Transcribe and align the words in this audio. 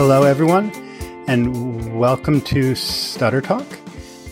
Hello, 0.00 0.22
everyone, 0.22 0.70
and 1.26 1.98
welcome 1.98 2.40
to 2.42 2.76
Stutter 2.76 3.40
Talk. 3.40 3.66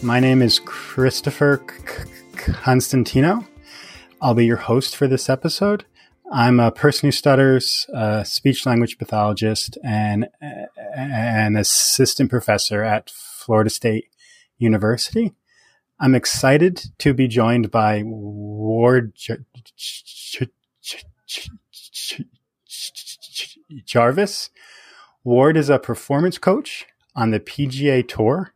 My 0.01 0.21
name 0.21 0.41
is 0.41 0.61
Christopher 0.61 1.57
Constantino. 2.37 3.45
I'll 4.23 4.35
be 4.35 4.47
your 4.47 4.59
host 4.59 4.95
for 4.95 5.09
this 5.09 5.29
episode. 5.29 5.85
I'm 6.31 6.61
a 6.61 6.71
person 6.71 7.09
who 7.09 7.11
stutters, 7.11 7.85
a 7.93 8.25
speech 8.25 8.65
language 8.65 8.97
pathologist, 8.97 9.77
and 9.83 10.29
an 10.95 11.57
assistant 11.57 12.31
professor 12.31 12.85
at 12.85 13.11
Florida 13.11 13.69
State 13.69 14.05
University. 14.59 15.35
I'm 15.99 16.15
excited 16.15 16.81
to 16.99 17.13
be 17.13 17.27
joined 17.27 17.73
by 17.73 18.05
Ward 18.05 19.15
Jarvis. 23.85 24.51
Ward 25.27 25.57
is 25.57 25.69
a 25.69 25.81
performance 25.81 26.39
coach 26.39 26.87
on 27.17 27.33
the 27.33 27.41
PGA 27.41 28.07
Tour, 28.07 28.55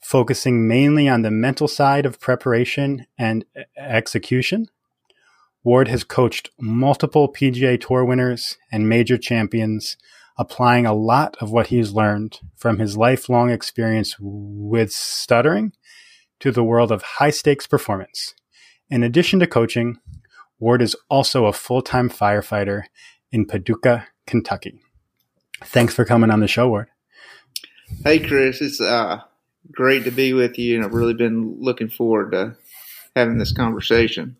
focusing 0.00 0.66
mainly 0.66 1.08
on 1.08 1.22
the 1.22 1.30
mental 1.30 1.68
side 1.68 2.04
of 2.04 2.18
preparation 2.18 3.06
and 3.16 3.44
execution. 3.78 4.66
Ward 5.62 5.86
has 5.86 6.02
coached 6.02 6.50
multiple 6.58 7.32
PGA 7.32 7.80
Tour 7.80 8.04
winners 8.04 8.58
and 8.72 8.88
major 8.88 9.16
champions, 9.16 9.96
applying 10.36 10.84
a 10.84 10.94
lot 10.94 11.36
of 11.40 11.52
what 11.52 11.68
he's 11.68 11.92
learned 11.92 12.40
from 12.56 12.80
his 12.80 12.96
lifelong 12.96 13.48
experience 13.50 14.16
with 14.18 14.90
stuttering 14.90 15.72
to 16.40 16.50
the 16.50 16.64
world 16.64 16.90
of 16.90 17.02
high 17.02 17.30
stakes 17.30 17.68
performance. 17.68 18.34
In 18.88 19.04
addition 19.04 19.38
to 19.38 19.46
coaching, 19.46 19.98
Ward 20.58 20.82
is 20.82 20.96
also 21.08 21.46
a 21.46 21.52
full 21.52 21.82
time 21.82 22.10
firefighter 22.10 22.86
in 23.30 23.46
Paducah, 23.46 24.08
Kentucky. 24.26 24.80
Thanks 25.62 25.94
for 25.94 26.04
coming 26.04 26.30
on 26.30 26.40
the 26.40 26.48
show, 26.48 26.68
Ward. 26.68 26.88
Hey, 28.04 28.18
Chris. 28.18 28.60
It's 28.60 28.80
uh, 28.80 29.20
great 29.72 30.04
to 30.04 30.10
be 30.10 30.32
with 30.32 30.58
you, 30.58 30.76
and 30.76 30.84
I've 30.84 30.94
really 30.94 31.14
been 31.14 31.56
looking 31.60 31.88
forward 31.88 32.32
to 32.32 32.56
having 33.14 33.38
this 33.38 33.52
conversation. 33.52 34.36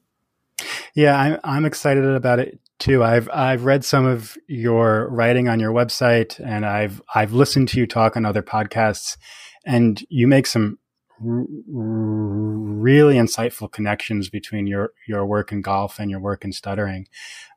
Yeah, 0.95 1.19
I'm 1.19 1.41
I'm 1.45 1.65
excited 1.65 2.05
about 2.05 2.39
it 2.39 2.59
too. 2.79 3.05
I've 3.05 3.29
I've 3.33 3.65
read 3.65 3.85
some 3.85 4.07
of 4.07 4.37
your 4.49 5.09
writing 5.09 5.49
on 5.49 5.61
your 5.61 5.73
website, 5.73 6.41
and 6.45 6.65
I've 6.67 7.01
I've 7.15 7.33
listened 7.33 7.69
to 7.69 7.79
you 7.79 7.87
talk 7.87 8.17
on 8.17 8.25
other 8.25 8.43
podcasts, 8.43 9.17
and 9.65 10.03
you 10.09 10.27
make 10.27 10.47
some 10.47 10.79
r- 11.21 11.45
really 11.49 13.15
insightful 13.15 13.71
connections 13.71 14.29
between 14.29 14.67
your 14.67 14.93
your 15.07 15.27
work 15.27 15.53
in 15.53 15.63
golf 15.63 15.99
and 15.99 16.11
your 16.11 16.21
work 16.21 16.45
in 16.45 16.53
stuttering. 16.53 17.07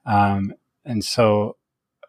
Um, 0.05 0.53
and 0.85 1.03
so 1.03 1.55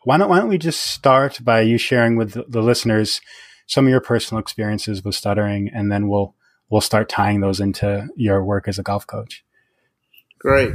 why 0.04 0.18
don't 0.18 0.28
why 0.28 0.38
don't 0.38 0.48
we 0.48 0.58
just 0.58 0.80
start 0.80 1.40
by 1.42 1.62
you 1.62 1.78
sharing 1.78 2.16
with 2.16 2.34
the, 2.50 2.62
listeners 2.62 3.20
some 3.66 3.86
of 3.86 3.90
your 3.90 4.00
personal 4.00 4.40
experiences 4.40 5.04
with 5.04 5.14
stuttering, 5.14 5.70
and 5.74 5.90
then 5.90 6.08
we'll 6.08 6.34
we'll 6.70 6.80
start 6.80 7.08
tying 7.08 7.40
those 7.40 7.60
into 7.60 8.08
your 8.16 8.44
work 8.44 8.68
as 8.68 8.78
a 8.78 8.82
golf 8.82 9.06
coach. 9.06 9.44
Great. 10.38 10.74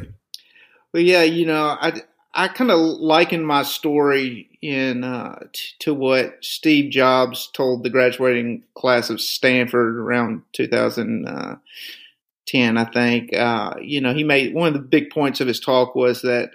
Well, 0.93 1.03
yeah, 1.03 1.23
you 1.23 1.45
know, 1.45 1.77
I 1.79 2.01
I 2.33 2.47
kind 2.47 2.71
of 2.71 2.79
liken 2.79 3.43
my 3.43 3.63
story 3.63 4.57
in 4.61 5.03
uh, 5.03 5.39
t- 5.53 5.75
to 5.79 5.93
what 5.93 6.37
Steve 6.41 6.91
Jobs 6.91 7.49
told 7.53 7.83
the 7.83 7.89
graduating 7.89 8.63
class 8.75 9.09
of 9.09 9.21
Stanford 9.21 9.97
around 9.97 10.43
2010, 10.53 12.77
I 12.77 12.85
think. 12.85 13.33
Uh, 13.33 13.73
you 13.81 14.01
know, 14.01 14.13
he 14.13 14.23
made 14.23 14.53
one 14.53 14.67
of 14.67 14.73
the 14.73 14.79
big 14.79 15.09
points 15.09 15.41
of 15.41 15.47
his 15.47 15.59
talk 15.59 15.95
was 15.95 16.21
that 16.21 16.51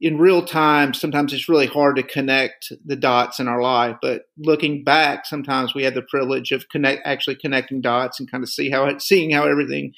in 0.00 0.18
real 0.18 0.44
time, 0.44 0.92
sometimes 0.92 1.32
it's 1.32 1.48
really 1.48 1.66
hard 1.66 1.96
to 1.96 2.02
connect 2.02 2.72
the 2.84 2.96
dots 2.96 3.40
in 3.40 3.48
our 3.48 3.62
life. 3.62 3.96
But 4.02 4.22
looking 4.36 4.84
back, 4.84 5.24
sometimes 5.24 5.74
we 5.74 5.84
have 5.84 5.94
the 5.94 6.02
privilege 6.02 6.52
of 6.52 6.68
connect 6.68 7.02
actually 7.06 7.36
connecting 7.36 7.80
dots 7.80 8.20
and 8.20 8.30
kind 8.30 8.44
of 8.44 8.50
see 8.50 8.70
how 8.70 8.84
it, 8.86 9.00
seeing 9.00 9.30
how 9.30 9.46
everything 9.46 9.94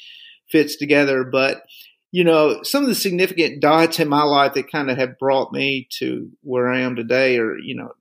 fits 0.50 0.76
together. 0.76 1.24
But 1.24 1.62
you 2.10 2.24
know, 2.24 2.62
some 2.62 2.82
of 2.82 2.88
the 2.88 2.94
significant 2.94 3.60
dots 3.60 4.00
in 4.00 4.08
my 4.08 4.22
life 4.22 4.54
that 4.54 4.70
kind 4.70 4.90
of 4.90 4.96
have 4.96 5.18
brought 5.18 5.52
me 5.52 5.86
to 5.98 6.30
where 6.42 6.68
I 6.68 6.80
am 6.80 6.96
today 6.96 7.38
are, 7.38 7.58
you 7.58 7.76
know, 7.76 7.92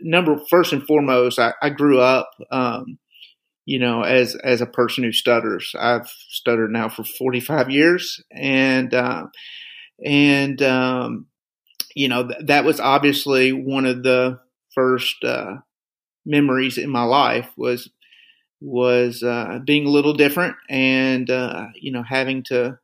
number 0.00 0.36
first 0.50 0.72
and 0.72 0.84
foremost, 0.84 1.38
I, 1.38 1.54
I 1.62 1.70
grew 1.70 2.00
up, 2.00 2.28
um, 2.50 2.98
you 3.64 3.78
know, 3.78 4.02
as 4.02 4.34
as 4.34 4.60
a 4.60 4.66
person 4.66 5.04
who 5.04 5.12
stutters. 5.12 5.74
I've 5.78 6.08
stuttered 6.08 6.72
now 6.72 6.88
for 6.88 7.04
45 7.04 7.70
years, 7.70 8.20
and 8.32 8.92
uh, 8.92 9.26
and 10.04 10.60
um, 10.62 11.26
you 11.94 12.08
know, 12.08 12.28
th- 12.28 12.46
that 12.46 12.64
was 12.64 12.80
obviously 12.80 13.52
one 13.52 13.86
of 13.86 14.02
the 14.02 14.40
first 14.74 15.22
uh, 15.24 15.56
memories 16.24 16.78
in 16.78 16.90
my 16.90 17.02
life 17.02 17.50
was 17.56 17.90
was 18.60 19.22
uh, 19.24 19.58
being 19.64 19.86
a 19.86 19.90
little 19.90 20.14
different 20.14 20.54
and 20.68 21.28
uh, 21.30 21.66
you 21.74 21.90
know 21.90 22.02
having 22.02 22.42
to 22.44 22.78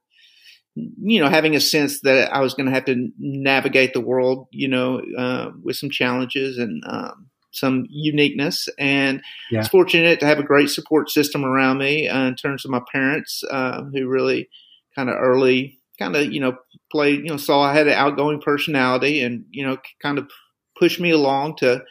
you 0.74 1.20
know 1.20 1.28
having 1.28 1.54
a 1.54 1.60
sense 1.60 2.00
that 2.00 2.32
I 2.32 2.41
was 2.41 2.54
going 2.54 2.66
to 2.66 2.72
have 2.72 2.84
to 2.86 3.10
navigate 3.18 3.92
the 3.92 4.00
world 4.00 4.48
you 4.50 4.68
know 4.68 5.00
uh, 5.16 5.50
with 5.62 5.76
some 5.76 5.91
challenges 5.91 6.58
and 6.58 6.82
um, 6.86 7.28
some 7.52 7.86
uniqueness 7.88 8.68
and 8.78 9.22
yeah. 9.50 9.58
I 9.58 9.60
was 9.60 9.68
fortunate 9.68 10.20
to 10.20 10.26
have 10.26 10.38
a 10.38 10.44
great 10.44 10.68
support 10.68 11.10
system 11.10 11.44
around 11.44 11.78
me 11.78 12.08
uh, 12.08 12.26
in 12.26 12.34
terms 12.34 12.64
of 12.64 12.70
my 12.70 12.82
parents 12.92 13.42
uh, 13.50 13.84
who 13.84 14.08
really 14.08 14.48
kind 14.94 15.08
of 15.08 15.16
early 15.16 15.78
kind 15.98 16.16
of 16.16 16.32
you 16.32 16.41
know 16.41 16.56
played 16.91 17.20
you 17.20 17.28
know 17.31 17.36
saw 17.36 17.62
I 17.62 17.75
had 17.75 17.86
an 17.88 17.94
outgoing 17.94 18.41
personality 18.41 19.20
and 19.22 19.44
you 19.50 19.66
know 19.66 19.78
kind 20.03 20.19
of 20.19 20.31
pushed 20.78 21.00
me 21.00 21.10
along 21.10 21.56
to 21.59 21.82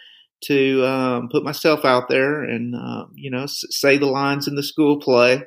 to 0.46 0.86
um, 0.86 1.30
put 1.30 1.44
myself 1.44 1.84
out 1.86 2.10
there 2.10 2.44
and 2.44 2.76
uh, 2.76 3.06
you 3.14 3.32
know 3.32 3.44
s- 3.44 3.66
say 3.72 3.98
the 3.98 4.06
lines 4.08 4.48
in 4.48 4.56
the 4.56 4.64
school 4.64 5.00
play. 5.00 5.44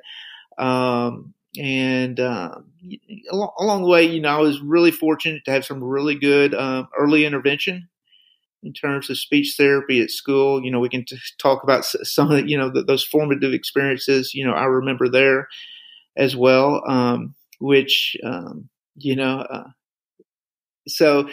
Um, 0.58 1.34
and 1.58 2.20
uh, 2.20 2.56
along, 3.30 3.52
along, 3.58 3.82
the 3.82 3.88
way, 3.88 4.04
you 4.04 4.20
know, 4.20 4.28
I 4.28 4.40
was 4.40 4.60
really 4.60 4.90
fortunate 4.90 5.44
to 5.44 5.50
have 5.52 5.64
some 5.64 5.82
really 5.82 6.14
good 6.14 6.54
um, 6.54 6.88
early 6.98 7.24
intervention 7.24 7.88
in 8.62 8.72
terms 8.72 9.10
of 9.10 9.18
speech 9.18 9.54
therapy 9.56 10.00
at 10.02 10.10
school. 10.10 10.62
You 10.64 10.70
know, 10.70 10.80
we 10.80 10.88
can 10.88 11.04
t- 11.04 11.18
talk 11.40 11.62
about 11.62 11.84
some 11.84 12.30
of 12.30 12.38
the, 12.38 12.48
you 12.48 12.58
know 12.58 12.70
the, 12.70 12.82
those 12.82 13.04
formative 13.04 13.52
experiences. 13.52 14.34
You 14.34 14.46
know, 14.46 14.52
I 14.54 14.64
remember 14.64 15.08
there 15.08 15.48
as 16.16 16.36
well. 16.36 16.82
Um, 16.88 17.34
which 17.60 18.16
um, 18.24 18.68
you 18.96 19.16
know, 19.16 19.40
uh, 19.40 19.68
so 20.88 21.28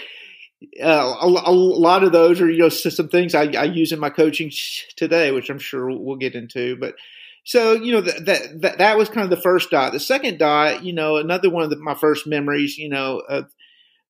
uh, 0.81 1.15
a, 1.21 1.25
a, 1.25 1.51
lot 1.51 2.03
of 2.03 2.11
those 2.11 2.41
are 2.41 2.49
you 2.49 2.59
know 2.59 2.69
some 2.69 3.09
things 3.09 3.35
I, 3.35 3.43
I, 3.43 3.65
use 3.65 3.91
in 3.91 3.99
my 3.99 4.09
coaching 4.09 4.51
today, 4.95 5.31
which 5.31 5.49
I'm 5.49 5.59
sure 5.59 5.89
we'll 5.89 6.17
get 6.17 6.35
into. 6.35 6.75
But 6.77 6.95
so 7.43 7.73
you 7.73 7.93
know 7.93 8.01
that 8.01 8.25
that 8.61 8.77
that, 8.77 8.97
was 8.97 9.09
kind 9.09 9.23
of 9.23 9.29
the 9.29 9.41
first 9.41 9.69
dot. 9.69 9.93
The 9.93 9.99
second 9.99 10.39
dot, 10.39 10.83
you 10.83 10.93
know, 10.93 11.17
another 11.17 11.49
one 11.49 11.63
of 11.63 11.69
the, 11.69 11.77
my 11.77 11.95
first 11.95 12.27
memories, 12.27 12.77
you 12.77 12.89
know, 12.89 13.19
of, 13.19 13.45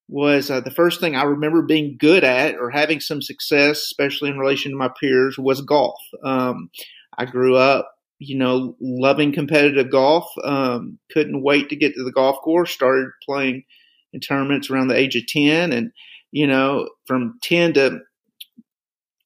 was 0.07 0.49
uh, 0.49 0.61
the 0.61 0.71
first 0.71 1.01
thing 1.01 1.15
I 1.15 1.23
remember 1.23 1.61
being 1.61 1.97
good 1.99 2.23
at 2.23 2.55
or 2.55 2.69
having 2.69 3.01
some 3.01 3.21
success, 3.21 3.79
especially 3.79 4.29
in 4.29 4.39
relation 4.39 4.71
to 4.71 4.77
my 4.77 4.89
peers, 4.89 5.37
was 5.37 5.61
golf. 5.61 5.99
Um, 6.23 6.69
I 7.17 7.25
grew 7.25 7.57
up 7.57 7.96
you 8.19 8.37
know, 8.37 8.75
loving 8.79 9.31
competitive 9.31 9.91
golf. 9.91 10.31
Um, 10.43 10.99
couldn't 11.11 11.43
wait 11.43 11.69
to 11.69 11.75
get 11.75 11.93
to 11.95 12.03
the 12.03 12.11
golf 12.11 12.41
course. 12.41 12.71
Started 12.71 13.09
playing 13.25 13.63
in 14.13 14.19
tournaments 14.19 14.69
around 14.69 14.87
the 14.87 14.97
age 14.97 15.15
of 15.15 15.27
10. 15.27 15.71
And, 15.71 15.91
you 16.31 16.47
know, 16.47 16.89
from 17.05 17.39
10 17.43 17.73
to 17.73 17.99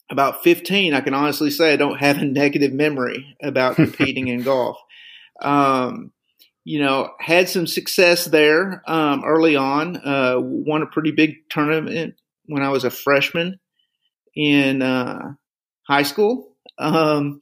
about 0.09 0.43
15, 0.43 0.93
I 0.93 1.01
can 1.01 1.13
honestly 1.13 1.49
say 1.49 1.73
I 1.73 1.77
don't 1.77 1.99
have 1.99 2.17
a 2.17 2.25
negative 2.25 2.73
memory 2.73 3.37
about 3.41 3.75
competing 3.75 4.27
in 4.27 4.43
golf. 4.43 4.77
Um, 5.41 6.11
you 6.63 6.79
know, 6.79 7.11
had 7.19 7.49
some 7.49 7.65
success 7.65 8.25
there 8.25 8.83
um, 8.85 9.23
early 9.25 9.55
on. 9.55 9.97
Uh, 9.97 10.35
won 10.37 10.83
a 10.83 10.87
pretty 10.87 11.11
big 11.11 11.49
tournament 11.49 12.15
when 12.45 12.61
I 12.61 12.69
was 12.69 12.83
a 12.83 12.91
freshman 12.91 13.59
in 14.35 14.81
uh, 14.81 15.33
high 15.87 16.03
school. 16.03 16.55
Um, 16.77 17.39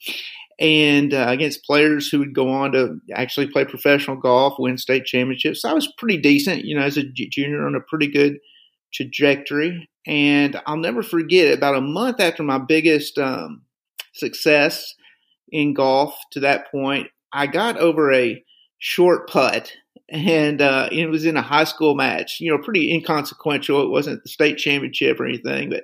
and 0.59 1.13
uh, 1.13 1.25
against 1.29 1.63
players 1.63 2.09
who 2.09 2.19
would 2.19 2.35
go 2.35 2.49
on 2.49 2.73
to 2.73 2.99
actually 3.13 3.47
play 3.47 3.63
professional 3.63 4.17
golf, 4.17 4.55
win 4.59 4.77
state 4.77 5.05
championships. 5.05 5.61
So 5.61 5.69
I 5.69 5.73
was 5.73 5.91
pretty 5.97 6.17
decent, 6.17 6.65
you 6.65 6.75
know, 6.75 6.83
as 6.83 6.97
a 6.97 7.03
junior 7.03 7.65
on 7.65 7.75
a 7.75 7.81
pretty 7.81 8.07
good 8.07 8.39
trajectory. 8.93 9.89
And 10.05 10.59
I'll 10.65 10.77
never 10.77 11.01
forget 11.01 11.53
about 11.57 11.75
a 11.75 11.81
month 11.81 12.19
after 12.19 12.43
my 12.43 12.57
biggest 12.57 13.17
um, 13.17 13.61
success 14.13 14.95
in 15.51 15.73
golf 15.73 16.15
to 16.31 16.41
that 16.41 16.69
point, 16.71 17.07
I 17.31 17.47
got 17.47 17.77
over 17.77 18.11
a 18.11 18.43
short 18.79 19.29
putt 19.29 19.71
and 20.09 20.61
uh, 20.61 20.89
it 20.91 21.07
was 21.07 21.25
in 21.25 21.37
a 21.37 21.41
high 21.41 21.63
school 21.63 21.95
match, 21.95 22.39
you 22.39 22.51
know, 22.51 22.61
pretty 22.61 22.91
inconsequential. 22.91 23.83
It 23.83 23.89
wasn't 23.89 24.23
the 24.23 24.29
state 24.29 24.57
championship 24.57 25.19
or 25.19 25.25
anything, 25.25 25.69
but 25.69 25.83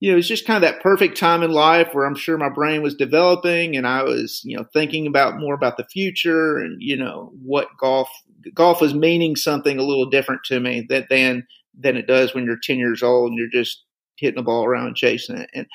you 0.00 0.12
know, 0.12 0.18
it's 0.18 0.28
just 0.28 0.46
kind 0.46 0.62
of 0.62 0.70
that 0.70 0.82
perfect 0.82 1.16
time 1.16 1.42
in 1.42 1.52
life 1.52 1.88
where 1.92 2.04
I'm 2.04 2.16
sure 2.16 2.36
my 2.36 2.50
brain 2.50 2.82
was 2.82 2.94
developing 2.94 3.76
and 3.76 3.86
I 3.86 4.02
was, 4.02 4.42
you 4.44 4.56
know, 4.56 4.66
thinking 4.72 5.06
about 5.06 5.38
more 5.38 5.54
about 5.54 5.78
the 5.78 5.84
future 5.84 6.58
and, 6.58 6.76
you 6.80 6.96
know, 6.96 7.32
what 7.42 7.68
golf 7.80 8.08
golf 8.54 8.80
was 8.80 8.94
meaning 8.94 9.36
something 9.36 9.78
a 9.78 9.82
little 9.82 10.08
different 10.08 10.44
to 10.44 10.60
me 10.60 10.86
that 10.88 11.08
than 11.08 11.46
than 11.78 11.96
it 11.96 12.06
does 12.06 12.34
when 12.34 12.44
you're 12.44 12.58
10 12.62 12.78
years 12.78 13.02
old 13.02 13.30
and 13.30 13.38
you're 13.38 13.48
just 13.48 13.84
hitting 14.16 14.36
the 14.36 14.42
ball 14.42 14.64
around 14.64 14.86
and 14.86 14.96
chasing 14.96 15.36
it. 15.36 15.50
And 15.54 15.66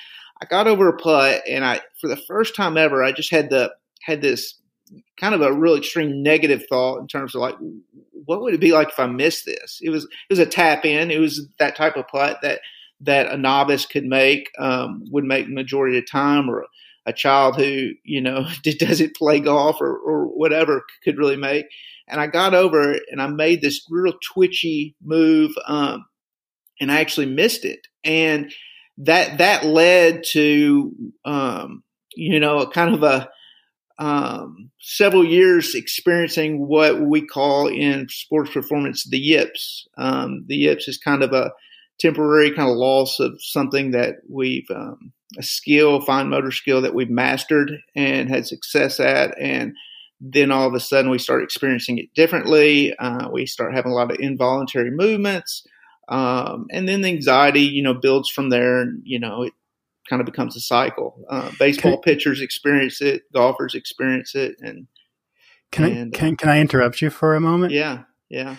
I 0.42 0.46
got 0.46 0.68
over 0.68 0.88
a 0.90 0.98
putt, 0.98 1.44
and 1.48 1.64
I 1.64 1.82
for 2.00 2.08
the 2.08 2.22
first 2.28 2.56
time 2.56 2.78
ever, 2.78 3.04
I 3.04 3.12
just 3.12 3.32
had 3.32 3.50
the 3.50 3.72
had 4.04 4.22
this 4.22 4.60
kind 5.18 5.34
of 5.36 5.42
a 5.42 5.54
real 5.54 5.76
extreme 5.76 6.22
negative 6.22 6.64
thought 6.68 7.00
in 7.00 7.08
terms 7.08 7.36
of 7.36 7.42
like, 7.42 7.56
what 8.26 8.42
would 8.42 8.54
it 8.54 8.60
be 8.60 8.72
like 8.72 8.90
if 8.90 9.00
I 9.00 9.06
missed 9.06 9.46
this? 9.46 9.80
It 9.82 9.90
was 9.90 10.06
it 10.06 10.10
was 10.32 10.40
a 10.40 10.46
tap 10.46 10.86
in. 10.86 11.12
It 11.12 11.20
was 11.20 11.48
that 11.60 11.76
type 11.76 11.96
of 11.96 12.08
putt 12.08 12.40
that 12.42 12.62
that 13.02 13.32
a 13.32 13.38
novice 13.38 13.86
could 13.86 14.06
make 14.06 14.50
um, 14.60 15.04
would 15.12 15.24
make 15.24 15.48
the 15.48 15.54
majority 15.54 15.98
of 15.98 16.04
the 16.04 16.08
time, 16.08 16.50
or 16.50 16.66
a 17.06 17.14
child 17.14 17.56
who 17.56 17.92
you 18.04 18.22
know 18.22 18.46
doesn't 18.80 19.16
play 19.16 19.40
golf 19.40 19.82
or, 19.82 19.98
or 19.98 20.26
whatever 20.26 20.84
could 21.04 21.18
really 21.18 21.38
make. 21.38 21.66
And 22.08 22.20
I 22.20 22.28
got 22.28 22.54
over 22.54 22.92
it 22.92 23.04
and 23.10 23.22
I 23.22 23.28
made 23.28 23.62
this 23.62 23.86
real 23.90 24.14
twitchy 24.34 24.96
move, 25.04 25.52
um, 25.68 26.06
and 26.80 26.92
I 26.92 27.00
actually 27.00 27.28
missed 27.28 27.66
it. 27.66 27.88
And 28.04 28.52
that 28.98 29.38
that 29.40 29.66
led 29.66 30.24
to 30.32 30.92
um, 31.26 31.84
you 32.16 32.40
know 32.40 32.60
a 32.60 32.72
kind 32.72 32.94
of 32.94 33.04
a 33.04 33.30
um, 34.02 34.72
several 34.80 35.24
years 35.24 35.76
experiencing 35.76 36.68
what 36.68 37.00
we 37.00 37.26
call 37.26 37.68
in 37.68 38.08
sports 38.10 38.52
performance 38.52 39.08
the 39.08 39.20
yips. 39.20 39.88
Um, 39.96 40.46
the 40.48 40.56
yips 40.56 40.88
is 40.88 40.98
kind 40.98 41.22
of 41.22 41.34
a 41.34 41.52
temporary 42.02 42.52
kind 42.52 42.70
of 42.70 42.76
loss 42.76 43.20
of 43.20 43.42
something 43.42 43.92
that 43.92 44.16
we've 44.28 44.70
um, 44.74 45.14
a 45.38 45.44
skill, 45.44 46.02
fine 46.02 46.30
motor 46.30 46.52
skill 46.52 46.82
that 46.82 46.94
we've 46.94 47.10
mastered 47.10 47.72
and 47.96 48.28
had 48.28 48.48
success 48.48 49.00
at, 49.00 49.38
and 49.40 49.74
then 50.20 50.52
all 50.52 50.68
of 50.68 50.74
a 50.74 50.80
sudden 50.80 51.10
we 51.10 51.18
start 51.18 51.44
experiencing 51.44 51.98
it 51.98 52.14
differently. 52.16 52.94
Uh, 52.98 53.30
we 53.32 53.46
start 53.46 53.74
having 53.74 53.92
a 53.92 53.96
lot 53.96 54.12
of 54.12 54.18
involuntary 54.20 54.92
movements, 54.92 55.66
um, 56.10 56.66
and 56.72 56.90
then 56.90 57.02
the 57.02 57.10
anxiety, 57.10 57.62
you 57.62 57.84
know, 57.84 57.94
builds 57.94 58.30
from 58.30 58.50
there, 58.50 58.82
and 58.82 59.02
you 59.06 59.20
know 59.20 59.44
it 59.44 59.54
kind 60.10 60.20
of 60.20 60.26
becomes 60.26 60.56
a 60.56 60.60
cycle. 60.60 61.24
Uh, 61.30 61.52
baseball 61.60 61.94
can, 61.94 62.02
pitchers 62.02 62.42
experience 62.42 63.02
it, 63.02 63.22
golfers 63.34 63.76
experience 63.76 64.34
it, 64.36 64.56
and 64.60 64.88
can 65.72 65.86
and, 65.86 66.16
I 66.16 66.18
can, 66.18 66.34
uh, 66.34 66.38
can 66.38 66.50
I 66.50 66.60
interrupt 66.60 67.02
you 67.02 67.10
for 67.10 67.36
a 67.36 67.40
moment? 67.40 67.72
Yeah, 67.72 68.04
yeah 68.30 68.56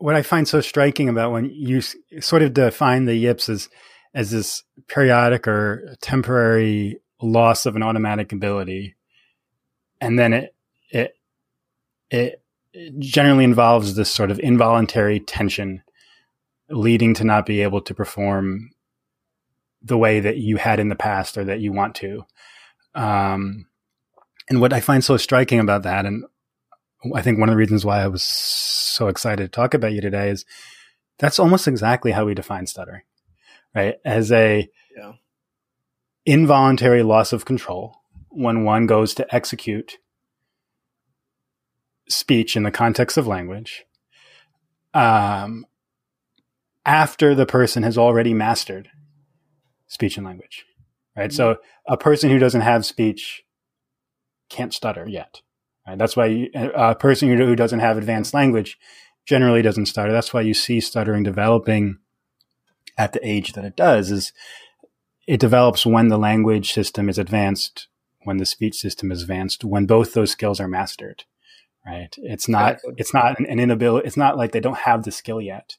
what 0.00 0.14
I 0.14 0.22
find 0.22 0.48
so 0.48 0.60
striking 0.60 1.08
about 1.08 1.30
when 1.30 1.50
you 1.50 1.82
sort 2.20 2.42
of 2.42 2.54
define 2.54 3.04
the 3.04 3.14
yips 3.14 3.48
as 3.48 3.68
as 4.12 4.30
this 4.32 4.64
periodic 4.88 5.46
or 5.46 5.94
temporary 6.00 7.00
loss 7.22 7.66
of 7.66 7.76
an 7.76 7.82
automatic 7.82 8.32
ability, 8.32 8.96
and 10.00 10.18
then 10.18 10.32
it 10.32 10.54
it 10.90 11.12
it 12.10 12.42
generally 12.98 13.44
involves 13.44 13.94
this 13.94 14.10
sort 14.10 14.30
of 14.30 14.40
involuntary 14.40 15.20
tension 15.20 15.82
leading 16.70 17.14
to 17.14 17.24
not 17.24 17.44
be 17.44 17.62
able 17.62 17.82
to 17.82 17.94
perform 17.94 18.70
the 19.82 19.98
way 19.98 20.20
that 20.20 20.38
you 20.38 20.56
had 20.56 20.80
in 20.80 20.88
the 20.88 20.96
past 20.96 21.36
or 21.36 21.44
that 21.44 21.60
you 21.60 21.72
want 21.72 21.94
to. 21.96 22.24
Um, 22.94 23.66
and 24.48 24.60
what 24.60 24.72
I 24.72 24.80
find 24.80 25.04
so 25.04 25.16
striking 25.16 25.60
about 25.60 25.82
that, 25.82 26.06
and 26.06 26.24
I 27.14 27.22
think 27.22 27.38
one 27.38 27.48
of 27.48 27.54
the 27.54 27.58
reasons 27.58 27.84
why 27.84 28.02
I 28.02 28.08
was 28.08 28.22
so 28.22 29.08
excited 29.08 29.42
to 29.44 29.48
talk 29.48 29.74
about 29.74 29.92
you 29.92 30.00
today 30.00 30.28
is 30.28 30.44
that's 31.18 31.38
almost 31.38 31.66
exactly 31.66 32.12
how 32.12 32.26
we 32.26 32.34
define 32.34 32.66
stuttering, 32.66 33.02
right? 33.74 33.96
As 34.04 34.30
a 34.30 34.68
yeah. 34.96 35.12
involuntary 36.26 37.02
loss 37.02 37.32
of 37.32 37.44
control 37.44 37.96
when 38.28 38.64
one 38.64 38.86
goes 38.86 39.14
to 39.14 39.34
execute 39.34 39.96
speech 42.08 42.56
in 42.56 42.64
the 42.64 42.70
context 42.70 43.16
of 43.16 43.26
language 43.26 43.84
um, 44.94 45.64
after 46.84 47.34
the 47.34 47.46
person 47.46 47.82
has 47.82 47.96
already 47.96 48.34
mastered 48.34 48.90
speech 49.86 50.16
and 50.16 50.26
language, 50.26 50.64
right? 51.16 51.30
Mm-hmm. 51.30 51.36
So 51.36 51.56
a 51.86 51.96
person 51.96 52.30
who 52.30 52.38
doesn't 52.38 52.60
have 52.60 52.84
speech 52.84 53.42
can't 54.48 54.74
stutter 54.74 55.08
yet 55.08 55.40
Right? 55.90 55.98
That's 55.98 56.16
why 56.16 56.26
you, 56.26 56.50
a 56.54 56.94
person 56.94 57.36
who 57.36 57.56
doesn't 57.56 57.80
have 57.80 57.98
advanced 57.98 58.32
language 58.32 58.78
generally 59.26 59.60
doesn't 59.60 59.86
stutter. 59.86 60.12
That's 60.12 60.32
why 60.32 60.42
you 60.42 60.54
see 60.54 60.80
stuttering 60.80 61.24
developing 61.24 61.98
at 62.96 63.12
the 63.12 63.26
age 63.26 63.54
that 63.54 63.64
it 63.64 63.74
does. 63.74 64.12
Is 64.12 64.32
it 65.26 65.40
develops 65.40 65.84
when 65.84 66.06
the 66.06 66.16
language 66.16 66.72
system 66.72 67.08
is 67.08 67.18
advanced, 67.18 67.88
when 68.22 68.36
the 68.36 68.46
speech 68.46 68.76
system 68.76 69.10
is 69.10 69.22
advanced, 69.22 69.64
when 69.64 69.86
both 69.86 70.14
those 70.14 70.30
skills 70.30 70.60
are 70.60 70.68
mastered. 70.68 71.24
Right? 71.84 72.14
It's 72.18 72.48
not. 72.48 72.74
Exactly. 72.74 72.94
It's 72.98 73.14
not 73.14 73.40
an, 73.40 73.46
inability. 73.46 74.06
It's 74.06 74.16
not 74.16 74.36
like 74.36 74.52
they 74.52 74.60
don't 74.60 74.78
have 74.78 75.02
the 75.02 75.10
skill 75.10 75.40
yet. 75.40 75.76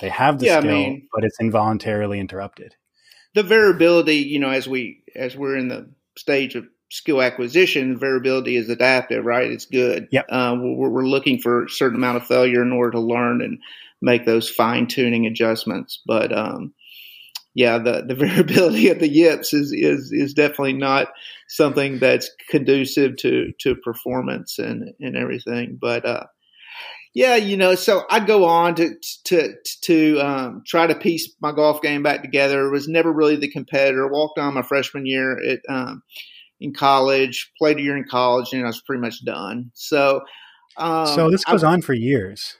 They 0.00 0.08
have 0.08 0.40
the 0.40 0.46
yeah, 0.46 0.58
skill, 0.58 0.70
I 0.72 0.74
mean, 0.74 1.08
but 1.14 1.22
it's 1.22 1.38
involuntarily 1.40 2.18
interrupted. 2.18 2.74
The 3.34 3.44
variability, 3.44 4.16
you 4.16 4.40
know, 4.40 4.50
as 4.50 4.66
we 4.66 5.04
as 5.14 5.36
we're 5.36 5.56
in 5.56 5.68
the 5.68 5.90
stage 6.16 6.56
of 6.56 6.66
skill 6.90 7.22
acquisition, 7.22 7.98
variability 7.98 8.56
is 8.56 8.68
adaptive, 8.68 9.24
right? 9.24 9.50
It's 9.50 9.66
good. 9.66 10.08
Yeah. 10.10 10.22
Uh, 10.28 10.56
we're, 10.58 10.88
we're, 10.88 11.06
looking 11.06 11.38
for 11.40 11.64
a 11.64 11.68
certain 11.68 11.96
amount 11.96 12.18
of 12.18 12.26
failure 12.26 12.62
in 12.62 12.72
order 12.72 12.92
to 12.92 13.00
learn 13.00 13.42
and 13.42 13.58
make 14.00 14.24
those 14.24 14.48
fine 14.48 14.86
tuning 14.86 15.26
adjustments. 15.26 16.00
But 16.06 16.36
um, 16.36 16.74
yeah, 17.54 17.78
the, 17.78 18.04
the 18.06 18.14
variability 18.26 18.90
of 18.90 19.00
the 19.00 19.08
yips 19.08 19.52
is, 19.52 19.72
is 19.72 20.12
is 20.12 20.34
definitely 20.34 20.74
not 20.74 21.08
something 21.48 21.98
that's 21.98 22.30
conducive 22.50 23.16
to 23.18 23.52
to 23.60 23.74
performance 23.76 24.58
and 24.58 24.90
and 25.00 25.16
everything. 25.16 25.78
But 25.80 26.04
uh, 26.04 26.24
yeah, 27.14 27.36
you 27.36 27.56
know, 27.56 27.74
so 27.74 28.04
I'd 28.10 28.26
go 28.26 28.44
on 28.44 28.74
to 28.76 28.94
to 29.24 29.54
to 29.82 30.20
um, 30.20 30.62
try 30.66 30.86
to 30.86 30.94
piece 30.94 31.34
my 31.40 31.50
golf 31.50 31.80
game 31.80 32.02
back 32.02 32.22
together. 32.22 32.70
Was 32.70 32.88
never 32.88 33.10
really 33.10 33.36
the 33.36 33.50
competitor. 33.50 34.06
Walked 34.06 34.38
on 34.38 34.54
my 34.54 34.62
freshman 34.62 35.06
year 35.06 35.40
at 35.42 35.60
um, 35.68 36.02
in 36.60 36.72
college, 36.72 37.52
played 37.58 37.78
a 37.78 37.82
year 37.82 37.96
in 37.96 38.04
college, 38.04 38.52
and 38.52 38.62
I 38.62 38.66
was 38.66 38.80
pretty 38.80 39.00
much 39.00 39.24
done. 39.24 39.70
So, 39.74 40.22
um, 40.76 41.06
so 41.06 41.30
this 41.30 41.44
goes 41.44 41.62
I, 41.64 41.72
on 41.72 41.82
for 41.82 41.94
years. 41.94 42.56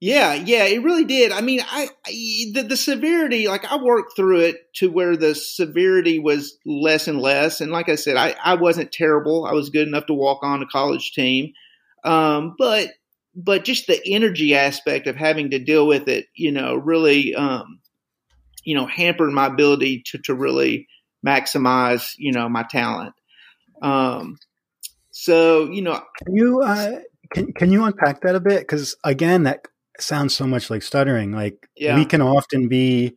Yeah, 0.00 0.34
yeah, 0.34 0.64
it 0.64 0.84
really 0.84 1.04
did. 1.04 1.32
I 1.32 1.40
mean, 1.40 1.60
I, 1.68 1.88
I 2.06 2.10
the, 2.52 2.64
the, 2.68 2.76
severity, 2.76 3.48
like 3.48 3.64
I 3.64 3.82
worked 3.82 4.14
through 4.14 4.40
it 4.40 4.72
to 4.76 4.88
where 4.88 5.16
the 5.16 5.34
severity 5.34 6.20
was 6.20 6.56
less 6.64 7.08
and 7.08 7.20
less. 7.20 7.60
And 7.60 7.72
like 7.72 7.88
I 7.88 7.96
said, 7.96 8.16
I, 8.16 8.36
I 8.44 8.54
wasn't 8.54 8.92
terrible. 8.92 9.44
I 9.44 9.52
was 9.52 9.70
good 9.70 9.88
enough 9.88 10.06
to 10.06 10.14
walk 10.14 10.44
on 10.44 10.62
a 10.62 10.66
college 10.66 11.12
team, 11.12 11.52
um, 12.04 12.54
but 12.58 12.90
but 13.34 13.64
just 13.64 13.88
the 13.88 14.00
energy 14.06 14.54
aspect 14.54 15.08
of 15.08 15.16
having 15.16 15.50
to 15.50 15.58
deal 15.58 15.86
with 15.86 16.08
it, 16.08 16.26
you 16.34 16.52
know, 16.52 16.76
really, 16.76 17.34
um, 17.34 17.80
you 18.64 18.76
know, 18.76 18.86
hampered 18.86 19.32
my 19.32 19.46
ability 19.46 20.04
to 20.06 20.18
to 20.18 20.34
really 20.34 20.86
maximize, 21.26 22.12
you 22.18 22.30
know, 22.30 22.48
my 22.48 22.62
talent. 22.62 23.14
Um, 23.82 24.36
so 25.10 25.70
you 25.70 25.82
know, 25.82 26.00
can 26.24 26.34
you 26.34 26.62
uh, 26.62 27.00
can 27.32 27.52
can 27.52 27.72
you 27.72 27.84
unpack 27.84 28.22
that 28.22 28.34
a 28.34 28.40
bit? 28.40 28.60
Because 28.60 28.96
again, 29.04 29.44
that 29.44 29.66
sounds 29.98 30.34
so 30.34 30.46
much 30.46 30.70
like 30.70 30.82
stuttering. 30.82 31.32
Like 31.32 31.68
yeah. 31.76 31.96
we 31.96 32.04
can 32.04 32.22
often 32.22 32.68
be 32.68 33.16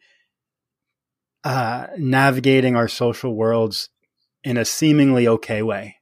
uh, 1.44 1.88
navigating 1.98 2.76
our 2.76 2.88
social 2.88 3.36
worlds 3.36 3.90
in 4.44 4.58
a 4.58 4.66
seemingly 4.66 5.28
okay 5.28 5.62
way, 5.62 5.98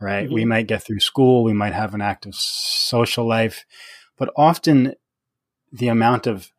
right? 0.00 0.26
Mm-hmm. 0.26 0.34
We 0.34 0.44
might 0.44 0.66
get 0.66 0.82
through 0.82 1.00
school, 1.00 1.44
we 1.44 1.52
might 1.52 1.72
have 1.72 1.94
an 1.94 2.00
active 2.00 2.34
social 2.34 3.26
life, 3.26 3.64
but 4.16 4.30
often 4.36 4.94
the 5.72 5.88
amount 5.88 6.26
of 6.26 6.52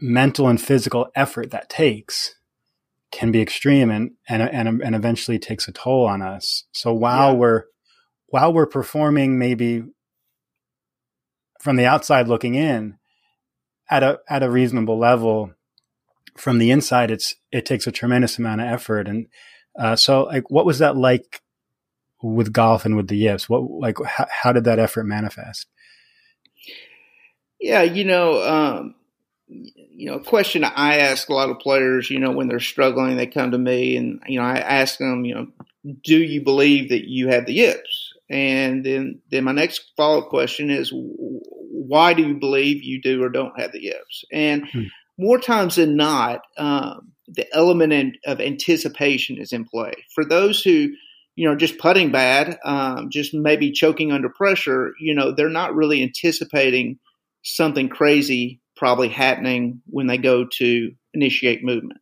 mental 0.00 0.48
and 0.48 0.60
physical 0.60 1.08
effort 1.14 1.50
that 1.50 1.68
takes 1.68 2.34
can 3.12 3.30
be 3.30 3.40
extreme 3.40 3.90
and 3.90 4.12
and 4.28 4.42
and, 4.42 4.82
and 4.82 4.94
eventually 4.94 5.38
takes 5.38 5.68
a 5.68 5.72
toll 5.72 6.06
on 6.06 6.22
us. 6.22 6.64
So 6.72 6.92
while 6.92 7.32
yeah. 7.32 7.38
we're 7.38 7.64
while 8.26 8.52
we're 8.52 8.66
performing 8.66 9.38
maybe 9.38 9.84
from 11.60 11.76
the 11.76 11.86
outside 11.86 12.26
looking 12.26 12.54
in 12.54 12.96
at 13.88 14.02
a 14.02 14.18
at 14.28 14.42
a 14.42 14.50
reasonable 14.50 14.98
level 14.98 15.52
from 16.36 16.58
the 16.58 16.70
inside 16.70 17.10
it's 17.10 17.34
it 17.52 17.66
takes 17.66 17.86
a 17.86 17.92
tremendous 17.92 18.38
amount 18.38 18.60
of 18.60 18.66
effort 18.66 19.06
and 19.06 19.26
uh, 19.78 19.94
so 19.94 20.24
like 20.24 20.50
what 20.50 20.66
was 20.66 20.78
that 20.78 20.96
like 20.96 21.42
with 22.22 22.52
golf 22.52 22.84
and 22.84 22.96
with 22.96 23.08
the 23.08 23.16
yips 23.16 23.48
what 23.48 23.62
like 23.70 23.96
how, 24.04 24.26
how 24.30 24.52
did 24.52 24.64
that 24.64 24.78
effort 24.78 25.04
manifest 25.04 25.66
yeah 27.60 27.82
you 27.82 28.04
know 28.04 28.42
um, 28.42 28.94
you 29.52 30.10
know, 30.10 30.16
a 30.16 30.24
question 30.24 30.64
I 30.64 30.98
ask 30.98 31.28
a 31.28 31.34
lot 31.34 31.50
of 31.50 31.58
players, 31.58 32.10
you 32.10 32.18
know, 32.18 32.32
when 32.32 32.48
they're 32.48 32.60
struggling, 32.60 33.16
they 33.16 33.26
come 33.26 33.50
to 33.50 33.58
me 33.58 33.96
and, 33.96 34.20
you 34.26 34.38
know, 34.38 34.44
I 34.44 34.56
ask 34.56 34.98
them, 34.98 35.24
you 35.24 35.34
know, 35.34 35.46
do 36.04 36.22
you 36.22 36.42
believe 36.42 36.90
that 36.90 37.08
you 37.08 37.28
have 37.28 37.46
the 37.46 37.54
yips? 37.54 38.12
And 38.30 38.84
then, 38.84 39.20
then 39.30 39.44
my 39.44 39.52
next 39.52 39.92
follow 39.96 40.22
up 40.22 40.28
question 40.28 40.70
is, 40.70 40.90
why 40.92 42.14
do 42.14 42.22
you 42.22 42.34
believe 42.34 42.82
you 42.82 43.00
do 43.02 43.22
or 43.22 43.28
don't 43.28 43.58
have 43.60 43.72
the 43.72 43.82
yips? 43.82 44.24
And 44.32 44.68
hmm. 44.68 44.84
more 45.18 45.38
times 45.38 45.76
than 45.76 45.96
not, 45.96 46.40
um, 46.56 47.12
the 47.28 47.46
element 47.54 48.16
of 48.24 48.40
anticipation 48.40 49.38
is 49.38 49.52
in 49.52 49.64
play. 49.64 49.92
For 50.14 50.24
those 50.24 50.62
who, 50.62 50.88
you 51.36 51.48
know, 51.48 51.56
just 51.56 51.78
putting 51.78 52.10
bad, 52.10 52.58
um, 52.64 53.10
just 53.10 53.34
maybe 53.34 53.72
choking 53.72 54.12
under 54.12 54.28
pressure, 54.28 54.92
you 55.00 55.14
know, 55.14 55.32
they're 55.32 55.48
not 55.48 55.74
really 55.74 56.02
anticipating 56.02 56.98
something 57.42 57.88
crazy 57.88 58.61
probably 58.76 59.08
happening 59.08 59.82
when 59.86 60.06
they 60.06 60.18
go 60.18 60.46
to 60.58 60.92
initiate 61.14 61.62
movement. 61.64 62.00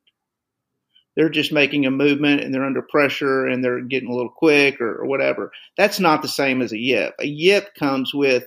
they're 1.17 1.29
just 1.29 1.53
making 1.53 1.87
a 1.87 1.91
movement 1.91 2.41
and 2.41 2.55
they're 2.55 2.65
under 2.65 2.83
pressure 2.83 3.47
and 3.47 3.62
they're 3.62 3.81
getting 3.83 4.09
a 4.09 4.15
little 4.15 4.31
quick 4.35 4.81
or, 4.81 5.03
or 5.03 5.07
whatever. 5.07 5.50
That's 5.77 6.00
not 6.00 6.23
the 6.23 6.29
same 6.29 6.62
as 6.62 6.73
a 6.73 6.79
yip. 6.79 7.15
A 7.19 7.27
yip 7.27 7.75
comes 7.79 8.15
with 8.15 8.45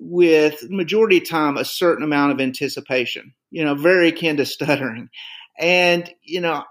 with 0.00 0.70
majority 0.70 1.18
of 1.18 1.28
time 1.28 1.56
a 1.56 1.64
certain 1.64 2.04
amount 2.04 2.32
of 2.32 2.40
anticipation. 2.40 3.34
You 3.50 3.64
know, 3.64 3.74
very 3.74 4.08
akin 4.08 4.36
to 4.38 4.46
stuttering. 4.46 5.10
And 5.58 6.10
you 6.22 6.40
know, 6.40 6.64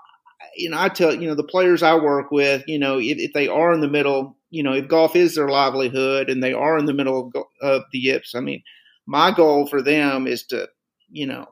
you 0.56 0.70
know, 0.70 0.80
I 0.80 0.90
tell 0.90 1.14
you 1.14 1.28
know 1.28 1.36
the 1.36 1.44
players 1.44 1.84
I 1.84 1.96
work 1.96 2.32
with, 2.32 2.64
you 2.68 2.80
know, 2.80 3.00
if, 3.00 3.18
if 3.20 3.34
they 3.34 3.48
are 3.48 3.74
in 3.74 3.82
the 3.82 3.88
middle, 3.88 4.38
you 4.50 4.64
know, 4.64 4.74
if 4.74 4.88
golf 4.88 5.16
is 5.16 5.36
their 5.36 5.50
livelihood 5.50 6.30
and 6.30 6.42
they 6.42 6.54
are 6.54 6.78
in 6.78 6.86
the 6.86 6.94
middle 6.94 7.32
of, 7.36 7.44
of 7.62 7.84
the 7.92 8.00
yips, 8.00 8.34
I 8.34 8.40
mean, 8.40 8.64
my 9.08 9.32
goal 9.32 9.66
for 9.66 9.82
them 9.82 10.28
is 10.28 10.44
to, 10.48 10.68
you 11.10 11.26
know, 11.26 11.48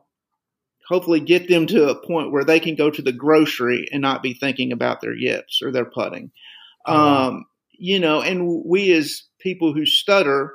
hopefully 0.88 1.20
get 1.20 1.48
them 1.48 1.66
to 1.68 1.90
a 1.90 2.06
point 2.06 2.32
where 2.32 2.44
they 2.44 2.60
can 2.60 2.76
go 2.76 2.92
to 2.92 3.02
the 3.02 3.14
grocery 3.14 3.88
and 3.92 4.02
not 4.02 4.22
be 4.22 4.34
thinking 4.34 4.72
about 4.72 5.02
their 5.02 5.16
yips 5.16 5.62
or 5.64 5.72
their 5.72 5.86
putting. 5.86 6.32
Oh, 6.86 6.96
um, 6.96 7.46
you 7.72 8.00
know, 8.00 8.22
and 8.22 8.64
we 8.66 8.92
as 8.94 9.24
people 9.40 9.74
who 9.74 9.86
stutter, 9.86 10.54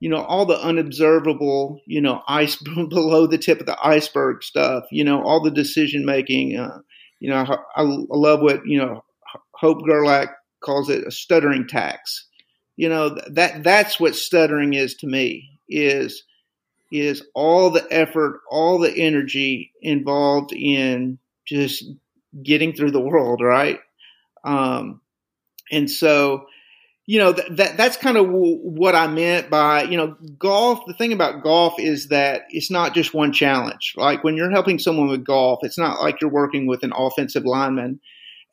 you 0.00 0.08
know, 0.10 0.22
all 0.22 0.44
the 0.44 0.60
unobservable, 0.60 1.80
you 1.86 2.00
know, 2.00 2.22
ice 2.28 2.56
below 2.88 3.26
the 3.26 3.38
tip 3.38 3.60
of 3.60 3.66
the 3.66 3.78
iceberg 3.82 4.42
stuff, 4.42 4.84
you 4.90 5.04
know, 5.04 5.22
all 5.22 5.42
the 5.42 5.50
decision 5.50 6.04
making. 6.04 6.56
Uh, 6.56 6.78
you 7.20 7.30
know, 7.30 7.36
I, 7.36 7.80
I, 7.80 7.82
love 7.82 8.40
what 8.40 8.66
you 8.66 8.78
know 8.78 9.04
Hope 9.52 9.84
Gerlach 9.84 10.30
calls 10.64 10.88
it 10.88 11.06
a 11.06 11.10
stuttering 11.10 11.66
tax. 11.68 12.26
You 12.76 12.88
know 12.88 13.16
that 13.30 13.62
that's 13.62 14.00
what 14.00 14.14
stuttering 14.14 14.72
is 14.72 14.94
to 14.96 15.06
me 15.06 15.60
is 15.68 16.24
is 16.90 17.24
all 17.34 17.70
the 17.70 17.86
effort, 17.90 18.40
all 18.50 18.78
the 18.78 18.92
energy 18.92 19.72
involved 19.80 20.52
in 20.52 21.18
just 21.46 21.84
getting 22.42 22.72
through 22.72 22.90
the 22.90 23.00
world, 23.00 23.40
right? 23.42 23.78
Um, 24.44 25.00
and 25.70 25.90
so, 25.90 26.46
you 27.06 27.18
know, 27.18 27.32
th- 27.32 27.48
that 27.56 27.76
that's 27.76 27.96
kind 27.96 28.16
of 28.16 28.26
w- 28.26 28.58
what 28.62 28.94
I 28.94 29.06
meant 29.06 29.50
by, 29.50 29.84
you 29.84 29.96
know, 29.96 30.16
golf. 30.38 30.80
The 30.86 30.94
thing 30.94 31.12
about 31.12 31.42
golf 31.42 31.74
is 31.78 32.08
that 32.08 32.42
it's 32.50 32.70
not 32.70 32.94
just 32.94 33.14
one 33.14 33.32
challenge. 33.32 33.94
Like 33.96 34.24
when 34.24 34.36
you're 34.36 34.50
helping 34.50 34.78
someone 34.78 35.08
with 35.08 35.24
golf, 35.24 35.60
it's 35.62 35.78
not 35.78 36.00
like 36.00 36.20
you're 36.20 36.30
working 36.30 36.66
with 36.66 36.82
an 36.82 36.92
offensive 36.94 37.44
lineman 37.44 38.00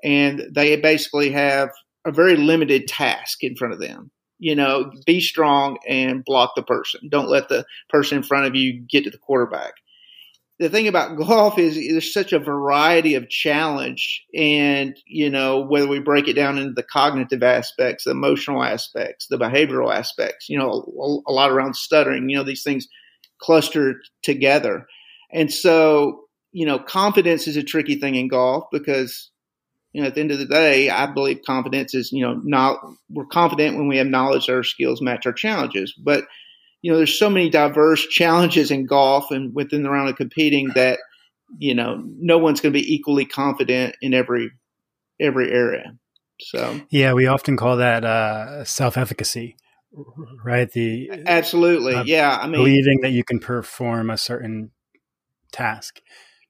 and 0.04 0.44
they 0.52 0.76
basically 0.76 1.32
have 1.32 1.70
a 2.06 2.12
very 2.12 2.36
limited 2.36 2.88
task 2.88 3.44
in 3.44 3.56
front 3.56 3.74
of 3.74 3.80
them 3.80 4.12
you 4.40 4.56
know, 4.56 4.92
be 5.06 5.22
strong 5.22 5.78
and 5.88 6.24
block 6.24 6.54
the 6.56 6.64
person. 6.64 7.10
Don't 7.10 7.30
let 7.30 7.50
the 7.50 7.66
person 7.90 8.18
in 8.18 8.24
front 8.24 8.46
of 8.46 8.56
you 8.56 8.82
get 8.88 9.04
to 9.04 9.10
the 9.10 9.18
quarterback. 9.18 9.74
The 10.60 10.70
thing 10.70 10.88
about 10.88 11.18
golf 11.18 11.60
is 11.60 11.76
there's 11.76 12.14
such 12.14 12.34
a 12.34 12.40
variety 12.40 13.14
of 13.16 13.30
challenge, 13.30 14.24
and 14.34 14.98
you 15.06 15.30
know 15.30 15.60
whether 15.60 15.88
we 15.88 16.00
break 16.00 16.28
it 16.28 16.34
down 16.34 16.58
into 16.58 16.74
the 16.74 16.84
cognitive 16.84 17.44
aspects, 17.44 18.06
the 18.06 18.12
emotional 18.12 18.64
aspects, 18.64 19.28
the 19.28 19.38
behavioral 19.38 19.94
aspects. 19.94 20.50
You 20.50 20.58
know, 20.58 21.22
a, 21.28 21.32
a 21.32 21.34
lot 21.34 21.52
around 21.52 21.76
stuttering. 21.76 22.30
You 22.30 22.38
know, 22.38 22.44
these 22.44 22.64
things 22.64 22.88
cluster 23.40 24.02
together, 24.24 24.88
and 25.32 25.54
so 25.54 26.28
you 26.52 26.66
know, 26.66 26.80
confidence 26.80 27.48
is 27.48 27.56
a 27.56 27.62
tricky 27.62 27.96
thing 27.96 28.16
in 28.16 28.28
golf 28.28 28.66
because 28.72 29.30
you 29.98 30.04
know, 30.04 30.10
at 30.10 30.14
the 30.14 30.22
end 30.22 30.30
of 30.30 30.38
the 30.38 30.46
day, 30.46 30.92
I 30.92 31.08
believe 31.08 31.42
confidence 31.44 31.96
is, 31.96 32.12
you 32.12 32.22
know, 32.22 32.40
not 32.44 32.80
we're 33.10 33.26
confident 33.26 33.78
when 33.78 33.88
we 33.88 33.98
have 33.98 34.06
knowledge 34.06 34.46
that 34.46 34.54
our 34.54 34.62
skills 34.62 35.02
match 35.02 35.26
our 35.26 35.34
challenges. 35.34 35.92
But, 35.98 36.26
you 36.84 36.92
know, 36.92 36.98
there's 36.98 37.18
so 37.18 37.32
many 37.32 37.50
diverse 37.50 38.06
challenges 38.06 38.70
in 38.70 38.86
golf 38.86 39.32
and 39.32 39.56
within 39.56 39.82
the 39.82 39.90
round 39.90 40.08
of 40.08 40.16
competing 40.16 40.70
that, 40.76 41.00
you 41.58 41.74
know, 41.74 42.00
no 42.06 42.38
one's 42.38 42.62
going 42.62 42.74
to 42.74 42.80
be 42.80 42.94
equally 42.94 43.26
confident 43.26 43.96
in 44.00 44.14
every 44.14 44.52
every 45.20 45.52
area. 45.52 45.98
So 46.42 46.80
yeah, 46.92 47.14
we 47.14 47.26
often 47.26 47.58
call 47.58 47.78
that 47.78 48.06
uh, 48.06 48.66
self 48.66 48.98
efficacy, 48.98 49.58
right? 50.46 50.72
The 50.72 51.10
absolutely, 51.26 51.96
uh, 51.96 52.04
yeah. 52.04 52.38
I 52.40 52.46
mean, 52.46 52.54
believing 52.54 53.00
that 53.02 53.14
you 53.14 53.24
can 53.24 53.40
perform 53.40 54.12
a 54.12 54.18
certain 54.18 54.70
task 55.52 56.02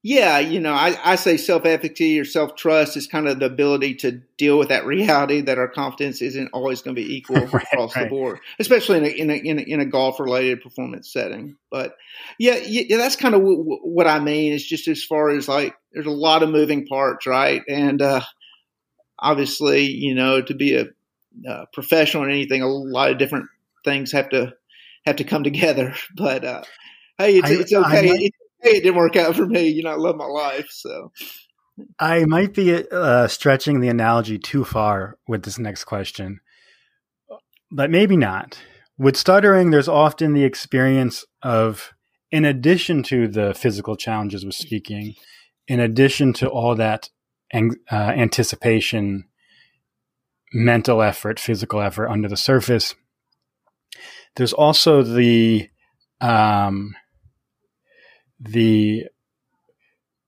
yeah, 0.08 0.40
you 0.40 0.62
know, 0.62 0.72
I, 0.72 0.98
I 1.04 1.16
say 1.18 1.36
self 1.36 1.66
efficacy 1.66 2.18
or 2.18 2.24
self 2.24 2.56
trust 2.56 2.96
is 2.96 3.08
kind 3.08 3.28
of 3.28 3.40
the 3.40 3.46
ability 3.48 3.96
to 3.96 4.22
deal 4.38 4.58
with 4.58 4.70
that 4.70 4.86
reality 4.86 5.42
that 5.42 5.58
our 5.58 5.68
confidence 5.68 6.22
isn't 6.22 6.48
always 6.54 6.82
going 6.82 6.96
to 6.96 7.02
be 7.02 7.18
equal 7.18 7.36
right, 7.48 7.64
across 7.64 7.94
right. 7.94 8.04
the 8.04 8.10
board, 8.10 8.40
especially 8.58 9.00
in 9.00 9.04
a, 9.04 9.08
in 9.10 9.30
a, 9.30 9.34
in 9.34 9.60
a, 9.60 9.62
in 9.64 9.80
a 9.82 9.86
golf 9.86 10.22
related 10.22 10.62
performance 10.62 11.12
setting. 11.12 11.58
But 11.70 11.98
yeah, 12.40 12.56
yeah, 12.66 12.96
that's 12.96 13.18
kind 13.18 13.36
of 13.36 13.42
w- 13.42 13.58
w- 13.58 13.82
what 13.84 14.08
I 14.08 14.22
mean 14.22 14.54
is 14.54 14.66
just 14.66 14.88
as 14.88 15.04
far 15.04 15.30
as 15.30 15.50
like, 15.50 15.76
there's 15.92 16.06
a 16.06 16.12
lot 16.12 16.42
of 16.42 16.52
moving 16.52 16.88
parts, 16.88 17.28
right? 17.28 17.62
And, 17.68 18.02
uh, 18.02 18.22
obviously, 19.20 19.88
you 19.88 20.16
know, 20.16 20.42
to 20.42 20.54
be 20.54 20.78
a, 20.78 20.86
professional 21.74 22.24
in 22.24 22.32
anything, 22.32 22.62
a 22.62 22.68
lot 22.68 23.12
of 23.12 23.18
different 23.18 23.48
things 23.84 24.14
have 24.14 24.30
to, 24.30 24.54
have 25.06 25.18
to 25.18 25.26
come 25.26 25.44
together. 25.44 25.96
But, 26.16 26.46
uh, 26.46 26.64
hey, 27.18 27.40
it's, 27.40 27.50
I, 27.50 27.54
it's 27.54 27.74
okay. 27.74 28.10
Might, 28.10 28.34
hey, 28.62 28.78
it 28.78 28.84
didn't 28.84 28.96
work 28.96 29.16
out 29.16 29.36
for 29.36 29.46
me. 29.46 29.68
You 29.68 29.84
know, 29.84 29.92
I 29.92 29.96
love 29.96 30.16
my 30.16 30.26
life. 30.26 30.68
So 30.70 31.12
I 32.00 32.26
might 32.26 32.54
be 32.54 32.84
uh, 32.92 33.28
stretching 33.28 33.80
the 33.80 33.90
analogy 33.90 34.38
too 34.40 34.64
far 34.64 35.18
with 35.28 35.44
this 35.44 35.60
next 35.60 35.86
question, 35.86 36.40
but 37.72 37.92
maybe 37.92 38.18
not. 38.18 38.60
With 38.98 39.16
stuttering, 39.16 39.70
there's 39.70 39.88
often 39.88 40.34
the 40.34 40.44
experience 40.44 41.24
of, 41.44 41.94
in 42.32 42.46
addition 42.46 43.04
to 43.04 43.28
the 43.28 43.54
physical 43.54 43.96
challenges 43.96 44.44
with 44.44 44.56
speaking, 44.56 45.14
in 45.68 45.80
addition 45.80 46.34
to 46.34 46.50
all 46.50 46.76
that 46.76 47.10
uh, 47.54 47.70
anticipation, 47.92 49.26
mental 50.52 51.02
effort, 51.02 51.40
physical 51.40 51.80
effort 51.80 52.08
under 52.08 52.28
the 52.28 52.38
surface, 52.38 52.96
there's 54.36 54.54
also 54.54 55.04
the 55.04 55.70
um, 56.22 56.96
the 58.40 59.06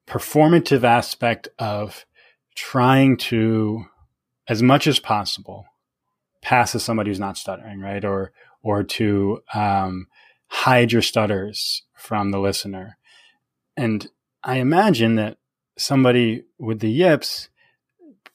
performative 0.08 0.84
aspect 0.84 1.48
of 1.60 2.06
trying 2.56 3.16
to, 3.16 3.86
as 4.48 4.62
much 4.64 4.88
as 4.88 5.00
possible, 5.00 5.66
pass 6.42 6.74
as 6.76 6.84
somebody 6.84 7.10
who's 7.10 7.20
not 7.20 7.38
stuttering, 7.38 7.80
right? 7.80 8.04
Or 8.04 8.32
or 8.62 8.84
to 8.84 9.42
um, 9.54 10.08
hide 10.48 10.92
your 10.92 11.02
stutters 11.02 11.84
from 11.96 12.32
the 12.32 12.40
listener. 12.40 12.98
And 13.78 14.10
I 14.44 14.58
imagine 14.58 15.16
that 15.16 15.38
somebody 15.78 16.44
with 16.58 16.80
the 16.80 16.90
yips 16.90 17.50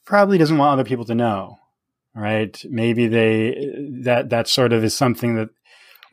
probably 0.05 0.37
doesn't 0.37 0.57
want 0.57 0.73
other 0.73 0.87
people 0.87 1.05
to 1.05 1.15
know, 1.15 1.59
right? 2.15 2.63
Maybe 2.69 3.07
they 3.07 3.71
that 4.01 4.29
that 4.29 4.47
sort 4.47 4.73
of 4.73 4.83
is 4.83 4.93
something 4.93 5.35
that 5.35 5.49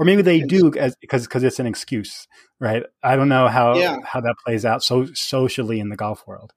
or 0.02 0.04
maybe 0.04 0.22
they 0.22 0.40
do 0.40 0.72
as 0.74 0.96
because 0.96 1.22
because 1.28 1.44
it's 1.44 1.60
an 1.60 1.66
excuse, 1.66 2.26
right? 2.58 2.82
I 3.04 3.14
don't 3.14 3.28
know 3.28 3.46
how 3.46 3.76
yeah. 3.76 3.98
how 4.04 4.20
that 4.20 4.34
plays 4.44 4.64
out 4.64 4.82
so 4.82 5.06
socially 5.14 5.78
in 5.78 5.90
the 5.90 5.96
golf 5.96 6.26
world. 6.26 6.52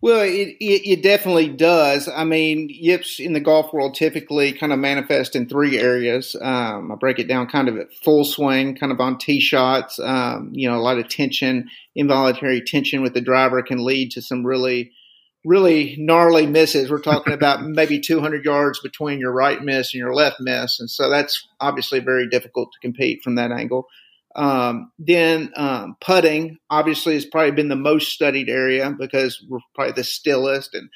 Well, 0.00 0.20
it, 0.20 0.54
it, 0.60 0.88
it 0.88 1.02
definitely 1.02 1.48
does. 1.48 2.08
I 2.08 2.22
mean, 2.22 2.68
yips 2.70 3.18
in 3.18 3.32
the 3.32 3.40
golf 3.40 3.72
world 3.72 3.94
typically 3.96 4.52
kind 4.52 4.72
of 4.72 4.78
manifest 4.78 5.34
in 5.34 5.48
three 5.48 5.80
areas. 5.80 6.36
Um, 6.40 6.92
I 6.92 6.94
break 6.94 7.18
it 7.18 7.26
down 7.26 7.48
kind 7.48 7.68
of 7.68 7.76
at 7.76 7.92
full 8.04 8.24
swing, 8.24 8.76
kind 8.76 8.92
of 8.92 9.00
on 9.00 9.18
tee 9.18 9.40
shots. 9.40 9.98
Um, 9.98 10.50
you 10.52 10.68
know, 10.68 10.76
a 10.76 10.82
lot 10.82 10.98
of 10.98 11.08
tension, 11.08 11.68
involuntary 11.96 12.60
tension 12.60 13.02
with 13.02 13.14
the 13.14 13.20
driver 13.20 13.62
can 13.62 13.84
lead 13.84 14.12
to 14.12 14.22
some 14.22 14.46
really 14.46 14.92
really 15.44 15.94
gnarly 15.98 16.46
misses. 16.46 16.90
We're 16.90 17.00
talking 17.00 17.32
about 17.32 17.62
maybe 17.62 18.00
200 18.00 18.44
yards 18.44 18.80
between 18.80 19.18
your 19.18 19.32
right 19.32 19.62
miss 19.62 19.92
and 19.92 19.98
your 19.98 20.14
left 20.14 20.36
miss. 20.40 20.80
And 20.80 20.90
so 20.90 21.10
that's 21.10 21.46
obviously 21.60 22.00
very 22.00 22.28
difficult 22.28 22.70
to 22.72 22.78
compete 22.80 23.22
from 23.22 23.34
that 23.34 23.52
angle. 23.52 23.86
Um, 24.36 24.90
then 24.98 25.52
um, 25.54 25.96
putting 26.00 26.58
obviously 26.68 27.14
has 27.14 27.24
probably 27.24 27.52
been 27.52 27.68
the 27.68 27.76
most 27.76 28.08
studied 28.12 28.48
area 28.48 28.92
because 28.98 29.44
we're 29.48 29.60
probably 29.74 29.92
the 29.92 30.02
stillest 30.02 30.74
and 30.74 30.88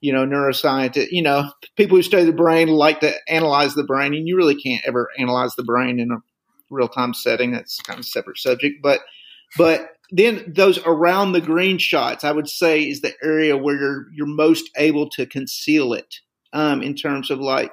you 0.00 0.12
know 0.12 0.24
neuroscientists 0.24 1.10
you 1.10 1.20
know 1.20 1.50
people 1.76 1.96
who 1.96 2.02
study 2.02 2.24
the 2.24 2.32
brain 2.32 2.68
like 2.68 3.00
to 3.00 3.12
analyze 3.28 3.74
the 3.74 3.84
brain 3.84 4.14
and 4.14 4.26
you 4.26 4.36
really 4.36 4.54
can't 4.54 4.82
ever 4.86 5.08
analyze 5.18 5.54
the 5.56 5.64
brain 5.64 6.00
in 6.00 6.10
a 6.10 6.16
real 6.70 6.88
time 6.88 7.12
setting 7.12 7.50
that's 7.50 7.78
kind 7.80 7.98
of 7.98 8.04
a 8.04 8.08
separate 8.08 8.38
subject 8.38 8.76
but 8.80 9.00
but 9.58 9.97
then 10.10 10.52
those 10.54 10.78
around 10.84 11.32
the 11.32 11.40
green 11.40 11.78
shots, 11.78 12.24
I 12.24 12.32
would 12.32 12.48
say, 12.48 12.82
is 12.82 13.00
the 13.00 13.14
area 13.22 13.56
where 13.56 13.76
you're 13.76 14.06
you're 14.12 14.26
most 14.26 14.70
able 14.76 15.08
to 15.10 15.26
conceal 15.26 15.92
it. 15.92 16.16
Um, 16.54 16.82
in 16.82 16.94
terms 16.94 17.30
of 17.30 17.40
like, 17.40 17.70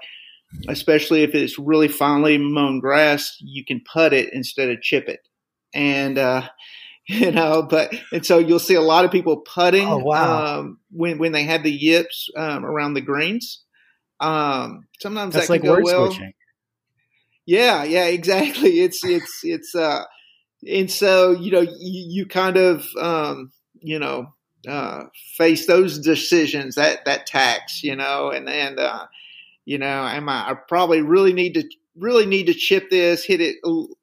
especially 0.67 1.23
if 1.23 1.33
it's 1.33 1.57
really 1.57 1.87
finely 1.87 2.37
mown 2.37 2.79
grass, 2.79 3.37
you 3.39 3.63
can 3.63 3.81
put 3.91 4.11
it 4.11 4.33
instead 4.33 4.69
of 4.69 4.81
chip 4.81 5.07
it, 5.07 5.21
and 5.73 6.17
uh, 6.17 6.49
you 7.07 7.31
know. 7.31 7.63
But 7.63 7.93
and 8.11 8.25
so 8.25 8.37
you'll 8.37 8.59
see 8.59 8.75
a 8.75 8.81
lot 8.81 9.05
of 9.05 9.11
people 9.11 9.37
putting 9.37 9.87
oh, 9.87 9.97
wow. 9.99 10.59
um, 10.59 10.79
when 10.91 11.17
when 11.17 11.31
they 11.31 11.43
have 11.43 11.63
the 11.63 11.71
yips 11.71 12.29
um, 12.35 12.65
around 12.65 12.95
the 12.95 13.01
greens. 13.01 13.61
Um, 14.19 14.87
sometimes 14.99 15.33
That's 15.33 15.47
that 15.47 15.53
like 15.53 15.61
can 15.61 15.75
go 15.75 15.81
well. 15.81 16.11
Switching. 16.11 16.33
Yeah, 17.45 17.83
yeah, 17.83 18.05
exactly. 18.07 18.81
It's 18.81 19.05
it's 19.05 19.39
it's 19.43 19.73
uh 19.73 20.03
and 20.67 20.89
so 20.91 21.31
you 21.31 21.51
know 21.51 21.61
you, 21.61 21.69
you 21.79 22.25
kind 22.25 22.57
of 22.57 22.85
um, 22.99 23.51
you 23.79 23.99
know 23.99 24.33
uh, 24.67 25.05
face 25.37 25.67
those 25.67 25.99
decisions, 25.99 26.75
that 26.75 27.05
that 27.05 27.25
tax, 27.25 27.83
you 27.83 27.95
know, 27.95 28.29
and 28.29 28.49
and 28.49 28.79
uh, 28.79 29.05
you 29.65 29.77
know, 29.77 29.85
am 29.87 30.29
I, 30.29 30.51
I 30.51 30.53
probably 30.67 31.01
really 31.01 31.33
need 31.33 31.53
to 31.55 31.63
really 31.97 32.25
need 32.25 32.47
to 32.47 32.53
chip 32.53 32.89
this, 32.89 33.23
hit 33.23 33.41
it 33.41 33.57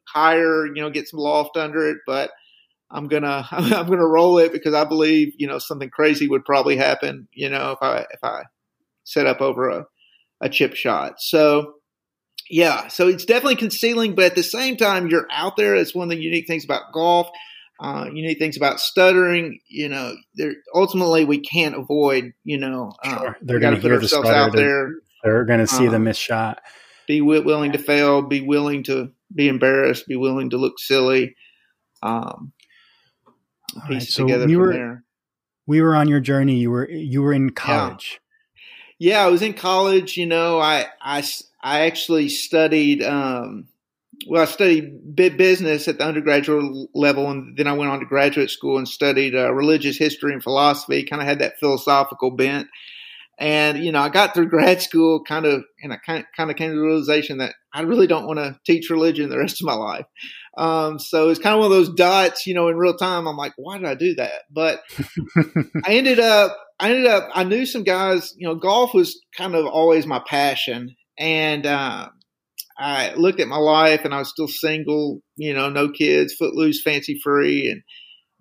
higher, 0.05 0.67
you 0.67 0.81
know, 0.81 0.91
get 0.91 1.09
some 1.09 1.21
loft 1.21 1.57
under 1.57 1.89
it, 1.89 1.99
but 2.07 2.31
I'm 2.91 3.09
gonna 3.09 3.47
I'm 3.51 3.89
gonna 3.89 4.07
roll 4.07 4.39
it 4.39 4.53
because 4.53 4.75
I 4.75 4.85
believe 4.85 5.35
you 5.39 5.47
know 5.47 5.59
something 5.59 5.91
crazy 5.91 6.29
would 6.29 6.45
probably 6.45 6.77
happen, 6.77 7.29
you 7.33 7.49
know, 7.49 7.73
if 7.73 7.79
I 7.83 8.07
if 8.13 8.23
I 8.23 8.45
set 9.05 9.27
up 9.27 9.41
over 9.41 9.69
a 9.69 9.87
a 10.41 10.49
chip 10.49 10.75
shot. 10.75 11.21
So 11.21 11.75
yeah, 12.53 12.89
so 12.89 13.09
it's 13.09 13.25
definitely 13.25 13.57
concealing, 13.57 14.15
but 14.15 14.27
at 14.27 14.35
the 14.35 14.43
same 14.43 14.77
time, 14.77 15.09
you're 15.09 15.27
out 15.31 15.57
there. 15.57 15.75
It's 15.75 15.95
one 15.95 16.05
of 16.05 16.11
the 16.11 16.23
unique 16.23 16.47
things 16.47 16.67
about 16.67 16.93
golf. 16.93 17.31
Uh, 17.81 18.11
unique 18.13 18.39
things 18.39 18.59
about 18.59 18.79
stuttering. 18.79 19.59
You 19.69 19.89
know, 19.89 20.13
there 20.35 20.53
ultimately 20.75 21.25
we 21.25 21.41
can't 21.41 21.75
avoid. 21.75 22.35
You 22.45 22.59
know, 22.59 22.93
uh, 23.03 23.19
sure. 23.19 23.37
they're 23.41 23.59
going 23.59 23.77
to 23.77 23.81
put 23.81 23.91
ourselves 23.91 24.29
the 24.29 24.35
out 24.35 24.53
there. 24.53 24.97
They're 25.25 25.47
going 25.47 25.61
to 25.61 25.67
see 25.67 25.89
the 25.89 25.97
uh, 25.97 26.01
missed 26.01 26.21
shot. 26.21 26.61
Be 27.09 27.23
willing 27.23 27.73
to 27.73 27.79
fail. 27.79 28.21
Be 28.21 28.43
willing 28.43 28.83
to 28.83 29.13
be 29.35 29.49
embarrassed. 29.49 30.07
Be 30.07 30.17
willing 30.17 30.51
to 30.51 30.59
look 30.59 30.79
silly. 30.79 31.35
Um, 32.03 32.53
piece 33.89 33.91
right, 33.91 34.03
so 34.03 34.27
together 34.27 34.45
we 34.45 34.57
were, 34.59 34.73
there. 34.75 35.05
We 35.67 35.81
were 35.81 35.97
on 35.97 36.07
your 36.07 36.21
journey. 36.21 36.57
You 36.57 36.71
were 36.71 36.91
you 36.91 37.23
were 37.23 37.33
in 37.33 37.49
college. 37.49 38.21
Yeah, 39.03 39.25
I 39.25 39.31
was 39.31 39.43
in 39.43 39.55
college. 39.55 40.17
You 40.17 40.27
know, 40.27 40.61
I 40.61 40.87
I 41.01 41.25
I 41.61 41.87
actually 41.87 42.29
studied. 42.29 43.03
Um, 43.03 43.67
well, 44.29 44.43
I 44.43 44.45
studied 44.45 45.17
business 45.17 45.89
at 45.89 45.99
the 45.99 46.05
undergraduate 46.05 46.89
level, 46.95 47.29
and 47.29 47.57
then 47.57 47.67
I 47.67 47.73
went 47.73 47.91
on 47.91 47.99
to 47.99 48.07
graduate 48.07 48.51
school 48.51 48.79
and 48.79 48.87
studied 48.87 49.35
uh, 49.35 49.53
religious 49.53 49.99
history 49.99 50.33
and 50.33 50.41
philosophy. 50.41 51.03
Kind 51.03 51.21
of 51.21 51.27
had 51.27 51.41
that 51.41 51.59
philosophical 51.59 52.31
bent, 52.31 52.69
and 53.41 53.85
you 53.85 53.91
know, 53.91 54.01
I 54.01 54.09
got 54.09 54.35
through 54.35 54.49
grad 54.51 54.81
school, 54.81 55.25
kind 55.25 55.47
of, 55.47 55.65
and 55.83 55.93
I 55.93 55.97
kind 55.97 56.25
kind 56.37 56.53
of 56.53 56.57
came 56.57 56.71
to 56.71 56.77
the 56.77 56.83
realization 56.83 57.39
that 57.39 57.55
I 57.75 57.83
really 57.83 58.07
don't 58.07 58.29
want 58.29 58.39
to 58.39 58.57
teach 58.65 58.89
religion 58.89 59.31
the 59.31 59.39
rest 59.39 59.61
of 59.61 59.67
my 59.67 59.75
life. 59.75 60.07
Um, 60.57 60.99
so 61.01 61.31
it's 61.31 61.41
kind 61.41 61.55
of 61.55 61.61
one 61.61 61.73
of 61.73 61.77
those 61.77 61.93
dots, 61.95 62.47
you 62.47 62.55
know, 62.55 62.69
in 62.69 62.77
real 62.77 62.97
time. 62.97 63.27
I'm 63.27 63.37
like, 63.37 63.55
why 63.57 63.79
did 63.79 63.87
I 63.87 63.95
do 63.95 64.15
that? 64.17 64.43
But 64.51 64.83
I 65.85 65.95
ended 65.95 66.21
up, 66.21 66.57
I 66.83 66.91
ended 66.91 67.07
up, 67.07 67.29
I 67.33 67.45
knew 67.45 67.65
some 67.65 67.85
guys. 67.85 68.35
You 68.37 68.49
know, 68.49 68.57
golf 68.57 68.93
was 68.93 69.21
kind 69.39 69.55
of 69.55 69.67
always 69.67 70.05
my 70.05 70.21
passion, 70.27 70.97
and 71.17 71.65
uh, 71.65 72.09
I 72.77 73.15
looked 73.15 73.39
at 73.39 73.47
my 73.47 73.57
life 73.57 74.05
and 74.05 74.13
I 74.13 74.19
was 74.19 74.31
still 74.31 74.49
single, 74.49 75.21
you 75.37 75.55
know, 75.55 75.71
no 75.71 75.91
kids, 75.91 76.35
footloose, 76.35 76.83
fancy 76.83 77.21
free, 77.23 77.71
and 77.71 77.83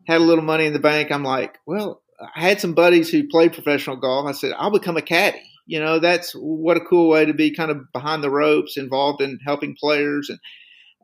had 0.07 0.21
a 0.21 0.23
little 0.23 0.43
money 0.43 0.65
in 0.65 0.73
the 0.73 0.79
bank. 0.79 1.11
I'm 1.11 1.23
like, 1.23 1.59
well, 1.67 2.01
I 2.35 2.41
had 2.41 2.59
some 2.59 2.73
buddies 2.73 3.09
who 3.09 3.27
played 3.27 3.53
professional 3.53 3.97
golf. 3.97 4.27
I 4.27 4.31
said, 4.31 4.53
I'll 4.57 4.71
become 4.71 4.97
a 4.97 5.03
caddy. 5.03 5.43
You 5.67 5.79
know, 5.79 5.99
that's 5.99 6.33
what 6.33 6.77
a 6.77 6.81
cool 6.81 7.09
way 7.09 7.25
to 7.25 7.35
be 7.35 7.53
kind 7.53 7.69
of 7.69 7.91
behind 7.93 8.23
the 8.23 8.31
ropes, 8.31 8.75
involved 8.75 9.21
in 9.21 9.37
helping 9.45 9.75
players. 9.79 10.29
And, 10.29 10.39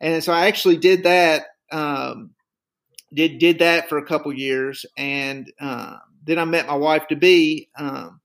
and 0.01 0.23
so 0.23 0.33
I 0.33 0.47
actually 0.47 0.77
did 0.77 1.03
that. 1.03 1.45
Um, 1.71 2.31
did, 3.13 3.37
did 3.37 3.59
that 3.59 3.89
for 3.89 3.99
a 3.99 4.05
couple 4.05 4.33
years. 4.33 4.85
And, 4.97 5.51
uh, 5.61 5.97
then 6.27 6.39
I 6.39 6.45
met 6.45 6.67
my 6.67 6.75
wife 6.75 7.07
to 7.07 7.15
be, 7.15 7.69
um, 7.77 8.19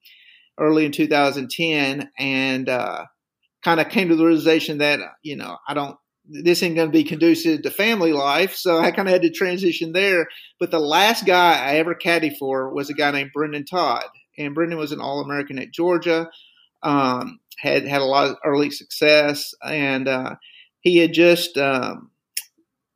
early 0.59 0.85
in 0.85 0.93
2010 0.93 2.11
and, 2.19 2.69
uh, 2.69 3.07
kind 3.63 3.81
of 3.81 3.89
came 3.89 4.09
to 4.09 4.17
the 4.17 4.25
realization 4.25 4.79
that 4.79 5.01
you 5.23 5.37
know 5.37 5.57
I 5.67 5.75
don't 5.75 5.97
this 6.29 6.63
ain't 6.63 6.77
going 6.77 6.89
to 6.89 6.93
be 6.93 7.03
conducive 7.03 7.63
to 7.63 7.71
family 7.71 8.13
life, 8.13 8.55
so 8.55 8.79
I 8.79 8.93
kind 8.93 9.09
of 9.09 9.13
had 9.13 9.23
to 9.23 9.31
transition 9.31 9.93
there. 9.93 10.29
But 10.61 10.71
the 10.71 10.79
last 10.79 11.27
guy 11.27 11.55
I 11.55 11.77
ever 11.79 11.97
caddy 11.97 12.31
for 12.39 12.73
was 12.73 12.89
a 12.89 12.95
guy 12.95 13.11
named 13.11 13.33
Brendon 13.35 13.65
Todd, 13.65 14.05
and 14.38 14.55
Brendon 14.55 14.79
was 14.79 14.93
an 14.93 15.01
All 15.01 15.21
American 15.21 15.59
at 15.59 15.73
Georgia. 15.73 16.31
Um, 16.83 17.41
had 17.59 17.87
had 17.87 18.03
a 18.03 18.07
lot 18.07 18.29
of 18.29 18.37
early 18.45 18.71
success, 18.71 19.53
and 19.65 20.07
uh, 20.07 20.37
he 20.81 20.99
had 20.99 21.12
just 21.12 21.59
um, 21.59 22.11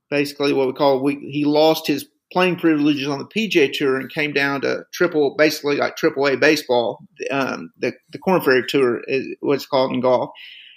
basically 0.09 0.53
what 0.53 0.69
we 0.69 0.73
call 0.73 1.03
we, 1.03 1.17
he 1.17 1.45
lost 1.45 1.89
his 1.89 2.07
playing 2.33 2.57
privileges 2.57 3.09
on 3.09 3.19
the 3.19 3.25
PGA 3.25 3.73
Tour 3.73 3.99
and 3.99 4.11
came 4.11 4.33
down 4.33 4.61
to 4.63 4.85
triple, 4.93 5.35
basically 5.37 5.77
like 5.77 5.97
triple 5.97 6.27
A 6.27 6.37
baseball. 6.37 7.01
Um, 7.31 7.71
the 7.79 7.93
the 8.11 8.19
Korn 8.19 8.41
Ferry 8.41 8.65
Tour 8.67 9.03
is 9.07 9.27
what's 9.41 9.67
called 9.67 9.93
in 9.93 10.01
golf, 10.01 10.31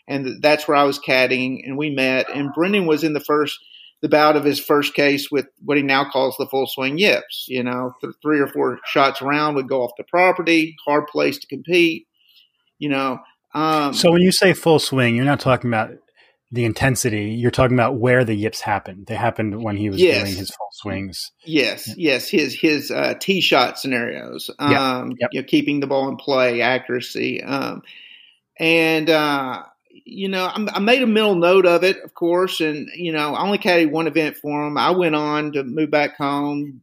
and 0.07 0.41
that's 0.41 0.67
where 0.67 0.77
I 0.77 0.83
was 0.83 0.99
caddying, 0.99 1.61
and 1.65 1.77
we 1.77 1.89
met. 1.89 2.29
And 2.33 2.53
Brendon 2.53 2.85
was 2.85 3.03
in 3.03 3.13
the 3.13 3.19
first 3.19 3.59
the 4.01 4.09
bout 4.09 4.37
of 4.37 4.45
his 4.45 4.59
first 4.59 4.93
case 4.93 5.29
with 5.29 5.47
what 5.63 5.75
he 5.75 5.83
now 5.83 6.09
calls 6.09 6.35
the 6.37 6.47
full 6.47 6.67
swing 6.67 6.97
yips. 6.97 7.45
You 7.49 7.63
know, 7.63 7.93
th- 8.01 8.13
three 8.21 8.39
or 8.39 8.47
four 8.47 8.79
shots 8.85 9.21
around 9.21 9.55
would 9.55 9.67
go 9.67 9.83
off 9.83 9.91
the 9.97 10.05
property, 10.05 10.75
hard 10.85 11.07
place 11.07 11.37
to 11.39 11.47
compete. 11.47 12.07
You 12.77 12.89
know. 12.89 13.19
Um, 13.53 13.93
so 13.93 14.11
when 14.11 14.21
you 14.21 14.31
say 14.31 14.53
full 14.53 14.79
swing, 14.79 15.15
you're 15.15 15.25
not 15.25 15.39
talking 15.39 15.69
about 15.69 15.91
the 16.51 16.65
intensity, 16.65 17.25
you're 17.31 17.51
talking 17.51 17.75
about 17.75 17.97
where 17.97 18.25
the 18.25 18.33
yips 18.33 18.61
happened. 18.61 19.05
They 19.05 19.15
happened 19.15 19.61
when 19.63 19.77
he 19.77 19.89
was 19.89 20.01
yes. 20.01 20.23
doing 20.23 20.35
his 20.35 20.49
full 20.49 20.69
swings. 20.71 21.31
Yes, 21.45 21.87
yeah. 21.89 22.13
yes, 22.13 22.27
his 22.27 22.59
his 22.59 22.89
uh, 22.89 23.13
tee 23.19 23.41
shot 23.41 23.77
scenarios. 23.77 24.49
Um, 24.57 25.11
yep. 25.11 25.17
Yep. 25.19 25.29
You 25.33 25.41
know, 25.41 25.47
keeping 25.47 25.79
the 25.79 25.87
ball 25.87 26.09
in 26.09 26.17
play, 26.17 26.61
accuracy, 26.61 27.43
um, 27.43 27.83
and 28.57 29.09
uh, 29.09 29.63
you 30.05 30.27
know, 30.27 30.45
I, 30.45 30.67
I, 30.73 30.79
made 30.79 31.03
a 31.03 31.07
mental 31.07 31.35
note 31.35 31.67
of 31.67 31.83
it, 31.83 32.03
of 32.03 32.15
course, 32.15 32.61
and 32.61 32.89
you 32.95 33.11
know, 33.11 33.35
I 33.35 33.43
only 33.43 33.59
caddied 33.59 33.91
one 33.91 34.07
event 34.07 34.35
for 34.35 34.65
him. 34.65 34.77
I 34.77 34.89
went 34.91 35.15
on 35.15 35.51
to 35.51 35.63
move 35.63 35.91
back 35.91 36.17
home. 36.17 36.81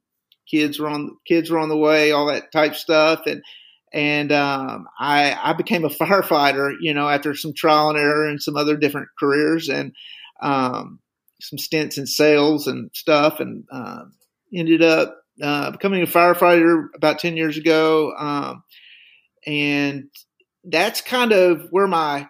Kids 0.48 0.78
were 0.78 0.88
on 0.88 1.16
kids 1.26 1.50
were 1.50 1.58
on 1.58 1.68
the 1.68 1.76
way, 1.76 2.12
all 2.12 2.26
that 2.26 2.52
type 2.52 2.76
stuff, 2.76 3.22
and 3.26 3.42
and 3.92 4.32
um, 4.32 4.86
I, 4.98 5.36
I 5.42 5.52
became 5.52 5.84
a 5.84 5.88
firefighter, 5.88 6.74
you 6.80 6.94
know, 6.94 7.08
after 7.08 7.34
some 7.34 7.52
trial 7.52 7.90
and 7.90 7.98
error 7.98 8.26
and 8.26 8.42
some 8.42 8.56
other 8.56 8.76
different 8.76 9.08
careers 9.18 9.68
and 9.68 9.92
um, 10.40 11.00
some 11.40 11.58
stints 11.58 11.98
in 11.98 12.06
sales 12.06 12.66
and 12.66 12.90
stuff, 12.94 13.40
and 13.40 13.64
uh, 13.70 14.04
ended 14.54 14.82
up 14.82 15.16
uh, 15.42 15.70
becoming 15.70 16.02
a 16.02 16.06
firefighter 16.06 16.86
about 16.94 17.18
ten 17.18 17.36
years 17.36 17.56
ago, 17.56 18.12
um, 18.18 18.62
and 19.46 20.10
that's 20.64 21.00
kind 21.00 21.32
of 21.32 21.66
where 21.70 21.86
my 21.86 22.28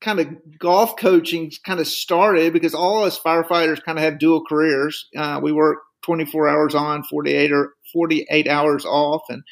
kind 0.00 0.20
of 0.20 0.28
golf 0.58 0.96
coaching 0.96 1.50
kind 1.64 1.80
of 1.80 1.86
started 1.86 2.52
because 2.52 2.74
all 2.74 3.04
us 3.04 3.18
firefighters 3.18 3.82
kind 3.82 3.98
of 3.98 4.04
have 4.04 4.18
dual 4.18 4.44
careers. 4.44 5.08
Uh, 5.16 5.40
we 5.42 5.52
work 5.52 5.78
24 6.04 6.48
hours 6.48 6.74
on, 6.74 7.02
48 7.04 7.52
or 7.52 7.72
48 7.92 8.48
hours 8.48 8.84
off, 8.84 9.22
and 9.28 9.42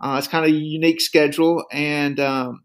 uh, 0.00 0.16
it's 0.18 0.28
kind 0.28 0.44
of 0.44 0.50
a 0.50 0.54
unique 0.54 1.00
schedule. 1.00 1.64
And, 1.70 2.18
um, 2.18 2.64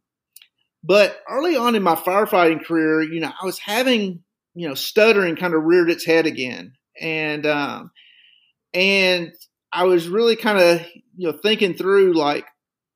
but 0.84 1.20
early 1.30 1.56
on 1.56 1.76
in 1.76 1.84
my 1.84 1.96
firefighting 1.96 2.64
career, 2.64 3.02
you 3.02 3.20
know, 3.20 3.32
I 3.42 3.46
was 3.46 3.60
having, 3.60 4.24
you 4.54 4.68
know, 4.68 4.76
stuttering 4.76 5.36
kind 5.36 5.54
of 5.54 5.64
reared 5.64 5.90
its 5.90 6.06
head 6.06 6.26
again. 6.26 6.74
And, 7.00 7.46
um, 7.46 7.92
and 8.74 9.32
I 9.72 9.84
was 9.86 10.08
really 10.08 10.36
kind 10.36 10.60
of, 10.60 10.82
you 11.18 11.32
know, 11.32 11.38
thinking 11.42 11.74
through 11.74 12.14
like, 12.14 12.46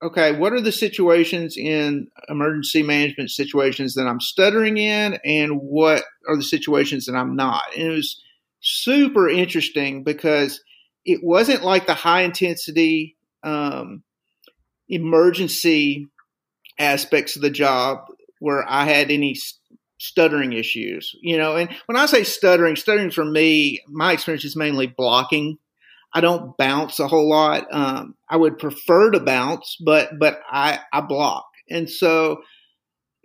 okay, 0.02 0.38
what 0.38 0.54
are 0.54 0.62
the 0.62 0.71
situations 0.71 1.58
in 1.58 2.08
emergency 2.30 2.84
management 2.84 3.32
situations 3.32 3.95
that 3.95 4.08
I'm 4.08 4.21
stuttering 4.21 4.78
in, 4.78 5.19
and 5.25 5.60
what 5.60 6.04
are 6.28 6.38
the 6.38 6.43
situations 6.43 7.06
that 7.06 7.15
I'm 7.15 7.36
not? 7.36 7.63
And 7.75 7.91
it 7.91 7.95
was 7.95 8.21
super 8.62 9.28
interesting 9.28 10.04
because 10.04 10.62
it 11.04 11.19
wasn't 11.21 11.63
like 11.63 11.86
the 11.86 11.93
high 11.93 12.21
intensity 12.21 13.17
um, 13.43 14.04
emergency 14.89 16.08
aspects 16.78 17.36
of 17.36 17.41
the 17.41 17.49
job 17.49 18.06
where 18.39 18.67
I 18.67 18.86
had 18.86 19.12
any 19.12 19.38
stuttering 19.99 20.54
issues, 20.54 21.15
you 21.21 21.38
know. 21.38 21.56
And 21.56 21.69
when 21.86 21.97
I 21.97 22.06
say 22.08 22.23
stuttering, 22.23 22.75
stuttering 22.75 23.12
for 23.12 23.25
me, 23.25 23.82
my 23.88 24.13
experience 24.13 24.45
is 24.45 24.56
mainly 24.56 24.88
blocking. 24.88 25.58
I 26.13 26.21
don't 26.21 26.58
bounce 26.58 26.99
a 26.99 27.08
whole 27.08 27.30
lot. 27.30 27.67
Um, 27.71 28.15
I 28.28 28.38
would 28.38 28.58
prefer 28.58 29.12
to 29.12 29.19
bounce, 29.19 29.78
but 29.84 30.17
but 30.17 30.41
I 30.49 30.80
I 30.91 31.02
block, 31.02 31.45
and 31.69 31.89
so 31.89 32.41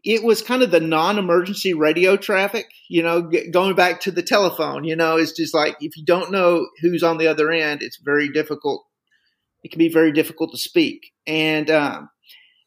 it 0.05 0.23
was 0.23 0.43
kind 0.43 0.63
of 0.63 0.71
the 0.71 0.81
non-emergency 0.81 1.73
radio 1.73 2.17
traffic. 2.19 2.67
You 2.91 3.03
know, 3.03 3.31
g- 3.31 3.51
going 3.51 3.75
back 3.75 4.01
to 4.03 4.11
the 4.11 4.23
telephone. 4.23 4.85
You 4.85 4.97
know, 4.97 5.17
it's 5.17 5.33
just 5.33 5.55
like 5.55 5.77
if 5.81 5.97
you 5.97 6.05
don't 6.05 6.31
know 6.31 6.69
who's 6.83 7.03
on 7.03 7.17
the 7.17 7.29
other 7.29 7.51
end, 7.51 7.83
it's 7.83 7.97
very 7.97 8.29
difficult 8.29 8.85
it 9.65 9.71
can 9.71 9.79
be 9.79 9.89
very 9.89 10.13
difficult 10.13 10.53
to 10.53 10.59
speak. 10.59 11.13
And 11.27 11.71
um, 11.71 12.11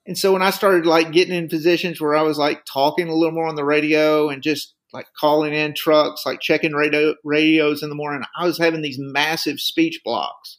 and 0.05 0.17
so 0.17 0.33
when 0.33 0.41
I 0.41 0.49
started 0.49 0.85
like 0.85 1.11
getting 1.11 1.35
in 1.35 1.47
positions 1.47 2.01
where 2.01 2.15
I 2.15 2.23
was 2.23 2.37
like 2.37 2.65
talking 2.65 3.07
a 3.07 3.13
little 3.13 3.33
more 3.33 3.47
on 3.47 3.55
the 3.55 3.63
radio 3.63 4.29
and 4.29 4.41
just 4.41 4.73
like 4.91 5.05
calling 5.19 5.53
in 5.53 5.75
trucks, 5.75 6.25
like 6.25 6.41
checking 6.41 6.73
radio 6.73 7.13
radios 7.23 7.83
in 7.83 7.89
the 7.89 7.95
morning, 7.95 8.23
I 8.35 8.45
was 8.45 8.57
having 8.57 8.81
these 8.81 8.97
massive 8.99 9.59
speech 9.59 10.01
blocks. 10.03 10.57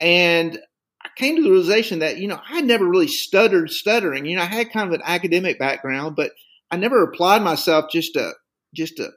And 0.00 0.58
I 1.04 1.08
came 1.16 1.36
to 1.36 1.42
the 1.42 1.50
realization 1.50 2.00
that, 2.00 2.18
you 2.18 2.26
know, 2.26 2.40
I 2.48 2.60
never 2.60 2.86
really 2.86 3.08
stuttered 3.08 3.70
stuttering. 3.70 4.26
You 4.26 4.36
know, 4.36 4.42
I 4.42 4.46
had 4.46 4.72
kind 4.72 4.88
of 4.88 4.94
an 4.94 5.02
academic 5.04 5.58
background, 5.60 6.16
but 6.16 6.32
I 6.70 6.76
never 6.76 7.04
applied 7.04 7.42
myself 7.42 7.86
just 7.92 8.14
to 8.14 8.32
just 8.74 8.96
to 8.96 9.10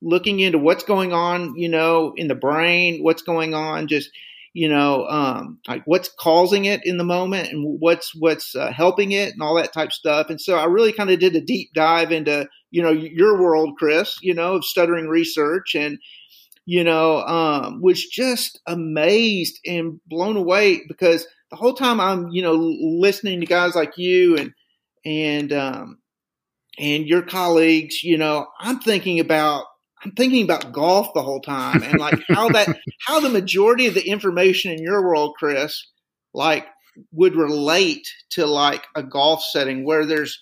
looking 0.00 0.38
into 0.38 0.58
what's 0.58 0.84
going 0.84 1.12
on, 1.12 1.56
you 1.56 1.68
know, 1.68 2.12
in 2.16 2.28
the 2.28 2.34
brain, 2.36 3.02
what's 3.02 3.22
going 3.22 3.54
on, 3.54 3.88
just 3.88 4.10
you 4.52 4.68
know, 4.68 5.06
um, 5.06 5.58
like 5.68 5.82
what's 5.84 6.10
causing 6.18 6.64
it 6.64 6.80
in 6.84 6.96
the 6.96 7.04
moment 7.04 7.48
and 7.48 7.78
what's 7.80 8.12
what's 8.14 8.54
uh, 8.54 8.72
helping 8.72 9.12
it 9.12 9.32
and 9.32 9.42
all 9.42 9.56
that 9.56 9.72
type 9.72 9.92
stuff. 9.92 10.30
And 10.30 10.40
so 10.40 10.56
I 10.56 10.64
really 10.64 10.92
kind 10.92 11.10
of 11.10 11.18
did 11.20 11.36
a 11.36 11.40
deep 11.40 11.70
dive 11.74 12.12
into 12.12 12.48
you 12.70 12.82
know 12.82 12.90
your 12.90 13.40
world, 13.40 13.76
Chris, 13.78 14.16
you 14.22 14.34
know, 14.34 14.56
of 14.56 14.64
stuttering 14.64 15.08
research 15.08 15.74
and 15.74 15.98
you 16.70 16.84
know, 16.84 17.22
um, 17.22 17.80
was 17.80 18.04
just 18.04 18.60
amazed 18.66 19.58
and 19.64 20.00
blown 20.06 20.36
away 20.36 20.82
because 20.86 21.26
the 21.50 21.56
whole 21.56 21.72
time 21.72 21.98
I'm 21.98 22.28
you 22.28 22.42
know 22.42 22.52
listening 22.54 23.40
to 23.40 23.46
guys 23.46 23.74
like 23.74 23.96
you 23.96 24.36
and 24.36 24.52
and 25.04 25.52
um, 25.52 25.98
and 26.78 27.06
your 27.06 27.22
colleagues, 27.22 28.02
you 28.02 28.18
know, 28.18 28.46
I'm 28.60 28.80
thinking 28.80 29.18
about 29.20 29.64
I'm 30.04 30.12
thinking 30.12 30.44
about 30.44 30.72
golf 30.72 31.12
the 31.14 31.22
whole 31.22 31.40
time 31.40 31.82
and 31.82 31.98
like 31.98 32.18
how 32.30 32.50
that 32.50 32.68
how 33.06 33.20
the 33.20 33.28
majority 33.28 33.86
of 33.86 33.94
the 33.94 34.08
information 34.08 34.72
in 34.72 34.82
your 34.82 35.02
world, 35.02 35.34
Chris, 35.38 35.86
like 36.34 36.66
would 37.12 37.36
relate 37.36 38.06
to 38.30 38.46
like 38.46 38.86
a 38.94 39.02
golf 39.02 39.42
setting 39.42 39.84
where 39.84 40.04
there's 40.04 40.38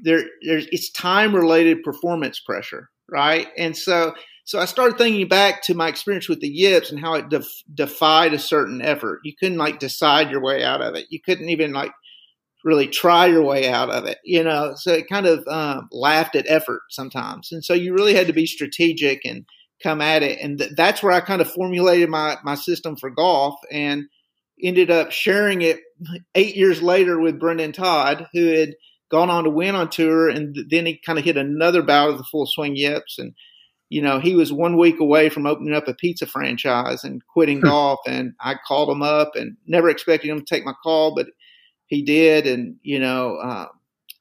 there 0.00 0.24
there's 0.42 0.66
it's 0.70 0.90
time 0.90 1.34
related 1.34 1.82
performance 1.82 2.40
pressure, 2.40 2.88
right? 3.10 3.48
And 3.56 3.76
so 3.76 4.14
so 4.44 4.58
I 4.58 4.64
started 4.64 4.96
thinking 4.96 5.28
back 5.28 5.62
to 5.64 5.74
my 5.74 5.88
experience 5.88 6.28
with 6.28 6.40
the 6.40 6.48
yips 6.48 6.90
and 6.90 6.98
how 6.98 7.14
it 7.14 7.28
def- 7.28 7.62
defied 7.74 8.32
a 8.32 8.38
certain 8.38 8.80
effort. 8.80 9.20
You 9.22 9.34
couldn't 9.38 9.58
like 9.58 9.78
decide 9.78 10.30
your 10.30 10.40
way 10.42 10.64
out 10.64 10.80
of 10.80 10.94
it. 10.94 11.06
You 11.10 11.20
couldn't 11.20 11.50
even 11.50 11.72
like 11.72 11.92
really 12.68 12.86
try 12.86 13.26
your 13.26 13.42
way 13.42 13.68
out 13.68 13.88
of 13.88 14.04
it, 14.04 14.18
you 14.22 14.44
know. 14.44 14.74
So 14.76 14.92
it 14.92 15.08
kind 15.08 15.26
of 15.26 15.42
um, 15.48 15.88
laughed 15.90 16.36
at 16.36 16.44
effort 16.48 16.82
sometimes, 16.90 17.50
and 17.50 17.64
so 17.64 17.72
you 17.72 17.94
really 17.94 18.14
had 18.14 18.26
to 18.26 18.32
be 18.32 18.46
strategic 18.46 19.24
and 19.24 19.46
come 19.82 20.00
at 20.00 20.22
it. 20.22 20.38
And 20.40 20.58
th- 20.58 20.72
that's 20.76 21.02
where 21.02 21.12
I 21.12 21.20
kind 21.20 21.40
of 21.40 21.50
formulated 21.50 22.10
my 22.10 22.36
my 22.44 22.54
system 22.54 22.96
for 22.96 23.10
golf, 23.10 23.56
and 23.72 24.04
ended 24.62 24.90
up 24.90 25.10
sharing 25.10 25.62
it 25.62 25.80
eight 26.34 26.56
years 26.56 26.82
later 26.82 27.18
with 27.18 27.40
Brendon 27.40 27.72
Todd, 27.72 28.28
who 28.32 28.46
had 28.46 28.74
gone 29.10 29.30
on 29.30 29.44
to 29.44 29.50
win 29.50 29.74
on 29.74 29.88
tour, 29.88 30.28
and 30.28 30.56
then 30.68 30.84
he 30.84 31.00
kind 31.04 31.18
of 31.18 31.24
hit 31.24 31.38
another 31.38 31.82
bout 31.82 32.10
of 32.10 32.18
the 32.18 32.24
full 32.24 32.46
swing 32.46 32.76
yips, 32.76 33.18
and 33.18 33.32
you 33.88 34.02
know 34.02 34.20
he 34.20 34.34
was 34.34 34.52
one 34.52 34.76
week 34.76 35.00
away 35.00 35.30
from 35.30 35.46
opening 35.46 35.74
up 35.74 35.88
a 35.88 35.94
pizza 35.94 36.26
franchise 36.26 37.02
and 37.02 37.22
quitting 37.32 37.60
hmm. 37.60 37.66
golf, 37.66 38.00
and 38.06 38.34
I 38.40 38.56
called 38.66 38.90
him 38.90 39.02
up 39.02 39.30
and 39.36 39.56
never 39.66 39.88
expected 39.88 40.28
him 40.28 40.40
to 40.40 40.44
take 40.44 40.66
my 40.66 40.74
call, 40.82 41.14
but 41.14 41.28
he 41.88 42.02
did, 42.02 42.46
and 42.46 42.76
you 42.82 42.98
know, 42.98 43.36
uh, 43.36 43.66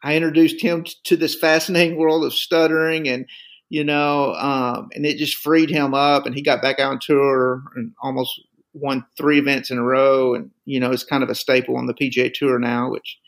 I 0.03 0.15
introduced 0.15 0.62
him 0.62 0.86
to 1.03 1.15
this 1.15 1.36
fascinating 1.36 1.97
world 1.97 2.25
of 2.25 2.34
stuttering, 2.34 3.08
and 3.08 3.25
you 3.69 3.84
know, 3.84 4.34
um, 4.34 4.89
and 4.95 5.06
it 5.06 5.17
just 5.17 5.38
freed 5.38 5.69
him 5.69 5.93
up, 5.93 6.25
and 6.25 6.34
he 6.34 6.41
got 6.41 6.62
back 6.62 6.80
out 6.80 6.91
on 6.91 6.99
tour 6.99 7.62
and 7.75 7.91
almost 8.01 8.41
won 8.73 9.06
three 9.17 9.39
events 9.39 9.69
in 9.69 9.77
a 9.77 9.84
row, 9.84 10.34
and 10.34 10.49
you 10.65 10.80
know, 10.80 10.91
is 10.91 11.03
kind 11.03 11.23
of 11.23 11.30
a 11.30 11.36
staple 11.36 11.77
on 11.77 11.88
the 11.88 11.93
PGA 11.93 12.34
Tour 12.34 12.58
now, 12.58 12.89
which 12.89 13.19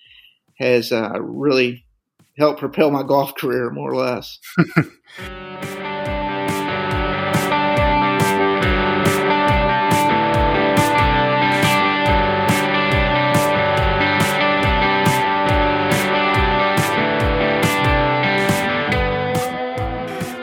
has 0.58 0.92
uh, 0.92 1.22
really 1.22 1.86
helped 2.38 2.60
propel 2.60 2.92
my 2.92 3.04
golf 3.04 3.36
career 3.36 3.70
more 3.70 3.92
or 3.92 3.96
less. 3.96 4.40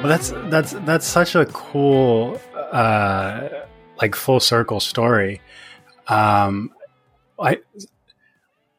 Well, 0.06 0.16
that's 0.16 0.30
that's 0.50 0.70
that's 0.86 1.04
such 1.04 1.34
a 1.34 1.46
cool, 1.46 2.40
uh, 2.54 3.48
like 4.00 4.14
full 4.14 4.38
circle 4.38 4.78
story. 4.78 5.40
Um, 6.06 6.72
I 7.40 7.58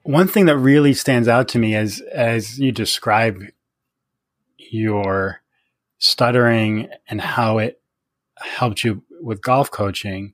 one 0.03 0.29
thing 0.29 0.45
that 0.45 0.55
really 0.55 0.93
stands 0.93 1.27
out 1.27 1.49
to 1.49 1.59
me 1.59 1.75
as 1.75 1.99
as 2.13 2.57
you 2.57 2.71
describe 2.71 3.43
your 4.57 5.41
stuttering 5.97 6.87
and 7.09 7.19
how 7.19 7.57
it 7.57 7.81
helped 8.37 8.85
you 8.85 9.03
with 9.21 9.41
golf 9.41 9.69
coaching 9.69 10.33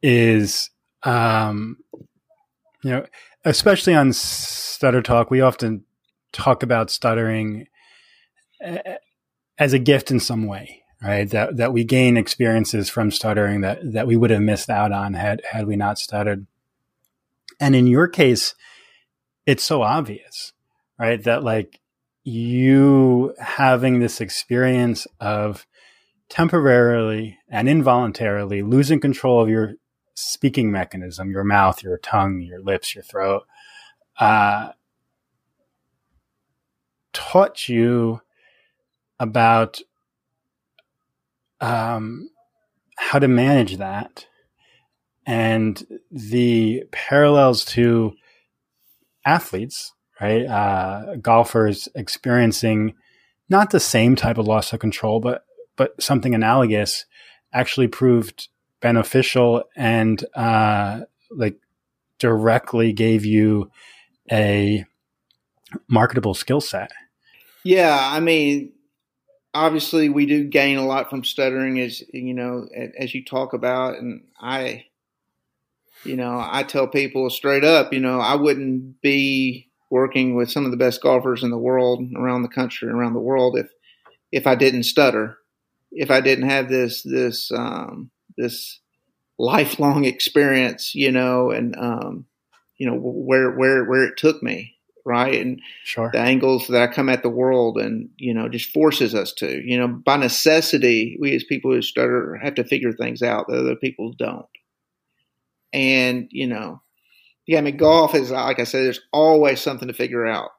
is 0.00 0.70
um, 1.02 1.78
you 2.84 2.90
know 2.90 3.04
especially 3.44 3.94
on 3.94 4.12
stutter 4.12 5.02
talk 5.02 5.32
we 5.32 5.40
often 5.40 5.82
talk 6.30 6.62
about 6.62 6.88
stuttering 6.88 7.66
as 9.58 9.72
a 9.72 9.78
gift 9.78 10.10
in 10.10 10.20
some 10.20 10.46
way, 10.46 10.82
right? 11.02 11.28
That 11.30 11.56
that 11.56 11.72
we 11.72 11.84
gain 11.84 12.16
experiences 12.16 12.88
from 12.88 13.10
stuttering 13.10 13.60
that 13.60 13.92
that 13.92 14.06
we 14.06 14.16
would 14.16 14.30
have 14.30 14.42
missed 14.42 14.70
out 14.70 14.92
on 14.92 15.14
had 15.14 15.42
had 15.50 15.66
we 15.66 15.76
not 15.76 15.98
stuttered. 15.98 16.46
And 17.60 17.76
in 17.76 17.86
your 17.86 18.08
case, 18.08 18.54
it's 19.46 19.62
so 19.62 19.82
obvious, 19.82 20.52
right? 20.98 21.22
That 21.22 21.44
like 21.44 21.80
you 22.24 23.34
having 23.38 24.00
this 24.00 24.20
experience 24.20 25.06
of 25.20 25.66
temporarily 26.28 27.38
and 27.48 27.68
involuntarily 27.68 28.62
losing 28.62 28.98
control 28.98 29.42
of 29.42 29.48
your 29.48 29.74
speaking 30.14 30.72
mechanism, 30.72 31.30
your 31.30 31.44
mouth, 31.44 31.82
your 31.82 31.98
tongue, 31.98 32.40
your 32.40 32.60
lips, 32.60 32.94
your 32.94 33.04
throat, 33.04 33.42
uh, 34.18 34.70
taught 37.12 37.68
you 37.68 38.20
about 39.18 39.80
um, 41.60 42.28
how 42.96 43.18
to 43.18 43.28
manage 43.28 43.76
that 43.76 44.26
and 45.26 45.86
the 46.10 46.84
parallels 46.92 47.64
to 47.64 48.12
athletes, 49.24 49.92
right? 50.20 50.44
Uh, 50.46 51.16
golfers 51.16 51.88
experiencing 51.94 52.94
not 53.48 53.70
the 53.70 53.80
same 53.80 54.16
type 54.16 54.38
of 54.38 54.46
loss 54.46 54.72
of 54.72 54.80
control, 54.80 55.20
but 55.20 55.44
but 55.76 56.00
something 56.00 56.34
analogous 56.34 57.04
actually 57.52 57.88
proved 57.88 58.48
beneficial 58.80 59.64
and 59.76 60.24
uh, 60.34 61.00
like 61.30 61.56
directly 62.18 62.92
gave 62.92 63.24
you 63.24 63.70
a 64.30 64.84
marketable 65.88 66.34
skill 66.34 66.60
set. 66.60 66.92
Yeah, 67.64 67.98
I 68.00 68.20
mean, 68.20 68.73
obviously 69.54 70.08
we 70.08 70.26
do 70.26 70.44
gain 70.44 70.76
a 70.76 70.86
lot 70.86 71.08
from 71.08 71.24
stuttering 71.24 71.80
as 71.80 72.02
you 72.12 72.34
know 72.34 72.66
as 72.98 73.14
you 73.14 73.24
talk 73.24 73.52
about 73.52 73.96
and 73.96 74.24
i 74.40 74.84
you 76.04 76.16
know 76.16 76.44
i 76.50 76.62
tell 76.62 76.88
people 76.88 77.30
straight 77.30 77.64
up 77.64 77.92
you 77.92 78.00
know 78.00 78.18
i 78.20 78.34
wouldn't 78.34 79.00
be 79.00 79.70
working 79.90 80.34
with 80.34 80.50
some 80.50 80.64
of 80.64 80.72
the 80.72 80.76
best 80.76 81.00
golfers 81.00 81.42
in 81.42 81.50
the 81.50 81.58
world 81.58 82.02
around 82.16 82.42
the 82.42 82.48
country 82.48 82.88
around 82.88 83.14
the 83.14 83.20
world 83.20 83.56
if 83.56 83.70
if 84.32 84.46
i 84.46 84.54
didn't 84.54 84.82
stutter 84.82 85.38
if 85.92 86.10
i 86.10 86.20
didn't 86.20 86.48
have 86.48 86.68
this 86.68 87.02
this 87.02 87.50
um 87.52 88.10
this 88.36 88.80
lifelong 89.38 90.04
experience 90.04 90.94
you 90.94 91.12
know 91.12 91.50
and 91.50 91.76
um 91.78 92.26
you 92.76 92.86
know 92.86 92.96
where 92.96 93.52
where 93.52 93.84
where 93.84 94.02
it 94.02 94.16
took 94.16 94.42
me 94.42 94.73
right? 95.04 95.40
And 95.40 95.60
sure. 95.84 96.10
the 96.12 96.18
angles 96.18 96.66
that 96.68 96.82
I 96.82 96.92
come 96.92 97.08
at 97.08 97.22
the 97.22 97.28
world 97.28 97.78
and, 97.78 98.08
you 98.16 98.32
know, 98.32 98.48
just 98.48 98.72
forces 98.72 99.14
us 99.14 99.32
to, 99.34 99.62
you 99.62 99.78
know, 99.78 99.88
by 99.88 100.16
necessity, 100.16 101.16
we 101.20 101.34
as 101.34 101.44
people 101.44 101.72
who 101.72 101.82
stutter 101.82 102.38
have 102.42 102.54
to 102.54 102.64
figure 102.64 102.92
things 102.92 103.22
out 103.22 103.46
that 103.48 103.58
other 103.58 103.76
people 103.76 104.12
don't. 104.12 104.46
And, 105.72 106.28
you 106.30 106.46
know, 106.46 106.80
yeah, 107.46 107.58
I 107.58 107.60
mean, 107.60 107.76
golf 107.76 108.14
is, 108.14 108.30
like 108.30 108.60
I 108.60 108.64
said, 108.64 108.84
there's 108.84 109.00
always 109.12 109.60
something 109.60 109.88
to 109.88 109.94
figure 109.94 110.26
out, 110.26 110.50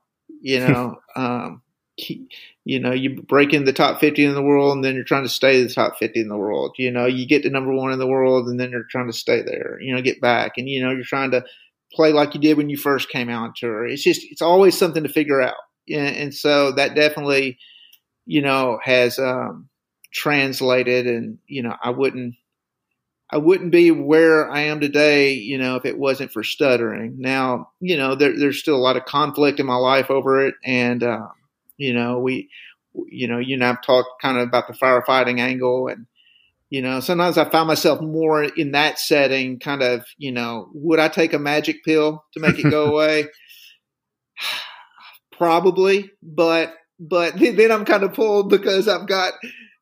you 0.42 0.60
know, 0.60 1.00
um, 1.16 1.62
you 1.98 2.80
know, 2.80 2.92
you 2.92 3.22
break 3.22 3.54
in 3.54 3.64
the 3.64 3.74
top 3.74 4.00
50 4.00 4.26
in 4.26 4.34
the 4.34 4.42
world 4.42 4.76
and 4.76 4.84
then 4.84 4.96
you're 4.96 5.06
trying 5.06 5.24
to 5.24 5.30
stay 5.30 5.64
the 5.64 5.74
top 5.74 5.98
50 5.98 6.20
in 6.20 6.28
the 6.28 6.38
world. 6.38 6.76
You 6.78 6.92
know, 6.92 7.06
you 7.06 7.26
get 7.26 7.44
to 7.44 7.50
number 7.50 7.74
one 7.74 7.94
in 7.94 8.00
the 8.00 8.08
world 8.08 8.48
and 8.48 8.60
then 8.60 8.70
you're 8.70 8.84
trying 8.84 9.08
to 9.08 9.14
stay 9.14 9.42
there, 9.42 9.80
you 9.80 9.96
know, 9.96 10.02
get 10.02 10.20
back 10.20 10.58
and, 10.58 10.68
you 10.68 10.84
know, 10.84 10.92
you're 10.92 11.04
trying 11.04 11.32
to 11.32 11.46
play 11.96 12.14
like 12.14 12.34
you 12.34 12.42
did 12.42 12.58
when 12.58 12.70
you 12.70 12.78
first 12.78 13.10
came 13.10 13.30
out 13.30 13.44
on 13.44 13.54
tour. 13.56 13.88
It's 13.88 14.04
just 14.04 14.22
it's 14.30 14.42
always 14.42 14.78
something 14.78 15.04
to 15.04 15.10
figure 15.10 15.42
out, 15.42 15.56
and, 15.90 16.16
and 16.16 16.34
so 16.34 16.72
that 16.74 16.96
definitely, 16.96 17.58
you 18.26 18.42
know, 18.42 18.80
has 18.84 19.18
um, 19.20 19.70
translated. 20.14 21.08
And 21.08 21.40
you 21.48 21.64
know, 21.64 21.76
I 21.82 21.90
wouldn't 21.92 22.36
I 23.32 23.38
wouldn't 23.38 23.72
be 23.72 23.92
where 23.92 24.50
I 24.50 24.62
am 24.62 24.80
today, 24.80 25.34
you 25.34 25.58
know, 25.58 25.76
if 25.76 25.86
it 25.86 25.98
wasn't 25.98 26.32
for 26.32 26.44
stuttering. 26.44 27.16
Now, 27.20 27.72
you 27.80 27.98
know, 27.98 28.16
there, 28.16 28.38
there's 28.38 28.60
still 28.60 28.76
a 28.76 28.78
lot 28.78 28.98
of 28.98 29.06
conflict 29.06 29.60
in 29.60 29.66
my 29.66 29.76
life 29.76 30.12
over 30.12 30.46
it, 30.46 30.56
and 30.64 31.02
uh, 31.04 31.28
you 31.78 31.94
know, 31.94 32.20
we, 32.20 32.50
you 33.08 33.28
know, 33.28 33.40
you 33.40 33.56
and 33.56 33.64
I've 33.64 33.82
talked 33.82 34.22
kind 34.22 34.38
of 34.38 34.48
about 34.48 34.68
the 34.68 34.74
firefighting 34.74 35.40
angle, 35.40 35.88
and 35.88 36.06
you 36.70 36.82
know, 36.82 37.00
sometimes 37.00 37.38
I 37.38 37.50
find 37.50 37.68
myself 37.68 38.02
more 38.02 38.44
in 38.44 38.72
that 38.72 39.00
setting, 39.00 39.60
kind 39.60 39.84
of, 39.84 40.06
you 40.18 40.32
know, 40.32 40.70
would 40.74 41.00
I 41.00 41.08
take 41.08 41.34
a 41.34 41.40
magic 41.40 41.84
pill 41.84 42.24
to 42.34 42.40
make 42.40 42.58
it 42.60 42.70
go 42.70 42.86
away? 42.92 43.28
Probably, 45.32 46.12
but 46.24 46.74
but 47.00 47.38
then 47.40 47.72
I'm 47.72 47.86
kind 47.86 48.04
of 48.04 48.14
pulled 48.14 48.50
because 48.50 48.88
I've 48.88 49.08
got, 49.08 49.34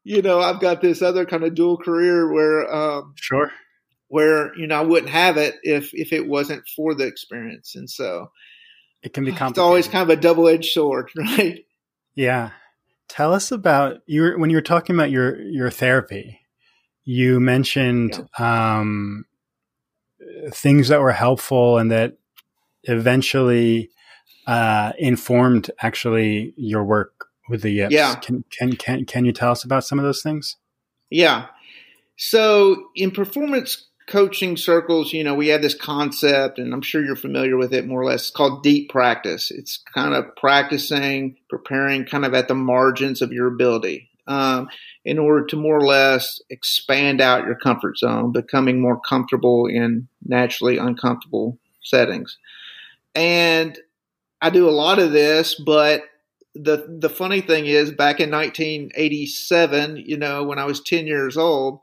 you 0.03 0.21
know, 0.21 0.39
I've 0.39 0.59
got 0.59 0.81
this 0.81 1.01
other 1.01 1.25
kind 1.25 1.43
of 1.43 1.55
dual 1.55 1.77
career 1.77 2.31
where, 2.31 2.73
um, 2.73 3.13
sure, 3.15 3.51
where 4.07 4.55
you 4.57 4.67
know 4.67 4.75
I 4.75 4.81
wouldn't 4.81 5.11
have 5.11 5.37
it 5.37 5.55
if 5.63 5.91
if 5.93 6.11
it 6.11 6.27
wasn't 6.27 6.67
for 6.75 6.93
the 6.93 7.05
experience. 7.05 7.75
And 7.75 7.89
so 7.89 8.31
it 9.01 9.13
can 9.13 9.25
be 9.25 9.31
complicated. 9.31 9.51
It's 9.51 9.59
always 9.59 9.87
kind 9.87 10.09
of 10.09 10.17
a 10.17 10.21
double 10.21 10.47
edged 10.47 10.71
sword, 10.71 11.09
right? 11.17 11.65
Yeah. 12.15 12.51
Tell 13.07 13.33
us 13.33 13.51
about 13.51 14.01
you 14.05 14.33
when 14.37 14.49
you 14.49 14.57
were 14.57 14.61
talking 14.61 14.95
about 14.95 15.11
your 15.11 15.39
your 15.41 15.69
therapy. 15.69 16.39
You 17.05 17.39
mentioned 17.39 18.27
yeah. 18.39 18.75
um, 18.79 19.25
things 20.51 20.87
that 20.87 21.01
were 21.01 21.11
helpful 21.11 21.77
and 21.77 21.91
that 21.91 22.17
eventually 22.83 23.89
uh, 24.47 24.93
informed 24.97 25.71
actually 25.81 26.53
your 26.57 26.83
work 26.83 27.27
with 27.49 27.61
the 27.61 27.71
yips. 27.71 27.93
Yeah. 27.93 28.15
Can 28.15 28.43
can 28.49 28.75
can 28.75 29.05
can 29.05 29.25
you 29.25 29.31
tell 29.31 29.51
us 29.51 29.63
about 29.63 29.83
some 29.83 29.99
of 29.99 30.05
those 30.05 30.21
things? 30.21 30.57
Yeah. 31.09 31.47
So 32.17 32.87
in 32.95 33.11
performance 33.11 33.87
coaching 34.07 34.57
circles, 34.57 35.13
you 35.13 35.23
know, 35.23 35.33
we 35.33 35.47
have 35.47 35.61
this 35.61 35.75
concept, 35.75 36.59
and 36.59 36.73
I'm 36.73 36.81
sure 36.81 37.03
you're 37.03 37.15
familiar 37.15 37.57
with 37.57 37.73
it 37.73 37.87
more 37.87 38.01
or 38.01 38.05
less. 38.05 38.21
It's 38.21 38.31
called 38.31 38.63
deep 38.63 38.89
practice. 38.89 39.51
It's 39.51 39.81
kind 39.93 40.13
of 40.13 40.35
practicing, 40.35 41.37
preparing 41.49 42.05
kind 42.05 42.25
of 42.25 42.33
at 42.33 42.47
the 42.47 42.55
margins 42.55 43.21
of 43.21 43.31
your 43.31 43.47
ability 43.47 44.09
um, 44.27 44.67
in 45.03 45.19
order 45.19 45.45
to 45.45 45.55
more 45.55 45.77
or 45.77 45.85
less 45.85 46.41
expand 46.49 47.21
out 47.21 47.45
your 47.45 47.55
comfort 47.55 47.97
zone, 47.97 48.31
becoming 48.31 48.81
more 48.81 48.99
comfortable 48.99 49.67
in 49.67 50.07
naturally 50.25 50.77
uncomfortable 50.77 51.57
settings. 51.81 52.37
And 53.15 53.77
I 54.41 54.49
do 54.49 54.67
a 54.67 54.71
lot 54.71 54.99
of 54.99 55.11
this, 55.11 55.55
but 55.55 56.03
the 56.55 56.97
the 56.99 57.09
funny 57.09 57.41
thing 57.41 57.65
is 57.65 57.91
back 57.91 58.19
in 58.19 58.29
1987 58.29 59.97
you 59.97 60.15
know 60.15 60.43
when 60.43 60.59
i 60.59 60.65
was 60.65 60.81
10 60.81 61.07
years 61.07 61.35
old 61.35 61.79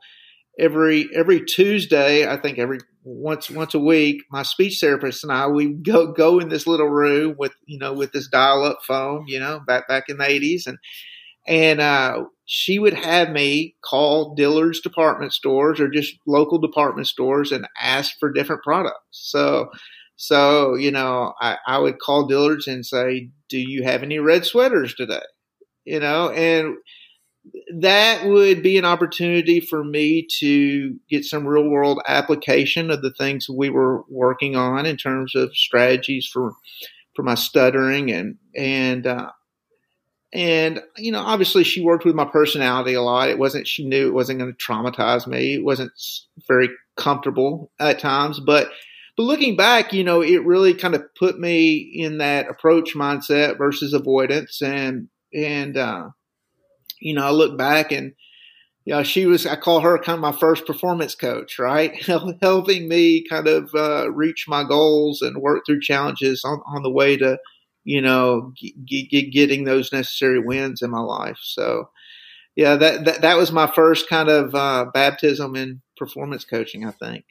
every 0.59 1.09
every 1.13 1.43
Tuesday, 1.43 2.27
I 2.27 2.37
think 2.37 2.59
every 2.59 2.79
once 3.03 3.49
once 3.49 3.73
a 3.73 3.79
week, 3.79 4.23
my 4.31 4.43
speech 4.43 4.79
therapist 4.79 5.23
and 5.23 5.31
I 5.31 5.47
we 5.47 5.73
go 5.73 6.11
go 6.11 6.39
in 6.39 6.49
this 6.49 6.67
little 6.67 6.87
room 6.87 7.35
with 7.37 7.53
you 7.65 7.79
know 7.79 7.93
with 7.93 8.11
this 8.11 8.27
dial 8.27 8.63
up 8.63 8.79
phone, 8.85 9.25
you 9.27 9.39
know, 9.39 9.59
back 9.65 9.87
back 9.87 10.05
in 10.07 10.17
the 10.17 10.29
eighties, 10.29 10.67
and 10.67 10.77
and 11.47 11.81
uh, 11.81 12.23
she 12.45 12.79
would 12.79 12.93
have 12.93 13.29
me 13.31 13.75
call 13.83 14.35
Dillard's 14.35 14.81
department 14.81 15.33
stores 15.33 15.79
or 15.79 15.89
just 15.89 16.15
local 16.27 16.59
department 16.59 17.07
stores 17.07 17.51
and 17.51 17.67
ask 17.81 18.13
for 18.19 18.31
different 18.31 18.63
products. 18.63 18.99
So. 19.11 19.69
So, 20.17 20.75
you 20.75 20.91
know, 20.91 21.33
I, 21.41 21.57
I 21.65 21.79
would 21.79 21.97
call 21.97 22.27
Dillard's 22.27 22.67
and 22.67 22.85
say, 22.85 23.31
Do 23.49 23.57
you 23.57 23.81
have 23.81 24.03
any 24.03 24.19
red 24.19 24.45
sweaters 24.45 24.93
today? 24.93 25.23
You 25.83 25.99
know, 25.99 26.29
and 26.29 26.75
that 27.79 28.25
would 28.25 28.61
be 28.61 28.77
an 28.77 28.85
opportunity 28.85 29.59
for 29.59 29.83
me 29.83 30.27
to 30.39 30.95
get 31.09 31.25
some 31.25 31.47
real 31.47 31.69
world 31.69 32.01
application 32.07 32.91
of 32.91 33.01
the 33.01 33.13
things 33.17 33.49
we 33.49 33.69
were 33.69 34.03
working 34.09 34.55
on 34.55 34.85
in 34.85 34.97
terms 34.97 35.35
of 35.35 35.55
strategies 35.55 36.27
for 36.31 36.53
for 37.15 37.23
my 37.23 37.35
stuttering 37.35 38.11
and 38.11 38.37
and 38.55 39.07
uh, 39.07 39.31
and 40.33 40.81
you 40.97 41.11
know 41.11 41.19
obviously 41.19 41.63
she 41.63 41.81
worked 41.83 42.05
with 42.05 42.15
my 42.15 42.25
personality 42.25 42.93
a 42.93 43.01
lot. 43.01 43.29
It 43.29 43.39
wasn't 43.39 43.67
she 43.67 43.85
knew 43.85 44.07
it 44.07 44.13
wasn't 44.13 44.39
going 44.39 44.53
to 44.53 44.57
traumatize 44.57 45.27
me. 45.27 45.55
It 45.55 45.63
wasn't 45.63 45.91
very 46.47 46.69
comfortable 46.97 47.71
at 47.79 47.99
times. 47.99 48.39
But 48.39 48.69
but 49.17 49.23
looking 49.23 49.55
back 49.55 49.93
you 49.93 50.03
know 50.03 50.21
it 50.21 50.45
really 50.45 50.73
kind 50.73 50.95
of 50.95 51.03
put 51.15 51.39
me 51.39 51.75
in 51.77 52.19
that 52.19 52.49
approach 52.49 52.95
mindset 52.95 53.57
versus 53.57 53.93
avoidance. 53.93 54.61
And 54.61 55.09
and 55.33 55.77
uh, 55.77 56.09
you 57.01 57.13
know, 57.13 57.25
I 57.25 57.31
look 57.31 57.57
back 57.57 57.91
and, 57.91 58.13
you 58.85 58.93
know, 58.93 59.03
she 59.03 59.25
was, 59.25 59.45
I 59.45 59.55
call 59.55 59.81
her 59.81 59.97
kind 59.97 60.15
of 60.15 60.21
my 60.21 60.31
first 60.31 60.65
performance 60.65 61.15
coach, 61.15 61.59
right? 61.59 61.95
Helping 62.41 62.87
me 62.87 63.23
kind 63.27 63.47
of 63.47 63.71
uh, 63.75 64.11
reach 64.11 64.45
my 64.47 64.63
goals 64.63 65.21
and 65.21 65.37
work 65.37 65.65
through 65.65 65.81
challenges 65.81 66.43
on, 66.45 66.61
on 66.65 66.83
the 66.83 66.91
way 66.91 67.17
to, 67.17 67.37
you 67.83 68.01
know, 68.01 68.53
g- 68.55 68.75
g- 68.85 69.29
getting 69.31 69.63
those 69.63 69.91
necessary 69.91 70.39
wins 70.39 70.81
in 70.81 70.91
my 70.91 70.99
life. 70.99 71.39
So, 71.41 71.89
yeah, 72.55 72.75
that, 72.75 73.05
that, 73.05 73.21
that 73.21 73.37
was 73.37 73.51
my 73.51 73.67
first 73.67 74.09
kind 74.09 74.29
of 74.29 74.53
uh, 74.53 74.85
baptism 74.93 75.55
in 75.55 75.81
performance 75.97 76.45
coaching, 76.45 76.85
I 76.85 76.91
think. 76.91 77.25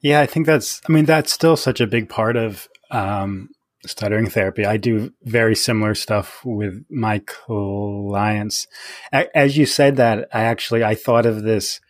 Yeah, 0.00 0.20
I 0.20 0.26
think 0.26 0.46
that's, 0.46 0.80
I 0.88 0.92
mean, 0.92 1.04
that's 1.04 1.32
still 1.32 1.56
such 1.56 1.80
a 1.80 1.86
big 1.86 2.08
part 2.08 2.36
of, 2.36 2.68
um, 2.90 3.50
stuttering 3.86 4.28
therapy. 4.28 4.64
I 4.64 4.76
do 4.76 5.12
very 5.22 5.54
similar 5.54 5.94
stuff 5.94 6.44
with 6.44 6.84
my 6.90 7.20
clients. 7.20 8.66
As 9.12 9.56
you 9.56 9.66
said 9.66 9.96
that, 9.96 10.28
I 10.32 10.42
actually 10.42 10.82
I 10.82 10.94
thought 10.94 11.26
of 11.26 11.42
this. 11.42 11.80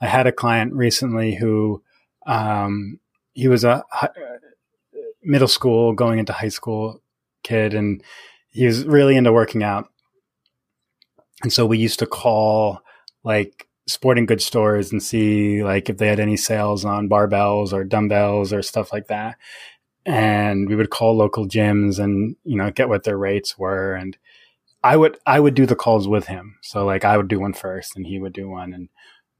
I 0.00 0.06
had 0.06 0.26
a 0.26 0.32
client 0.32 0.74
recently 0.74 1.36
who 1.36 1.82
um, 2.26 2.98
he 3.32 3.48
was 3.48 3.64
a 3.64 3.84
middle 5.22 5.48
school 5.48 5.92
going 5.92 6.18
into 6.18 6.32
high 6.32 6.48
school 6.48 7.00
kid, 7.46 7.74
and 7.74 8.02
he 8.48 8.66
was 8.66 8.84
really 8.84 9.16
into 9.16 9.32
working 9.32 9.62
out. 9.62 9.88
And 11.42 11.52
so 11.52 11.66
we 11.66 11.78
used 11.78 11.98
to 12.00 12.06
call 12.06 12.80
like 13.24 13.66
sporting 13.88 14.26
goods 14.26 14.44
stores 14.44 14.90
and 14.90 15.02
see 15.02 15.62
like 15.62 15.88
if 15.88 15.98
they 15.98 16.08
had 16.08 16.20
any 16.20 16.36
sales 16.36 16.84
on 16.84 17.08
barbells 17.08 17.72
or 17.72 17.84
dumbbells 17.84 18.52
or 18.52 18.62
stuff 18.62 18.92
like 18.92 19.06
that 19.06 19.36
and 20.04 20.68
we 20.68 20.76
would 20.76 20.90
call 20.90 21.16
local 21.16 21.46
gyms 21.46 21.98
and 21.98 22.36
you 22.44 22.56
know 22.56 22.70
get 22.70 22.88
what 22.88 23.04
their 23.04 23.16
rates 23.16 23.56
were 23.56 23.94
and 23.94 24.16
i 24.82 24.96
would 24.96 25.16
i 25.26 25.38
would 25.38 25.54
do 25.54 25.66
the 25.66 25.76
calls 25.76 26.08
with 26.08 26.26
him 26.26 26.56
so 26.62 26.84
like 26.84 27.04
i 27.04 27.16
would 27.16 27.28
do 27.28 27.38
one 27.38 27.52
first 27.52 27.96
and 27.96 28.06
he 28.06 28.18
would 28.18 28.32
do 28.32 28.48
one 28.48 28.72
and 28.72 28.88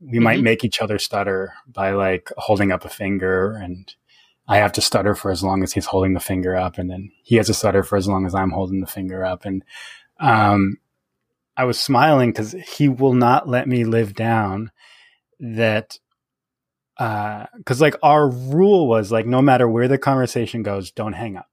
we 0.01 0.19
mm-hmm. 0.19 0.25
might 0.25 0.41
make 0.41 0.65
each 0.65 0.81
other 0.81 0.99
stutter 0.99 1.53
by 1.67 1.91
like 1.91 2.31
holding 2.37 2.71
up 2.71 2.85
a 2.85 2.89
finger 2.89 3.53
and 3.53 3.95
i 4.49 4.59
have 4.59 4.73
to 4.73 4.81
stutter 4.81 5.15
for 5.15 5.31
as 5.31 5.43
long 5.43 5.63
as 5.63 5.73
he's 5.73 5.87
holding 5.87 6.15
the 6.15 6.21
finger 6.21 6.57
up 6.57 6.79
and 6.79 6.91
then 6.91 7.11
he 7.23 7.37
has 7.37 7.47
to 7.47 7.55
stutter 7.55 7.83
for 7.83 7.97
as 7.97 8.09
long 8.09 8.27
as 8.27 8.35
i'm 8.35 8.51
holding 8.51 8.81
the 8.81 8.87
finger 8.87 9.25
up. 9.25 9.45
And 9.45 9.65
um 10.21 10.79
i 11.57 11.65
was 11.65 11.79
smiling 11.79 12.31
because 12.31 12.53
he 12.53 12.89
will 12.89 13.15
not 13.15 13.49
let 13.49 13.69
me 13.69 13.85
live 13.85 14.15
down 14.15 14.71
that 15.39 15.99
because 16.99 17.83
uh, 17.83 17.85
like 17.85 17.97
our 18.03 18.31
rule 18.31 18.89
was 18.89 19.13
like 19.13 19.27
no 19.27 19.43
matter 19.43 19.69
where 19.69 19.89
the 19.89 19.99
conversation 19.99 20.63
goes 20.63 20.91
don't 20.91 21.13
hang 21.13 21.37
up 21.37 21.49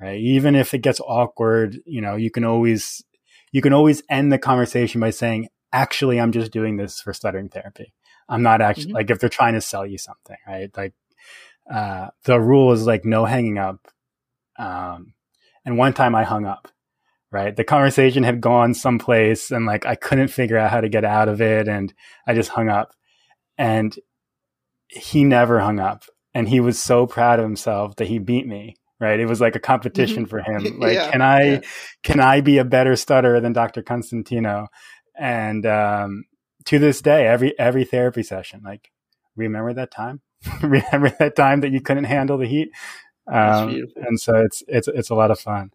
right? 0.00 0.20
Even 0.20 0.54
if 0.54 0.74
it 0.74 0.78
gets 0.78 1.00
awkward 1.00 1.78
you 1.86 2.00
know 2.00 2.16
you 2.16 2.30
can 2.30 2.44
always 2.44 3.04
you 3.52 3.62
can 3.62 3.72
always 3.72 4.02
end 4.10 4.32
the 4.32 4.38
conversation 4.38 5.00
by 5.00 5.10
saying 5.10 5.48
actually 5.72 6.20
i'm 6.20 6.32
just 6.32 6.52
doing 6.52 6.76
this 6.76 7.00
for 7.00 7.12
stuttering 7.12 7.48
therapy. 7.48 7.92
I'm 8.28 8.42
not 8.42 8.60
actually 8.60 8.86
mm-hmm. 8.86 8.94
like 8.94 9.10
if 9.10 9.20
they're 9.20 9.28
trying 9.28 9.54
to 9.54 9.60
sell 9.60 9.86
you 9.86 9.98
something 9.98 10.36
right? 10.46 10.70
Like 10.76 10.94
uh, 11.72 12.08
the 12.24 12.40
rule 12.40 12.72
is 12.72 12.86
like 12.86 13.04
no 13.04 13.24
hanging 13.24 13.58
up. 13.58 13.86
Um, 14.58 15.14
and 15.64 15.76
one 15.76 15.92
time 15.92 16.14
i 16.14 16.24
hung 16.24 16.46
up 16.46 16.68
right? 17.32 17.54
The 17.56 17.64
conversation 17.64 18.22
had 18.22 18.40
gone 18.40 18.72
someplace 18.72 19.50
and 19.50 19.66
like 19.66 19.84
i 19.84 19.94
couldn't 19.94 20.28
figure 20.28 20.56
out 20.56 20.70
how 20.70 20.80
to 20.80 20.88
get 20.88 21.04
out 21.04 21.28
of 21.28 21.42
it 21.42 21.68
and 21.68 21.92
i 22.26 22.34
just 22.34 22.50
hung 22.50 22.68
up. 22.68 22.92
And 23.58 23.94
he 24.88 25.24
never 25.24 25.60
hung 25.60 25.80
up. 25.80 26.04
And 26.34 26.48
he 26.48 26.60
was 26.60 26.80
so 26.80 27.06
proud 27.06 27.38
of 27.38 27.44
himself 27.44 27.96
that 27.96 28.08
he 28.08 28.18
beat 28.18 28.46
me 28.46 28.76
right? 28.98 29.20
It 29.20 29.26
was 29.26 29.42
like 29.42 29.54
a 29.54 29.60
competition 29.60 30.24
mm-hmm. 30.24 30.30
for 30.30 30.40
him. 30.40 30.80
Like 30.80 30.94
yeah, 30.94 31.10
can 31.10 31.20
i 31.20 31.42
yeah. 31.42 31.60
can 32.02 32.20
i 32.20 32.40
be 32.40 32.56
a 32.56 32.64
better 32.64 32.96
stutterer 32.96 33.40
than 33.40 33.52
dr 33.52 33.82
constantino? 33.82 34.68
And 35.18 35.66
um, 35.66 36.24
to 36.64 36.78
this 36.78 37.02
day 37.02 37.26
every 37.26 37.58
every 37.58 37.84
therapy 37.84 38.22
session 38.22 38.62
like 38.64 38.90
remember 39.36 39.72
that 39.74 39.90
time 39.90 40.20
remember 40.62 41.10
that 41.18 41.36
time 41.36 41.60
that 41.60 41.70
you 41.70 41.80
couldn't 41.80 42.04
handle 42.04 42.38
the 42.38 42.46
heat 42.46 42.70
um, 43.26 43.82
and 43.96 44.20
so 44.20 44.34
it's 44.36 44.62
it's 44.68 44.88
it's 44.88 45.10
a 45.10 45.14
lot 45.14 45.30
of 45.30 45.38
fun 45.38 45.72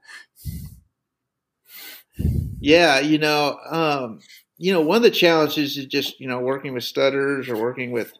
yeah 2.60 3.00
you 3.00 3.18
know 3.18 3.58
um, 3.70 4.20
you 4.58 4.72
know 4.72 4.82
one 4.82 4.98
of 4.98 5.04
the 5.04 5.12
challenges 5.12 5.78
is 5.78 5.86
just 5.86 6.20
you 6.20 6.28
know 6.28 6.40
working 6.40 6.74
with 6.74 6.84
stutters 6.84 7.50
or 7.50 7.58
working 7.58 7.92
with 7.92 8.14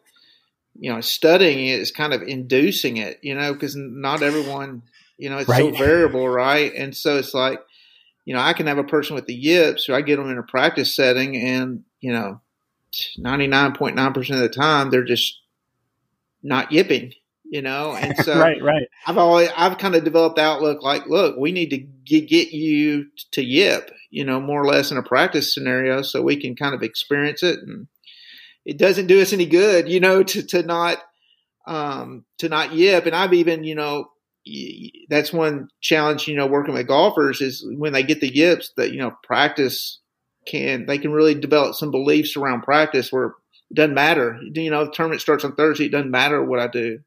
you 0.78 0.92
know, 0.92 1.00
studying 1.00 1.68
it 1.68 1.80
is 1.80 1.90
kind 1.90 2.14
of 2.14 2.22
inducing 2.22 2.96
it, 2.96 3.18
you 3.22 3.34
know, 3.34 3.52
because 3.52 3.76
not 3.76 4.22
everyone, 4.22 4.82
you 5.18 5.28
know, 5.28 5.38
it's 5.38 5.48
right. 5.48 5.74
so 5.74 5.78
variable, 5.78 6.28
right? 6.28 6.72
And 6.74 6.96
so 6.96 7.18
it's 7.18 7.34
like, 7.34 7.60
you 8.24 8.34
know, 8.34 8.40
I 8.40 8.52
can 8.52 8.66
have 8.66 8.78
a 8.78 8.84
person 8.84 9.14
with 9.14 9.26
the 9.26 9.34
yips, 9.34 9.88
or 9.88 9.94
I 9.94 10.00
get 10.00 10.16
them 10.16 10.30
in 10.30 10.38
a 10.38 10.42
practice 10.42 10.94
setting, 10.94 11.36
and 11.36 11.82
you 12.00 12.12
know, 12.12 12.40
ninety 13.18 13.48
nine 13.48 13.74
point 13.74 13.96
nine 13.96 14.12
percent 14.12 14.40
of 14.40 14.48
the 14.48 14.56
time 14.56 14.90
they're 14.90 15.02
just 15.02 15.40
not 16.42 16.72
yipping, 16.72 17.12
you 17.44 17.62
know. 17.62 17.92
And 18.00 18.16
so, 18.18 18.38
right, 18.38 18.62
right. 18.62 18.86
I've 19.06 19.18
always 19.18 19.50
I've 19.56 19.78
kind 19.78 19.94
of 19.94 20.04
developed 20.04 20.38
outlook 20.38 20.82
like, 20.82 21.06
look, 21.06 21.36
we 21.36 21.52
need 21.52 21.70
to 21.70 21.78
get, 21.78 22.28
get 22.28 22.52
you 22.52 23.06
to 23.32 23.42
yip, 23.42 23.90
you 24.10 24.24
know, 24.24 24.40
more 24.40 24.62
or 24.62 24.66
less 24.66 24.90
in 24.90 24.96
a 24.98 25.02
practice 25.02 25.54
scenario, 25.54 26.02
so 26.02 26.22
we 26.22 26.40
can 26.40 26.56
kind 26.56 26.74
of 26.74 26.82
experience 26.82 27.42
it 27.42 27.60
and 27.60 27.86
it 28.64 28.78
doesn't 28.78 29.06
do 29.06 29.20
us 29.20 29.32
any 29.32 29.46
good, 29.46 29.88
you 29.88 30.00
know, 30.00 30.22
to, 30.22 30.42
to 30.42 30.62
not, 30.62 30.98
um, 31.66 32.24
to 32.38 32.48
not 32.48 32.72
yip. 32.72 33.06
And 33.06 33.14
I've 33.14 33.32
even, 33.32 33.64
you 33.64 33.74
know, 33.74 34.06
that's 35.08 35.32
one 35.32 35.68
challenge, 35.80 36.28
you 36.28 36.36
know, 36.36 36.46
working 36.46 36.74
with 36.74 36.86
golfers 36.86 37.40
is 37.40 37.64
when 37.76 37.92
they 37.92 38.02
get 38.02 38.20
the 38.20 38.32
yips 38.32 38.72
that, 38.76 38.92
you 38.92 38.98
know, 38.98 39.12
practice 39.22 40.00
can, 40.46 40.86
they 40.86 40.98
can 40.98 41.12
really 41.12 41.34
develop 41.34 41.74
some 41.74 41.90
beliefs 41.90 42.36
around 42.36 42.62
practice 42.62 43.12
where 43.12 43.34
It 43.72 43.76
doesn't 43.76 43.94
matter. 43.94 44.38
You 44.52 44.70
know, 44.70 44.84
the 44.84 44.90
tournament 44.90 45.22
starts 45.22 45.44
on 45.44 45.56
Thursday. 45.56 45.86
It 45.86 45.92
doesn't 45.92 46.10
matter 46.10 46.44
what 46.44 46.60
I 46.60 46.66
do. 46.66 46.98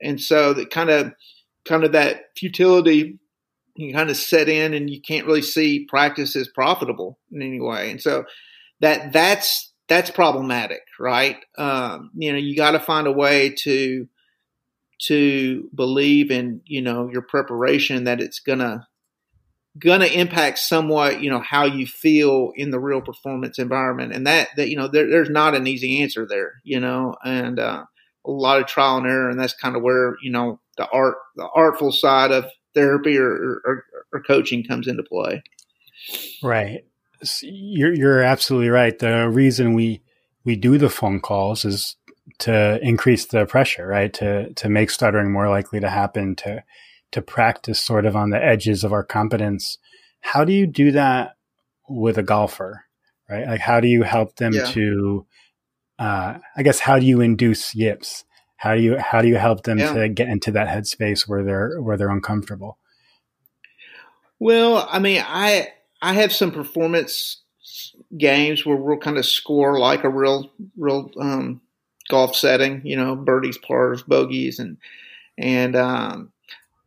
And 0.00 0.18
so 0.18 0.54
that 0.54 0.70
kind 0.70 0.88
of, 0.88 1.12
kind 1.66 1.84
of 1.84 1.92
that 1.92 2.30
futility 2.36 3.18
you 3.76 3.92
kind 3.92 4.08
of 4.08 4.16
set 4.16 4.48
in 4.48 4.72
and 4.72 4.88
you 4.88 5.00
can't 5.00 5.26
really 5.26 5.42
see 5.42 5.84
practice 5.84 6.36
as 6.36 6.48
profitable 6.48 7.18
in 7.30 7.42
any 7.42 7.60
way. 7.60 7.90
And 7.90 8.00
so 8.00 8.24
that, 8.80 9.12
that's, 9.12 9.72
that's 9.88 10.10
problematic, 10.10 10.82
right? 10.98 11.36
Um, 11.58 12.10
you 12.14 12.32
know, 12.32 12.38
you 12.38 12.56
got 12.56 12.70
to 12.72 12.80
find 12.80 13.06
a 13.06 13.12
way 13.12 13.50
to, 13.64 14.08
to 15.02 15.68
believe 15.74 16.30
in, 16.30 16.62
you 16.64 16.80
know, 16.80 17.10
your 17.12 17.22
preparation 17.22 18.04
that 18.04 18.20
it's 18.20 18.38
gonna, 18.38 18.86
going 19.76 20.00
to 20.00 20.12
impact 20.12 20.58
somewhat, 20.58 21.20
you 21.20 21.28
know, 21.30 21.40
how 21.40 21.64
you 21.64 21.86
feel 21.86 22.52
in 22.54 22.70
the 22.70 22.78
real 22.78 23.00
performance 23.00 23.58
environment. 23.58 24.12
And 24.12 24.26
that, 24.26 24.48
that 24.56 24.68
you 24.68 24.76
know, 24.76 24.86
there, 24.86 25.10
there's 25.10 25.30
not 25.30 25.54
an 25.54 25.66
easy 25.66 26.00
answer 26.02 26.26
there, 26.28 26.54
you 26.62 26.78
know, 26.78 27.16
and 27.24 27.58
uh, 27.58 27.84
a 28.24 28.30
lot 28.30 28.60
of 28.60 28.66
trial 28.66 28.98
and 28.98 29.06
error. 29.06 29.28
And 29.28 29.38
that's 29.38 29.54
kind 29.54 29.74
of 29.74 29.82
where, 29.82 30.16
you 30.22 30.30
know, 30.30 30.60
the 30.76 30.88
art, 30.88 31.16
the 31.34 31.48
artful 31.54 31.90
side 31.90 32.30
of 32.30 32.46
therapy 32.74 33.18
or, 33.18 33.30
or, 33.64 33.84
or 34.12 34.22
coaching 34.22 34.62
comes 34.62 34.86
into 34.86 35.02
play. 35.02 35.42
Right. 36.42 36.84
You're, 37.42 37.94
you're 37.94 38.22
absolutely 38.22 38.68
right. 38.68 38.96
The 38.96 39.28
reason 39.28 39.74
we, 39.74 40.02
we 40.44 40.54
do 40.54 40.78
the 40.78 40.90
phone 40.90 41.20
calls 41.20 41.64
is 41.64 41.96
to 42.40 42.78
increase 42.80 43.26
the 43.26 43.44
pressure, 43.46 43.86
right? 43.86 44.12
To, 44.14 44.52
to 44.54 44.68
make 44.68 44.90
stuttering 44.90 45.32
more 45.32 45.48
likely 45.48 45.80
to 45.80 45.90
happen, 45.90 46.36
to, 46.36 46.62
to 47.14 47.22
practice 47.22 47.80
sort 47.80 48.06
of 48.06 48.16
on 48.16 48.30
the 48.30 48.44
edges 48.44 48.82
of 48.82 48.92
our 48.92 49.04
competence. 49.04 49.78
How 50.20 50.44
do 50.44 50.52
you 50.52 50.66
do 50.66 50.90
that 50.90 51.36
with 51.88 52.18
a 52.18 52.24
golfer, 52.24 52.86
right? 53.30 53.46
Like, 53.46 53.60
how 53.60 53.78
do 53.78 53.86
you 53.86 54.02
help 54.02 54.34
them 54.34 54.52
yeah. 54.52 54.64
to, 54.72 55.24
uh, 56.00 56.38
I 56.56 56.62
guess, 56.64 56.80
how 56.80 56.98
do 56.98 57.06
you 57.06 57.20
induce 57.20 57.72
yips? 57.72 58.24
How 58.56 58.74
do 58.74 58.80
you, 58.80 58.98
how 58.98 59.22
do 59.22 59.28
you 59.28 59.36
help 59.36 59.62
them 59.62 59.78
yeah. 59.78 59.92
to 59.92 60.08
get 60.08 60.28
into 60.28 60.50
that 60.50 60.66
headspace 60.66 61.28
where 61.28 61.44
they're, 61.44 61.80
where 61.80 61.96
they're 61.96 62.10
uncomfortable? 62.10 62.78
Well, 64.40 64.88
I 64.90 64.98
mean, 64.98 65.22
I, 65.24 65.68
I 66.02 66.14
have 66.14 66.32
some 66.32 66.50
performance 66.50 67.44
games 68.18 68.66
where 68.66 68.76
we'll 68.76 68.98
kind 68.98 69.18
of 69.18 69.24
score 69.24 69.78
like 69.78 70.02
a 70.02 70.08
real, 70.08 70.50
real, 70.76 71.12
um, 71.20 71.60
golf 72.10 72.34
setting, 72.34 72.82
you 72.84 72.96
know, 72.96 73.14
birdies, 73.14 73.56
pars, 73.56 74.02
bogeys, 74.02 74.58
and, 74.58 74.78
and, 75.38 75.76
um, 75.76 76.32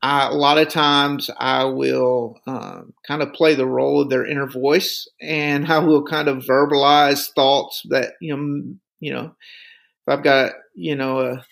I, 0.08 0.30
a 0.30 0.34
lot 0.36 0.58
of 0.58 0.70
times 0.70 1.30
I 1.38 1.66
will 1.66 2.40
um, 2.48 2.94
kind 3.06 3.22
of 3.22 3.34
play 3.34 3.56
the 3.56 3.66
role 3.66 4.00
of 4.00 4.10
their 4.10 4.26
inner 4.26 4.48
voice, 4.48 5.06
and 5.22 5.68
I 5.68 5.80
will 5.80 6.02
kind 6.02 6.30
of 6.30 6.46
verbalize 6.46 7.28
thoughts 7.36 7.82
that 7.90 8.14
you 8.22 8.34
know, 8.34 8.76
you 9.02 9.14
know, 9.14 9.26
if 9.26 10.08
I've 10.08 10.24
got 10.24 10.54
you 10.76 10.96
know 10.96 11.20
a 11.20 11.46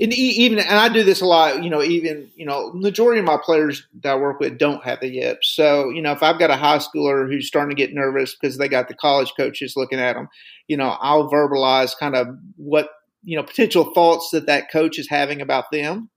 and 0.00 0.12
even 0.12 0.58
and 0.58 0.76
I 0.76 0.88
do 0.88 1.04
this 1.04 1.20
a 1.20 1.26
lot. 1.26 1.62
You 1.62 1.70
know, 1.70 1.80
even 1.80 2.28
you 2.34 2.44
know, 2.44 2.72
majority 2.72 3.20
of 3.20 3.24
my 3.24 3.38
players 3.40 3.86
that 4.02 4.14
I 4.14 4.16
work 4.16 4.40
with 4.40 4.58
don't 4.58 4.82
have 4.82 4.98
the 4.98 5.08
yips. 5.08 5.54
So 5.54 5.90
you 5.90 6.02
know, 6.02 6.10
if 6.10 6.24
I've 6.24 6.40
got 6.40 6.50
a 6.50 6.56
high 6.56 6.78
schooler 6.78 7.30
who's 7.30 7.46
starting 7.46 7.76
to 7.76 7.80
get 7.80 7.94
nervous 7.94 8.34
because 8.34 8.58
they 8.58 8.68
got 8.68 8.88
the 8.88 8.94
college 8.94 9.32
coaches 9.36 9.74
looking 9.76 10.00
at 10.00 10.14
them, 10.14 10.28
you 10.66 10.76
know, 10.76 10.96
I'll 11.00 11.30
verbalize 11.30 11.96
kind 11.96 12.16
of 12.16 12.26
what 12.56 12.88
you 13.22 13.36
know 13.36 13.44
potential 13.44 13.94
thoughts 13.94 14.30
that 14.30 14.46
that 14.46 14.72
coach 14.72 14.98
is 14.98 15.08
having 15.08 15.40
about 15.40 15.70
them 15.70 16.10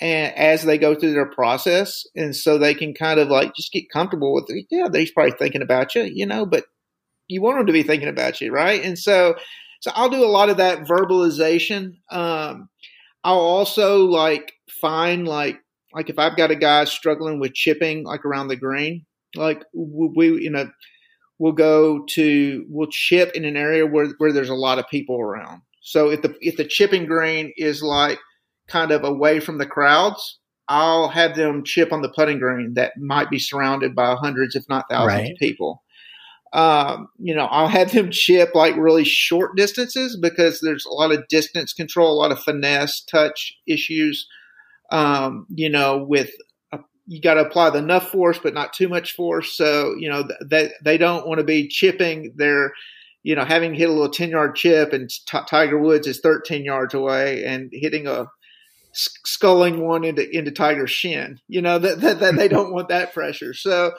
and 0.00 0.34
as 0.36 0.64
they 0.64 0.78
go 0.78 0.94
through 0.94 1.12
their 1.12 1.30
process 1.30 2.04
and 2.14 2.34
so 2.34 2.58
they 2.58 2.74
can 2.74 2.94
kind 2.94 3.20
of 3.20 3.28
like 3.28 3.54
just 3.54 3.72
get 3.72 3.90
comfortable 3.90 4.34
with 4.34 4.44
it 4.48 4.66
yeah 4.70 4.88
they're 4.90 5.06
probably 5.14 5.32
thinking 5.38 5.62
about 5.62 5.94
you 5.94 6.02
you 6.02 6.26
know 6.26 6.46
but 6.46 6.64
you 7.28 7.42
want 7.42 7.58
them 7.58 7.66
to 7.66 7.72
be 7.72 7.82
thinking 7.82 8.08
about 8.08 8.40
you 8.40 8.52
right? 8.52 8.84
And 8.84 8.98
so 8.98 9.34
so 9.80 9.90
i'll 9.94 10.08
do 10.08 10.24
a 10.24 10.26
lot 10.26 10.48
of 10.48 10.56
that 10.58 10.80
verbalization. 10.80 11.92
Um 12.10 12.68
i'll 13.24 13.38
also 13.38 14.04
like 14.04 14.52
find 14.80 15.26
like 15.26 15.58
like 15.94 16.10
if 16.10 16.18
i've 16.18 16.36
got 16.36 16.50
a 16.50 16.56
guy 16.56 16.84
struggling 16.84 17.40
with 17.40 17.54
chipping 17.54 18.04
like 18.04 18.24
around 18.24 18.48
the 18.48 18.56
green 18.56 19.04
like 19.34 19.64
we 19.74 20.28
you 20.42 20.50
know 20.50 20.68
we'll 21.38 21.52
go 21.52 22.04
to 22.10 22.64
we'll 22.68 22.88
chip 22.90 23.32
in 23.34 23.44
an 23.44 23.56
area 23.56 23.86
where 23.86 24.08
where 24.18 24.32
there's 24.32 24.48
a 24.48 24.54
lot 24.54 24.78
of 24.78 24.88
people 24.88 25.20
around. 25.20 25.62
So 25.82 26.10
if 26.10 26.22
the 26.22 26.34
if 26.40 26.56
the 26.56 26.64
chipping 26.64 27.06
green 27.06 27.52
is 27.56 27.82
like 27.82 28.18
kind 28.68 28.90
of 28.90 29.04
away 29.04 29.40
from 29.40 29.58
the 29.58 29.66
crowds, 29.66 30.38
I'll 30.68 31.08
have 31.08 31.36
them 31.36 31.64
chip 31.64 31.92
on 31.92 32.02
the 32.02 32.08
putting 32.08 32.38
green 32.38 32.74
that 32.74 32.92
might 32.98 33.30
be 33.30 33.38
surrounded 33.38 33.94
by 33.94 34.14
hundreds, 34.16 34.56
if 34.56 34.68
not 34.68 34.86
thousands 34.90 35.22
right. 35.22 35.32
of 35.32 35.38
people. 35.38 35.82
Um, 36.52 37.08
you 37.18 37.34
know, 37.34 37.46
I'll 37.46 37.68
have 37.68 37.92
them 37.92 38.10
chip 38.10 38.54
like 38.54 38.76
really 38.76 39.04
short 39.04 39.56
distances 39.56 40.16
because 40.16 40.60
there's 40.60 40.86
a 40.86 40.92
lot 40.92 41.12
of 41.12 41.28
distance 41.28 41.72
control, 41.72 42.12
a 42.12 42.20
lot 42.20 42.32
of 42.32 42.40
finesse, 42.40 43.02
touch 43.02 43.56
issues. 43.66 44.26
Um, 44.90 45.46
you 45.50 45.68
know, 45.68 46.04
with 46.08 46.30
a, 46.72 46.78
you 47.06 47.20
got 47.20 47.34
to 47.34 47.44
apply 47.44 47.70
the 47.70 47.78
enough 47.78 48.10
force, 48.10 48.38
but 48.42 48.54
not 48.54 48.72
too 48.72 48.88
much 48.88 49.12
force. 49.12 49.56
So, 49.56 49.94
you 49.98 50.08
know, 50.08 50.24
they, 50.44 50.70
they 50.82 50.96
don't 50.96 51.26
want 51.26 51.38
to 51.38 51.44
be 51.44 51.68
chipping 51.68 52.32
their, 52.36 52.72
you 53.22 53.34
know, 53.34 53.44
having 53.44 53.74
hit 53.74 53.88
a 53.88 53.92
little 53.92 54.10
10 54.10 54.30
yard 54.30 54.54
chip 54.56 54.92
and 54.92 55.10
t- 55.10 55.38
Tiger 55.48 55.78
Woods 55.78 56.06
is 56.06 56.20
13 56.20 56.64
yards 56.64 56.94
away 56.94 57.44
and 57.44 57.68
hitting 57.72 58.06
a 58.06 58.26
sculling 58.96 59.86
one 59.86 60.04
into 60.04 60.28
into 60.36 60.50
Tiger's 60.50 60.90
shin. 60.90 61.40
You 61.48 61.62
know 61.62 61.78
that 61.78 62.00
that, 62.00 62.20
that 62.20 62.36
they 62.36 62.48
don't 62.48 62.72
want 62.72 62.88
that 62.88 63.12
pressure. 63.12 63.54
So 63.54 63.92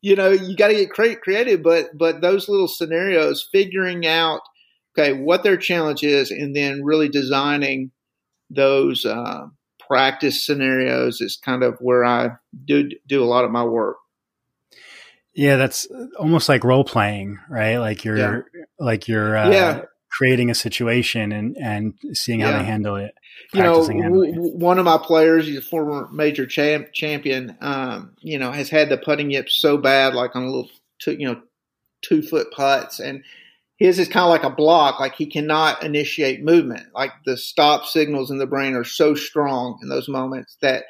you 0.00 0.16
know 0.16 0.30
you 0.30 0.56
got 0.56 0.68
to 0.68 0.74
get 0.74 0.90
cre- 0.90 1.20
creative, 1.22 1.62
but 1.62 1.96
but 1.96 2.20
those 2.20 2.48
little 2.48 2.68
scenarios, 2.68 3.48
figuring 3.50 4.06
out 4.06 4.40
okay 4.96 5.12
what 5.12 5.42
their 5.42 5.56
challenge 5.56 6.02
is, 6.02 6.30
and 6.30 6.54
then 6.54 6.84
really 6.84 7.08
designing 7.08 7.90
those 8.50 9.04
uh, 9.04 9.46
practice 9.80 10.44
scenarios 10.44 11.20
is 11.20 11.36
kind 11.36 11.62
of 11.62 11.76
where 11.80 12.04
I 12.04 12.30
do 12.64 12.90
do 13.06 13.22
a 13.22 13.26
lot 13.26 13.44
of 13.44 13.50
my 13.50 13.64
work. 13.64 13.96
Yeah, 15.34 15.56
that's 15.56 15.86
almost 16.18 16.48
like 16.48 16.64
role 16.64 16.84
playing, 16.84 17.38
right? 17.50 17.76
Like 17.76 18.04
you're 18.04 18.16
yeah. 18.16 18.40
like 18.78 19.06
you're 19.06 19.36
uh, 19.36 19.50
yeah. 19.50 19.82
Creating 20.16 20.50
a 20.50 20.54
situation 20.54 21.32
and 21.32 21.56
and 21.58 21.94
seeing 22.12 22.40
how 22.40 22.50
yeah. 22.50 22.58
they 22.58 22.64
handle 22.64 22.96
it 22.96 23.14
you 23.52 23.62
know, 23.62 23.86
w- 23.86 24.56
one 24.56 24.78
of 24.78 24.84
my 24.84 24.98
players, 24.98 25.46
he's 25.46 25.58
a 25.58 25.62
former 25.62 26.08
major 26.12 26.46
champ, 26.46 26.92
champion, 26.92 27.56
um, 27.60 28.12
you 28.20 28.38
know, 28.38 28.52
has 28.52 28.68
had 28.68 28.88
the 28.88 28.98
putting 28.98 29.30
yips 29.30 29.60
so 29.60 29.76
bad, 29.76 30.14
like 30.14 30.34
on 30.34 30.44
a 30.44 30.46
little, 30.46 30.70
two, 30.98 31.12
you 31.12 31.26
know, 31.26 31.40
two 32.02 32.22
foot 32.22 32.50
putts. 32.50 32.98
And 32.98 33.22
his 33.76 33.98
is 33.98 34.08
kind 34.08 34.24
of 34.24 34.30
like 34.30 34.44
a 34.44 34.54
block, 34.54 34.98
like 34.98 35.14
he 35.14 35.26
cannot 35.26 35.82
initiate 35.82 36.42
movement. 36.42 36.86
Like 36.94 37.12
the 37.24 37.36
stop 37.36 37.84
signals 37.84 38.30
in 38.30 38.38
the 38.38 38.46
brain 38.46 38.74
are 38.74 38.84
so 38.84 39.14
strong 39.14 39.78
in 39.82 39.88
those 39.88 40.08
moments 40.08 40.56
that 40.62 40.84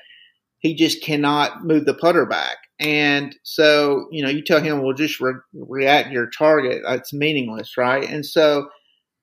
he 0.58 0.74
just 0.74 1.02
cannot 1.02 1.64
move 1.64 1.84
the 1.84 1.94
putter 1.94 2.26
back. 2.26 2.56
And 2.78 3.34
so, 3.42 4.06
you 4.10 4.22
know, 4.22 4.28
you 4.28 4.42
tell 4.42 4.60
him, 4.60 4.82
well, 4.82 4.94
just 4.94 5.20
re- 5.20 5.34
react 5.52 6.08
to 6.08 6.14
your 6.14 6.30
target. 6.30 6.82
It's 6.86 7.12
meaningless, 7.12 7.76
right? 7.76 8.08
And 8.08 8.24
so, 8.24 8.68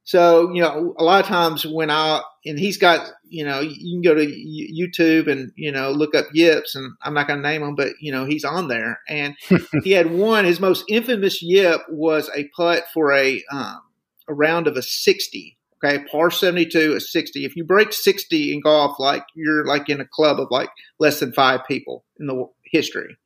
so, 0.06 0.52
you 0.52 0.62
know, 0.62 0.94
a 0.98 1.04
lot 1.04 1.22
of 1.22 1.28
times 1.28 1.66
when 1.66 1.90
I, 1.90 2.22
and 2.46 2.60
he's 2.60 2.78
got, 2.78 3.10
you 3.30 3.46
know, 3.46 3.62
you 3.62 3.96
can 3.96 4.02
go 4.02 4.16
to 4.16 4.26
YouTube 4.26 5.32
and, 5.32 5.52
you 5.56 5.72
know, 5.72 5.92
look 5.92 6.14
up 6.14 6.26
Yips 6.34 6.76
and 6.76 6.92
I'm 7.02 7.14
not 7.14 7.28
going 7.28 7.42
to 7.42 7.48
name 7.48 7.64
him, 7.64 7.76
but, 7.76 7.94
you 8.02 8.12
know, 8.12 8.26
he's 8.26 8.44
on 8.44 8.68
there. 8.68 9.00
And 9.08 9.36
he 9.84 9.92
had 9.92 10.12
one, 10.12 10.44
his 10.44 10.60
most 10.60 10.84
infamous 10.90 11.42
Yip 11.42 11.82
was 11.90 12.30
a 12.36 12.50
putt 12.50 12.84
for 12.94 13.14
a, 13.14 13.42
um, 13.50 13.82
a 14.28 14.34
round 14.34 14.68
of 14.68 14.76
a 14.76 14.82
60. 14.82 15.58
Okay. 15.84 16.04
Par 16.06 16.32
72, 16.32 16.94
a 16.94 17.00
60. 17.00 17.46
If 17.46 17.56
you 17.56 17.64
break 17.64 17.94
60 17.94 18.54
in 18.54 18.62
golf, 18.62 19.00
like 19.00 19.24
you're 19.36 19.66
like 19.66 19.90
in 19.90 20.02
a 20.02 20.08
club 20.08 20.40
of 20.40 20.48
like 20.52 20.70
less 21.00 21.20
than 21.20 21.34
five 21.34 21.62
people 21.66 22.04
in 22.20 22.28
the 22.28 22.46
history 22.66 23.18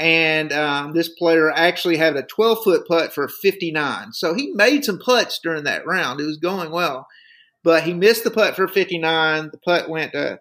and 0.00 0.50
um, 0.50 0.94
this 0.94 1.10
player 1.10 1.50
actually 1.50 1.98
had 1.98 2.16
a 2.16 2.22
12 2.22 2.64
foot 2.64 2.88
putt 2.88 3.12
for 3.12 3.28
59. 3.28 4.14
So 4.14 4.32
he 4.32 4.50
made 4.54 4.82
some 4.82 4.98
putts 4.98 5.38
during 5.42 5.64
that 5.64 5.86
round. 5.86 6.20
It 6.20 6.24
was 6.24 6.38
going 6.38 6.70
well, 6.70 7.06
but 7.62 7.82
he 7.82 7.92
missed 7.92 8.24
the 8.24 8.30
putt 8.30 8.56
for 8.56 8.66
59. 8.66 9.50
The 9.52 9.58
putt 9.58 9.90
went 9.90 10.12
to 10.12 10.40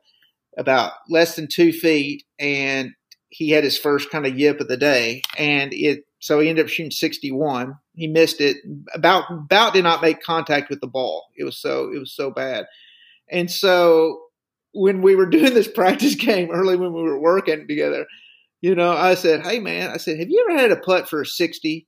about 0.58 0.94
less 1.10 1.36
than 1.36 1.50
two 1.50 1.74
feet, 1.74 2.24
and 2.40 2.92
he 3.28 3.50
had 3.50 3.66
his 3.66 3.78
first 3.78 4.10
kind 4.10 4.26
of 4.26 4.40
yip 4.40 4.62
of 4.62 4.70
the 4.70 4.78
day. 4.78 5.24
And 5.38 5.74
it 5.74 6.06
so 6.20 6.40
he 6.40 6.48
ended 6.48 6.66
up 6.66 6.70
shooting 6.70 6.92
61. 6.92 7.78
He 7.96 8.08
missed 8.08 8.40
it 8.40 8.58
about 8.94 9.26
about 9.30 9.74
did 9.74 9.84
not 9.84 10.02
make 10.02 10.24
contact 10.24 10.70
with 10.70 10.80
the 10.80 10.88
ball. 10.88 11.28
It 11.36 11.44
was 11.44 11.58
so 11.58 11.92
it 11.94 12.00
was 12.00 12.16
so 12.16 12.32
bad. 12.32 12.66
And 13.30 13.52
so 13.52 14.22
when 14.72 15.02
we 15.02 15.18
were 15.18 15.26
doing 15.30 15.54
this 15.54 15.68
practice 15.68 16.16
game 16.16 16.50
early 16.50 16.78
when 16.78 16.94
we 16.94 17.04
were 17.04 17.20
working 17.20 17.68
together, 17.68 18.06
you 18.62 18.76
know, 18.76 18.92
I 18.92 19.16
said, 19.16 19.46
"Hey, 19.46 19.60
man," 19.60 19.90
I 19.90 19.98
said, 19.98 20.20
"Have 20.20 20.30
you 20.30 20.46
ever 20.50 20.60
had 20.60 20.72
a 20.72 20.78
putt 20.78 21.10
for 21.10 21.24
sixty? 21.26 21.88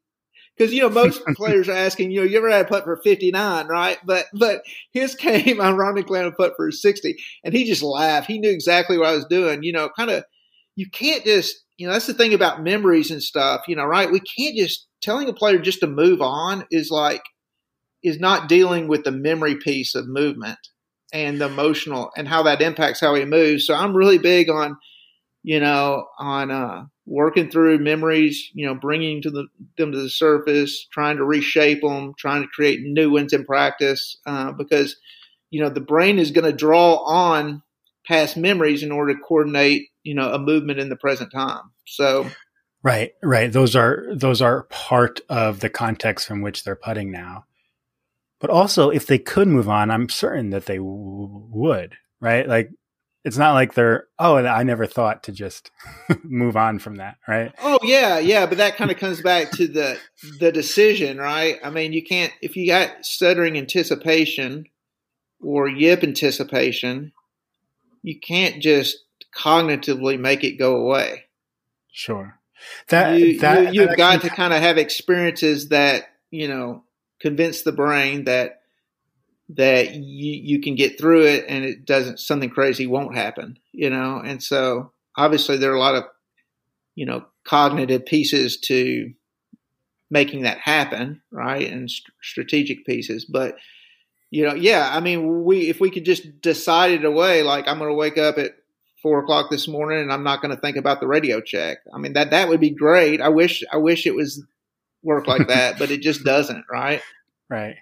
Because 0.58 0.74
you 0.74 0.82
know 0.82 0.90
most 0.90 1.24
players 1.36 1.70
are 1.70 1.74
asking, 1.74 2.12
you 2.12 2.22
know, 2.22 2.26
you 2.26 2.38
ever 2.38 2.50
had 2.50 2.66
a 2.66 2.70
putt 2.70 2.84
for 2.84 3.00
fifty 3.04 3.32
nine, 3.32 3.68
right? 3.68 3.98
But 4.06 4.26
but 4.34 4.62
his 4.92 5.16
came 5.16 5.62
ironically 5.62 6.20
on 6.20 6.26
a 6.28 6.32
putt 6.32 6.54
for 6.56 6.72
sixty, 6.72 7.16
and 7.44 7.54
he 7.54 7.66
just 7.66 7.84
laughed. 7.84 8.28
He 8.28 8.40
knew 8.40 8.50
exactly 8.50 8.98
what 8.98 9.08
I 9.08 9.16
was 9.16 9.26
doing. 9.26 9.64
You 9.64 9.74
know, 9.74 9.90
kind 9.98 10.12
of. 10.12 10.24
You 10.78 10.90
can't 10.90 11.26
just, 11.26 11.58
you 11.78 11.86
know, 11.86 11.92
that's 11.92 12.08
the 12.08 12.14
thing 12.14 12.34
about 12.34 12.64
memories 12.64 13.12
and 13.12 13.22
stuff. 13.22 13.64
You 13.68 13.76
know, 13.76 13.84
right? 13.84 14.10
We 14.10 14.22
can't 14.22 14.56
just 14.56 14.88
telling 15.02 15.28
a 15.28 15.34
player 15.34 15.60
just 15.60 15.82
to 15.82 15.88
move 15.88 16.22
on 16.22 16.66
is 16.72 16.90
like 16.90 17.22
is 18.04 18.20
not 18.20 18.50
dealing 18.50 18.88
with 18.88 19.04
the 19.04 19.12
memory 19.12 19.56
piece 19.56 19.96
of 19.96 20.08
movement 20.08 20.58
and 21.14 21.40
the 21.40 21.46
emotional 21.46 22.12
and 22.16 22.28
how 22.28 22.44
that 22.44 22.62
impacts 22.62 23.02
how 23.02 23.14
he 23.16 23.26
moves. 23.26 23.66
So 23.66 23.76
I'm 23.76 23.96
really 23.96 24.18
big 24.18 24.50
on, 24.50 24.78
you 25.44 25.60
know, 25.60 26.08
on 26.20 26.52
uh, 26.52 26.86
working 27.06 27.50
through 27.50 27.80
memories, 27.80 28.50
you 28.54 28.66
know, 28.66 28.76
bringing 28.76 29.22
to 29.22 29.32
the, 29.32 29.48
them 29.78 29.92
to 29.92 30.02
the 30.02 30.10
surface, 30.10 30.88
trying 30.92 31.18
to 31.18 31.26
reshape 31.26 31.82
them, 31.82 32.14
trying 32.18 32.44
to 32.44 32.48
create 32.48 32.82
new 32.84 33.12
ones 33.12 33.34
in 33.34 33.46
practice, 33.46 34.18
uh, 34.26 34.52
because 34.52 34.96
you 35.50 35.62
know 35.62 35.70
the 35.70 35.82
brain 35.82 36.20
is 36.20 36.32
going 36.32 36.46
to 36.46 36.56
draw 36.56 36.96
on 37.06 37.64
past 38.06 38.38
memories 38.38 38.84
in 38.84 38.92
order 38.92 39.14
to 39.14 39.20
coordinate, 39.20 39.90
you 40.04 40.14
know, 40.14 40.34
a 40.34 40.40
movement 40.40 40.80
in 40.80 40.90
the 40.90 40.96
present 40.96 41.32
time. 41.32 41.72
So. 41.86 42.30
Right, 42.84 43.12
right. 43.22 43.52
Those 43.52 43.76
are 43.76 44.06
those 44.12 44.42
are 44.42 44.64
part 44.64 45.22
of 45.30 45.60
the 45.60 45.70
context 45.70 46.28
from 46.28 46.42
which 46.42 46.64
they're 46.64 46.76
putting 46.76 47.12
now. 47.12 47.46
But 48.40 48.50
also, 48.50 48.90
if 48.90 49.06
they 49.06 49.20
could 49.20 49.48
move 49.48 49.70
on, 49.70 49.92
I'm 49.92 50.10
certain 50.10 50.50
that 50.50 50.66
they 50.66 50.78
w- 50.78 51.46
would. 51.52 51.96
Right, 52.20 52.48
like 52.48 52.72
it's 53.24 53.38
not 53.38 53.54
like 53.54 53.74
they're 53.74 54.08
oh 54.20 54.38
i 54.38 54.64
never 54.64 54.86
thought 54.86 55.24
to 55.24 55.32
just 55.32 55.72
move 56.24 56.58
on 56.58 56.80
from 56.80 56.96
that 56.96 57.18
right? 57.28 57.54
Oh 57.62 57.80
yeah 57.84 58.20
yeah 58.20 58.46
but 58.46 58.58
that 58.58 58.78
kind 58.78 58.92
of 58.92 58.98
comes 58.98 59.22
back 59.22 59.52
to 59.52 59.68
the 59.68 59.98
the 60.40 60.52
decision 60.52 61.18
right? 61.18 61.60
I 61.64 61.70
mean 61.70 61.94
you 61.94 62.04
can't 62.04 62.34
if 62.42 62.56
you 62.56 62.68
got 62.68 63.06
stuttering 63.06 63.58
anticipation 63.58 64.66
or 65.42 65.68
yip 65.68 66.04
anticipation 66.04 67.12
you 68.04 68.20
can't 68.20 68.62
just 68.62 68.98
cognitively 69.36 70.20
make 70.20 70.44
it 70.44 70.58
go 70.58 70.76
away. 70.76 71.26
Sure. 71.92 72.40
That 72.90 73.20
you, 73.20 73.40
that, 73.40 73.74
you, 73.74 73.88
have 73.88 73.98
got 73.98 74.22
to 74.22 74.30
kind 74.30 74.54
of 74.54 74.62
have 74.62 74.78
experiences 74.78 75.70
that 75.70 76.04
you 76.30 76.48
know 76.48 76.84
convince 77.20 77.64
the 77.64 77.72
brain 77.72 78.26
that 78.26 78.61
that 79.56 79.94
you, 79.94 80.34
you 80.34 80.62
can 80.62 80.76
get 80.76 80.98
through 80.98 81.26
it 81.26 81.46
and 81.48 81.66
it 81.66 81.86
doesn't 81.86 82.20
something 82.20 82.50
crazy 82.50 82.88
won't 82.88 83.16
happen 83.16 83.58
you 83.72 83.90
know? 83.90 84.22
And 84.24 84.42
so 84.44 84.92
obviously 85.16 85.58
there 85.58 85.72
are 85.72 85.76
a 85.76 85.80
lot 85.80 85.96
of 85.96 86.06
you 86.96 87.06
know 87.06 87.26
cognitive 87.44 88.06
pieces 88.06 88.58
to 88.58 89.14
making 90.10 90.44
that 90.44 90.60
happen 90.60 91.22
right? 91.32 91.70
And 91.70 91.90
st- 91.90 92.14
strategic 92.22 92.86
pieces. 92.86 93.26
But 93.26 93.58
you 94.32 94.46
know 94.46 94.54
yeah 94.54 94.90
i 94.92 95.00
mean 95.00 95.44
we 95.44 95.70
if 95.70 95.80
we 95.80 95.92
could 95.92 96.06
just 96.06 96.42
decide 96.42 96.92
it 96.92 97.06
away 97.06 97.44
like 97.44 97.68
i'm 97.68 97.78
going 97.78 97.90
to 97.90 97.96
wake 97.96 98.18
up 98.18 98.38
at 98.38 98.52
four 99.02 99.20
o'clock 99.20 99.52
this 99.52 99.68
morning 99.68 100.00
and 100.00 100.12
i'm 100.12 100.24
not 100.24 100.42
going 100.42 100.56
to 100.56 100.62
think 100.62 100.78
about 100.78 101.00
the 101.00 101.08
radio 101.08 101.42
check. 101.42 101.80
I 101.94 101.98
mean 101.98 102.14
that 102.14 102.32
that 102.32 102.48
would 102.48 102.60
be 102.60 102.70
great. 102.70 103.22
I 103.22 103.30
wish 103.30 103.64
i 103.72 103.78
wish 103.78 104.08
it 104.08 104.16
was 104.16 104.44
work 105.04 105.28
like 105.28 105.48
that 105.50 105.78
but 105.78 105.92
it 105.92 106.02
just 106.02 106.24
doesn't 106.26 106.66
right? 106.72 107.02
Right 107.50 107.76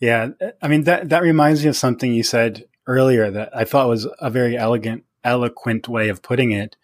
yeah, 0.00 0.28
I 0.62 0.68
mean 0.68 0.84
that 0.84 1.08
that 1.08 1.22
reminds 1.22 1.62
me 1.62 1.68
of 1.68 1.76
something 1.76 2.12
you 2.12 2.22
said 2.22 2.64
earlier 2.86 3.30
that 3.30 3.54
I 3.56 3.64
thought 3.64 3.88
was 3.88 4.06
a 4.18 4.30
very 4.30 4.56
elegant, 4.56 5.04
eloquent 5.24 5.88
way 5.88 6.08
of 6.08 6.22
putting 6.22 6.52
it. 6.52 6.76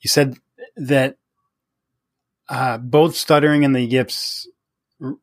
You 0.00 0.08
said 0.08 0.36
that 0.76 1.18
uh, 2.48 2.78
both 2.78 3.16
stuttering 3.16 3.64
and 3.64 3.74
the 3.74 3.82
yips 3.82 4.48
r- 5.02 5.16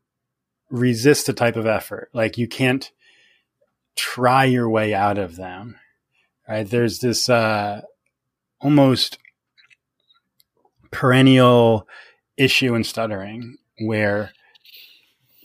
resist 0.70 1.30
a 1.30 1.34
type 1.34 1.56
of 1.56 1.66
effort. 1.66 2.10
Like 2.14 2.38
you 2.38 2.48
can't 2.48 2.92
try 3.96 4.46
your 4.46 4.70
way 4.70 4.94
out 4.94 5.18
of 5.18 5.36
them. 5.36 5.78
Right? 6.48 6.70
There's 6.70 7.00
this 7.00 7.30
uh, 7.30 7.82
almost 8.60 9.18
perennial 10.92 11.88
issue 12.38 12.76
in 12.76 12.84
stuttering 12.84 13.58
where 13.80 14.32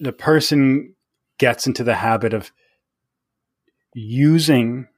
the 0.00 0.12
person 0.12 0.94
gets 1.38 1.66
into 1.66 1.84
the 1.84 1.96
habit 1.96 2.34
of 2.34 2.52
using 3.94 4.88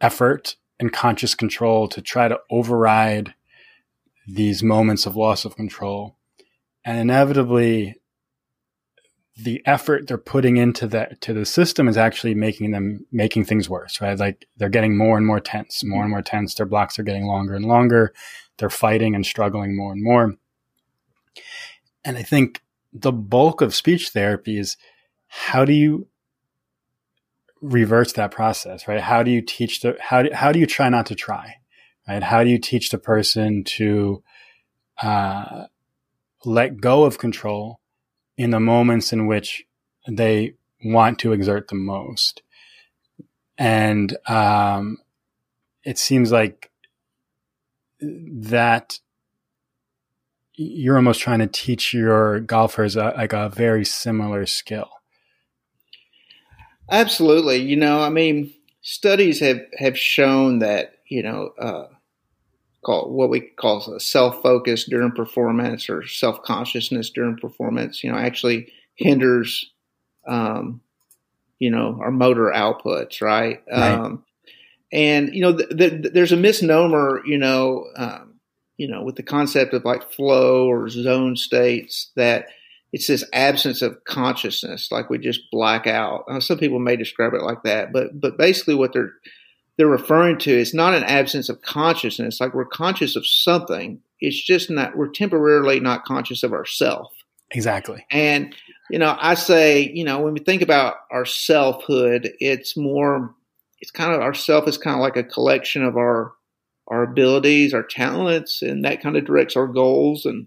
effort 0.00 0.56
and 0.80 0.92
conscious 0.92 1.34
control 1.34 1.88
to 1.88 2.02
try 2.02 2.28
to 2.28 2.40
override 2.50 3.34
these 4.26 4.62
moments 4.62 5.06
of 5.06 5.16
loss 5.16 5.44
of 5.44 5.56
control. 5.56 6.16
And 6.84 6.98
inevitably, 6.98 7.96
the 9.36 9.62
effort 9.64 10.06
they're 10.06 10.18
putting 10.18 10.56
into 10.56 10.86
that 10.88 11.20
to 11.22 11.32
the 11.32 11.46
system 11.46 11.88
is 11.88 11.96
actually 11.96 12.34
making 12.34 12.70
them 12.72 13.06
making 13.10 13.44
things 13.44 13.68
worse, 13.68 14.00
right? 14.00 14.18
Like 14.18 14.46
they're 14.56 14.68
getting 14.68 14.96
more 14.96 15.16
and 15.16 15.26
more 15.26 15.40
tense, 15.40 15.82
more 15.84 16.02
and 16.02 16.10
more 16.10 16.22
tense. 16.22 16.54
Their 16.54 16.66
blocks 16.66 16.98
are 16.98 17.04
getting 17.04 17.26
longer 17.26 17.54
and 17.54 17.64
longer. 17.64 18.12
They're 18.58 18.70
fighting 18.70 19.14
and 19.14 19.24
struggling 19.24 19.76
more 19.76 19.92
and 19.92 20.02
more. 20.02 20.34
And 22.04 22.18
I 22.18 22.22
think 22.22 22.62
the 22.92 23.12
bulk 23.12 23.62
of 23.62 23.74
speech 23.74 24.10
therapy 24.10 24.58
is 24.58 24.76
how 25.34 25.64
do 25.64 25.72
you 25.72 26.06
reverse 27.62 28.12
that 28.12 28.30
process, 28.30 28.86
right? 28.86 29.00
How 29.00 29.22
do 29.22 29.30
you 29.30 29.40
teach 29.40 29.80
the, 29.80 29.96
how 29.98 30.22
do, 30.22 30.28
how 30.30 30.52
do 30.52 30.58
you 30.58 30.66
try 30.66 30.90
not 30.90 31.06
to 31.06 31.14
try, 31.14 31.54
right? 32.06 32.22
How 32.22 32.44
do 32.44 32.50
you 32.50 32.58
teach 32.58 32.90
the 32.90 32.98
person 32.98 33.64
to, 33.64 34.22
uh, 35.02 35.68
let 36.44 36.82
go 36.82 37.04
of 37.04 37.16
control 37.16 37.80
in 38.36 38.50
the 38.50 38.60
moments 38.60 39.10
in 39.10 39.26
which 39.26 39.64
they 40.06 40.52
want 40.84 41.18
to 41.20 41.32
exert 41.32 41.68
the 41.68 41.76
most? 41.76 42.42
And, 43.56 44.14
um, 44.28 44.98
it 45.82 45.98
seems 45.98 46.30
like 46.30 46.70
that 48.02 48.98
you're 50.52 50.96
almost 50.96 51.20
trying 51.20 51.38
to 51.38 51.46
teach 51.46 51.94
your 51.94 52.40
golfers 52.40 52.96
a, 52.96 53.14
like 53.16 53.32
a 53.32 53.48
very 53.48 53.86
similar 53.86 54.44
skill 54.44 54.90
Absolutely. 56.90 57.58
You 57.58 57.76
know, 57.76 58.00
I 58.00 58.10
mean, 58.10 58.52
studies 58.82 59.40
have, 59.40 59.60
have 59.78 59.98
shown 59.98 60.58
that, 60.60 60.96
you 61.08 61.22
know, 61.22 61.52
uh, 61.58 61.86
call 62.84 63.10
what 63.10 63.30
we 63.30 63.40
call 63.40 63.98
self 63.98 64.42
focus 64.42 64.84
during 64.84 65.12
performance 65.12 65.88
or 65.88 66.06
self 66.06 66.42
consciousness 66.42 67.10
during 67.10 67.36
performance, 67.36 68.02
you 68.02 68.10
know, 68.10 68.18
actually 68.18 68.72
hinders, 68.94 69.70
um, 70.26 70.80
you 71.58 71.70
know, 71.70 71.98
our 72.02 72.10
motor 72.10 72.52
outputs, 72.54 73.22
right? 73.22 73.62
right. 73.70 73.92
Um, 73.94 74.24
and, 74.92 75.34
you 75.34 75.40
know, 75.40 75.56
th- 75.56 75.70
th- 75.76 76.12
there's 76.12 76.32
a 76.32 76.36
misnomer, 76.36 77.22
you 77.24 77.38
know, 77.38 77.86
um, 77.96 78.34
you 78.76 78.88
know, 78.88 79.02
with 79.02 79.16
the 79.16 79.22
concept 79.22 79.72
of 79.74 79.84
like 79.84 80.10
flow 80.12 80.66
or 80.66 80.88
zone 80.88 81.36
states 81.36 82.10
that, 82.16 82.48
it's 82.92 83.06
this 83.06 83.24
absence 83.32 83.80
of 83.80 84.04
consciousness, 84.04 84.92
like 84.92 85.08
we 85.08 85.18
just 85.18 85.50
black 85.50 85.86
out. 85.86 86.24
Uh, 86.28 86.40
some 86.40 86.58
people 86.58 86.78
may 86.78 86.96
describe 86.96 87.32
it 87.32 87.42
like 87.42 87.62
that, 87.62 87.92
but 87.92 88.20
but 88.20 88.36
basically 88.36 88.74
what 88.74 88.92
they're 88.92 89.12
they're 89.78 89.86
referring 89.86 90.38
to 90.38 90.50
is 90.50 90.74
not 90.74 90.94
an 90.94 91.04
absence 91.04 91.48
of 91.48 91.62
consciousness, 91.62 92.40
like 92.40 92.54
we're 92.54 92.66
conscious 92.66 93.16
of 93.16 93.26
something. 93.26 94.00
It's 94.20 94.40
just 94.40 94.70
not 94.70 94.96
we're 94.96 95.10
temporarily 95.10 95.80
not 95.80 96.04
conscious 96.04 96.42
of 96.42 96.52
ourself. 96.52 97.12
Exactly. 97.50 98.04
And 98.10 98.54
you 98.90 98.98
know, 98.98 99.16
I 99.18 99.34
say, 99.34 99.90
you 99.94 100.04
know, 100.04 100.20
when 100.20 100.34
we 100.34 100.40
think 100.40 100.60
about 100.60 100.96
our 101.10 101.24
selfhood, 101.24 102.30
it's 102.40 102.76
more 102.76 103.34
it's 103.80 103.90
kind 103.90 104.12
of 104.12 104.20
our 104.20 104.34
self 104.34 104.68
is 104.68 104.76
kind 104.76 104.96
of 104.96 105.00
like 105.00 105.16
a 105.16 105.24
collection 105.24 105.82
of 105.82 105.96
our 105.96 106.32
our 106.88 107.04
abilities, 107.04 107.72
our 107.72 107.82
talents, 107.82 108.60
and 108.60 108.84
that 108.84 109.00
kind 109.00 109.16
of 109.16 109.24
directs 109.24 109.56
our 109.56 109.66
goals 109.66 110.26
and 110.26 110.46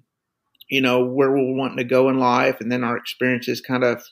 you 0.69 0.81
know, 0.81 1.05
where 1.05 1.31
we're 1.31 1.55
wanting 1.55 1.77
to 1.77 1.83
go 1.83 2.09
in 2.09 2.19
life. 2.19 2.59
And 2.59 2.71
then 2.71 2.83
our 2.83 2.97
experiences 2.97 3.61
kind 3.61 3.83
of, 3.83 4.03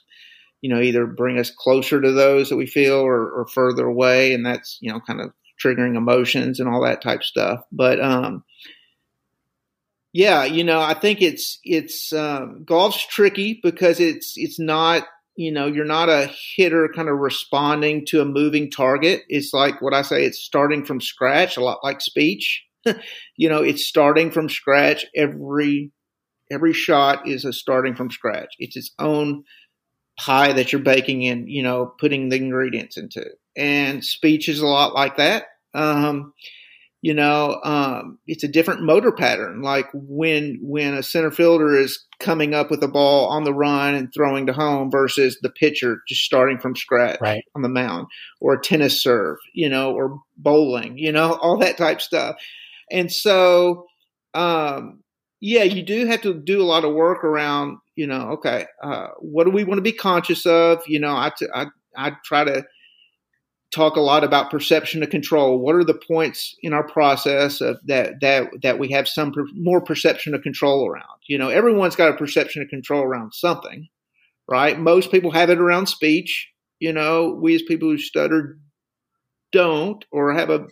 you 0.62 0.74
know, 0.74 0.82
either 0.82 1.06
bring 1.06 1.40
us 1.40 1.52
closer 1.52 2.02
to 2.02 2.12
those 2.12 2.50
that 2.50 2.58
we 2.58 2.68
feel 2.68 2.96
or, 2.96 3.30
or 3.30 3.48
further 3.48 3.86
away. 3.86 4.34
And 4.34 4.46
that's, 4.46 4.78
you 4.82 4.92
know, 4.92 5.00
kind 5.00 5.22
of 5.22 5.32
triggering 5.64 5.96
emotions 5.96 6.60
and 6.60 6.70
all 6.70 6.84
that 6.84 7.02
type 7.02 7.24
stuff. 7.24 7.62
But, 7.72 8.00
um, 8.00 8.44
yeah, 10.12 10.44
you 10.44 10.64
know, 10.64 10.80
I 10.80 10.94
think 10.94 11.22
it's, 11.22 11.60
it's, 11.64 12.14
um, 12.14 12.64
golf's 12.66 13.06
tricky 13.08 13.60
because 13.64 14.00
it's, 14.00 14.34
it's 14.36 14.60
not, 14.60 15.08
you 15.36 15.52
know, 15.52 15.66
you're 15.66 15.86
not 15.86 16.10
a 16.10 16.32
hitter 16.56 16.88
kind 16.96 17.10
of 17.10 17.18
responding 17.18 18.06
to 18.08 18.22
a 18.22 18.26
moving 18.26 18.70
target. 18.70 19.24
It's 19.28 19.52
like 19.54 19.82
what 19.82 19.94
I 19.94 20.04
say, 20.04 20.24
it's 20.26 20.40
starting 20.40 20.86
from 20.86 21.02
scratch, 21.02 21.58
a 21.58 21.64
lot 21.64 21.80
like 21.84 22.02
speech. 22.02 22.64
you 23.38 23.50
know, 23.50 23.64
it's 23.64 23.86
starting 23.86 24.30
from 24.30 24.50
scratch 24.50 25.06
every 25.16 25.92
Every 26.54 26.74
shot 26.74 27.28
is 27.28 27.44
a 27.44 27.52
starting 27.52 27.96
from 27.96 28.12
scratch. 28.12 28.54
It's 28.60 28.78
its 28.78 28.92
own 29.00 29.44
pie 30.18 30.54
that 30.54 30.72
you're 30.72 30.82
baking 30.82 31.24
in, 31.24 31.48
you 31.48 31.64
know, 31.64 31.88
putting 32.00 32.30
the 32.30 32.36
ingredients 32.36 32.98
into. 32.98 33.26
And 33.58 34.06
speech 34.06 34.48
is 34.48 34.60
a 34.60 34.68
lot 34.68 34.94
like 34.94 35.18
that. 35.18 35.46
Um, 35.74 36.34
you 37.04 37.14
know, 37.14 37.60
um, 37.66 38.20
it's 38.28 38.46
a 38.46 38.48
different 38.48 38.82
motor 38.82 39.12
pattern. 39.12 39.62
Like 39.62 39.88
when 39.94 40.60
when 40.62 40.94
a 40.94 41.04
center 41.04 41.32
fielder 41.32 41.76
is 41.78 42.06
coming 42.20 42.54
up 42.54 42.72
with 42.72 42.82
a 42.82 42.88
ball 42.88 43.28
on 43.28 43.44
the 43.44 43.54
run 43.54 43.94
and 43.94 44.14
throwing 44.14 44.46
to 44.46 44.54
home 44.54 44.90
versus 44.90 45.38
the 45.42 45.50
pitcher 45.50 46.02
just 46.08 46.22
starting 46.22 46.60
from 46.60 46.78
scratch 46.78 47.20
right. 47.20 47.44
on 47.56 47.62
the 47.62 47.68
mound, 47.68 48.08
or 48.40 48.54
a 48.54 48.62
tennis 48.62 49.04
serve, 49.04 49.38
you 49.54 49.68
know, 49.68 49.92
or 49.92 50.22
bowling, 50.38 50.98
you 50.98 51.12
know, 51.12 51.34
all 51.34 51.58
that 51.58 51.76
type 51.76 52.00
stuff. 52.00 52.38
And 52.90 53.12
so, 53.12 53.88
um, 54.34 55.03
yeah, 55.46 55.64
you 55.64 55.84
do 55.84 56.06
have 56.06 56.22
to 56.22 56.34
do 56.34 56.62
a 56.62 56.64
lot 56.64 56.86
of 56.86 56.94
work 56.94 57.22
around, 57.26 57.78
you 57.98 58.08
know, 58.08 58.30
okay, 58.30 58.66
uh, 58.82 59.08
what 59.20 59.44
do 59.44 59.50
we 59.50 59.66
want 59.66 59.78
to 59.78 59.82
be 59.82 59.92
conscious 59.92 60.46
of? 60.46 60.82
You 60.88 61.02
know, 61.02 61.14
I, 61.14 61.34
t- 61.38 61.50
I, 61.54 61.66
I 61.98 62.14
try 62.24 62.46
to 62.46 62.64
talk 63.70 63.98
a 63.98 64.00
lot 64.02 64.24
about 64.24 64.50
perception 64.50 65.04
of 65.04 65.10
control. 65.10 65.60
What 65.60 65.76
are 65.76 65.84
the 65.84 66.00
points 66.08 66.56
in 66.62 66.72
our 66.72 66.88
process 66.88 67.60
of 67.60 67.78
that, 67.88 68.22
that, 68.22 68.52
that 68.62 68.80
we 68.80 68.90
have 68.92 69.06
some 69.06 69.34
per- 69.34 69.44
more 69.54 69.82
perception 69.82 70.34
of 70.34 70.44
control 70.44 70.88
around? 70.88 71.20
You 71.28 71.38
know, 71.38 71.50
everyone's 71.50 71.98
got 71.98 72.14
a 72.14 72.16
perception 72.16 72.62
of 72.62 72.70
control 72.70 73.04
around 73.04 73.34
something, 73.34 73.90
right? 74.48 74.80
Most 74.80 75.12
people 75.12 75.32
have 75.32 75.50
it 75.50 75.60
around 75.60 75.88
speech. 75.88 76.48
You 76.80 76.94
know, 76.94 77.38
we 77.38 77.54
as 77.54 77.64
people 77.64 77.90
who 77.90 77.98
stutter 77.98 78.60
don't 79.52 80.06
or 80.10 80.32
have 80.32 80.50
a, 80.50 80.68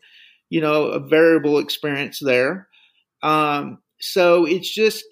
you 0.50 0.62
know, 0.62 0.86
a 0.86 1.00
variable 1.02 1.60
experience 1.60 2.20
there. 2.22 2.70
Um, 3.22 3.80
so 4.02 4.46
it's 4.46 4.74
just, 4.74 5.04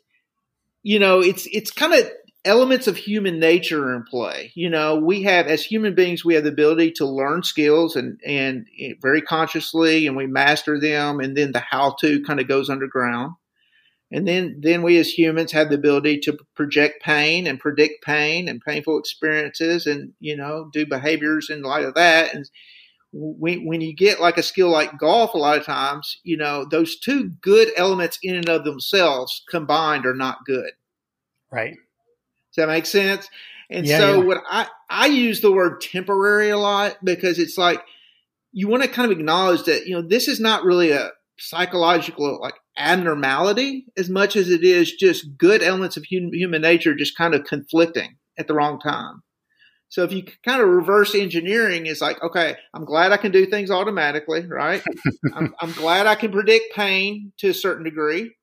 you 0.83 0.99
know, 0.99 1.21
it's 1.21 1.47
it's 1.51 1.71
kind 1.71 1.93
of 1.93 2.09
elements 2.45 2.87
of 2.87 2.97
human 2.97 3.39
nature 3.39 3.93
in 3.93 4.03
play. 4.03 4.51
You 4.55 4.69
know, 4.69 4.95
we 4.95 5.23
have 5.23 5.47
as 5.47 5.63
human 5.63 5.93
beings, 5.93 6.23
we 6.23 6.35
have 6.35 6.43
the 6.43 6.51
ability 6.51 6.91
to 6.93 7.05
learn 7.05 7.43
skills 7.43 7.95
and 7.95 8.19
and 8.25 8.67
very 9.01 9.21
consciously, 9.21 10.07
and 10.07 10.15
we 10.15 10.27
master 10.27 10.79
them, 10.79 11.19
and 11.19 11.35
then 11.35 11.51
the 11.51 11.59
how 11.59 11.95
to 12.01 12.21
kind 12.23 12.39
of 12.39 12.47
goes 12.47 12.69
underground. 12.69 13.33
And 14.11 14.27
then, 14.27 14.57
then 14.61 14.81
we 14.81 14.97
as 14.97 15.07
humans 15.09 15.51
have 15.51 15.69
the 15.69 15.75
ability 15.75 16.19
to 16.21 16.37
project 16.55 17.03
pain 17.03 17.45
and 17.45 17.59
predict 17.59 18.03
pain 18.03 18.47
and 18.47 18.59
painful 18.59 18.97
experiences, 18.97 19.85
and 19.85 20.13
you 20.19 20.35
know, 20.35 20.69
do 20.73 20.85
behaviors 20.85 21.49
in 21.49 21.61
light 21.61 21.85
of 21.85 21.93
that. 21.93 22.33
And 22.33 22.49
when, 23.11 23.65
when 23.65 23.81
you 23.81 23.93
get 23.95 24.19
like 24.19 24.37
a 24.37 24.43
skill 24.43 24.69
like 24.69 24.97
golf, 24.99 25.33
a 25.33 25.37
lot 25.37 25.57
of 25.57 25.65
times, 25.65 26.17
you 26.23 26.37
know, 26.37 26.65
those 26.65 26.99
two 26.99 27.29
good 27.41 27.69
elements 27.75 28.19
in 28.21 28.35
and 28.35 28.49
of 28.49 28.63
themselves 28.63 29.43
combined 29.49 30.05
are 30.05 30.15
not 30.15 30.45
good. 30.45 30.71
Right. 31.51 31.73
Does 31.73 32.55
that 32.57 32.67
make 32.67 32.85
sense? 32.85 33.29
And 33.69 33.85
yeah, 33.85 33.99
so 33.99 34.19
yeah. 34.19 34.25
what 34.25 34.43
I, 34.49 34.67
I 34.89 35.07
use 35.07 35.41
the 35.41 35.51
word 35.51 35.81
temporary 35.81 36.49
a 36.49 36.57
lot 36.57 36.97
because 37.03 37.39
it's 37.39 37.57
like 37.57 37.81
you 38.51 38.67
want 38.67 38.83
to 38.83 38.89
kind 38.89 39.11
of 39.11 39.17
acknowledge 39.17 39.63
that, 39.63 39.85
you 39.85 39.95
know, 39.95 40.01
this 40.01 40.27
is 40.27 40.39
not 40.39 40.63
really 40.63 40.91
a 40.91 41.11
psychological 41.37 42.39
like 42.41 42.55
abnormality 42.77 43.85
as 43.97 44.09
much 44.09 44.35
as 44.35 44.49
it 44.49 44.63
is 44.63 44.91
just 44.93 45.37
good 45.37 45.61
elements 45.61 45.97
of 45.97 46.03
human, 46.03 46.33
human 46.33 46.61
nature 46.61 46.95
just 46.95 47.17
kind 47.17 47.33
of 47.33 47.43
conflicting 47.43 48.17
at 48.37 48.47
the 48.47 48.53
wrong 48.53 48.79
time. 48.79 49.23
So 49.89 50.03
if 50.03 50.11
you 50.11 50.23
kind 50.45 50.61
of 50.61 50.67
reverse 50.69 51.15
engineering, 51.15 51.87
it's 51.87 52.01
like, 52.01 52.21
okay, 52.23 52.55
I'm 52.73 52.85
glad 52.85 53.11
I 53.11 53.17
can 53.17 53.31
do 53.31 53.47
things 53.47 53.71
automatically, 53.71 54.45
right? 54.45 54.83
I'm, 55.33 55.53
I'm, 55.59 55.71
glad 55.71 56.05
I 56.05 56.13
can 56.13 56.31
predict 56.31 56.75
pain 56.75 57.33
to 57.39 57.49
a 57.49 57.53
certain 57.53 57.83
degree, 57.83 58.35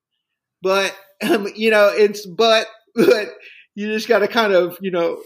but 0.61 0.95
um, 1.23 1.49
you 1.55 1.71
know, 1.71 1.89
it's 1.95 2.27
but 2.27 2.67
but 2.95 3.29
you 3.75 3.93
just 3.93 4.09
got 4.09 4.21
to 4.21 4.29
kind 4.29 4.53
of 4.53 4.77
you 4.81 4.91
know, 4.91 5.23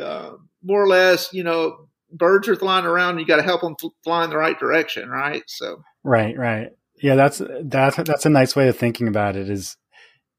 uh, 0.00 0.32
more 0.62 0.82
or 0.82 0.88
less, 0.88 1.32
you 1.32 1.42
know, 1.42 1.88
birds 2.12 2.48
are 2.48 2.56
flying 2.56 2.86
around, 2.86 3.10
and 3.10 3.20
you 3.20 3.26
got 3.26 3.36
to 3.36 3.42
help 3.42 3.60
them 3.60 3.74
fly 4.04 4.24
in 4.24 4.30
the 4.30 4.36
right 4.36 4.58
direction, 4.58 5.08
right? 5.08 5.42
So 5.48 5.82
right, 6.04 6.38
right, 6.38 6.70
yeah, 7.02 7.16
that's 7.16 7.42
that's 7.62 7.96
that's 7.96 8.26
a 8.26 8.30
nice 8.30 8.54
way 8.54 8.68
of 8.68 8.78
thinking 8.78 9.08
about 9.08 9.34
it. 9.34 9.50
Is 9.50 9.76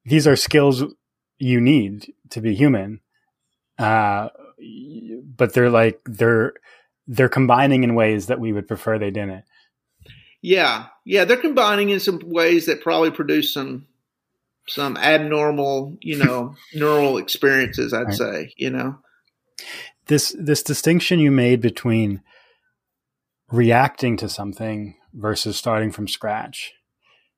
these 0.06 0.26
are 0.26 0.38
skills 0.38 0.84
you 1.38 1.60
need 1.60 2.14
to 2.30 2.42
be 2.42 2.56
human. 2.56 3.02
Uh, 3.78 4.30
but 4.60 5.54
they're 5.54 5.70
like 5.70 6.00
they're 6.06 6.54
they're 7.08 7.30
combining 7.30 7.84
in 7.84 7.96
ways 7.96 8.28
that 8.28 8.40
we 8.40 8.52
would 8.52 8.68
prefer 8.68 8.98
they 8.98 9.12
didn't. 9.12 9.46
Yeah, 10.42 10.88
yeah, 11.06 11.26
they're 11.26 11.38
combining 11.38 11.90
in 11.90 12.00
some 12.00 12.22
ways 12.26 12.66
that 12.68 12.82
probably 12.82 13.12
produce 13.12 13.54
some 13.54 13.88
some 14.68 14.98
abnormal, 14.98 15.98
you 16.02 16.18
know, 16.18 16.56
neural 16.74 17.18
experiences. 17.18 17.94
I'd 17.94 18.08
right. 18.08 18.14
say, 18.14 18.54
you 18.58 18.70
know, 18.70 19.00
this 20.08 20.36
this 20.38 20.64
distinction 20.64 21.20
you 21.20 21.32
made 21.32 21.62
between 21.62 22.22
reacting 23.52 24.18
to 24.18 24.30
something 24.30 24.96
versus 25.14 25.58
starting 25.58 25.92
from 25.92 26.08
scratch. 26.08 26.74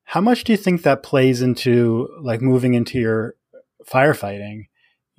How 0.04 0.20
much 0.20 0.44
do 0.44 0.52
you 0.52 0.56
think 0.56 0.82
that 0.82 1.04
plays 1.04 1.40
into 1.40 2.08
like 2.20 2.42
moving 2.42 2.74
into 2.74 2.98
your 2.98 3.36
firefighting? 3.86 4.66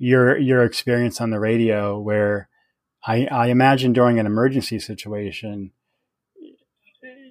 Your 0.02 0.36
your 0.36 0.64
experience 0.64 1.20
on 1.20 1.30
the 1.30 1.38
radio 1.38 1.96
where 1.96 2.48
I, 3.06 3.26
I 3.26 3.46
imagine 3.48 3.92
during 3.92 4.18
an 4.18 4.26
emergency 4.26 4.80
situation 4.80 5.70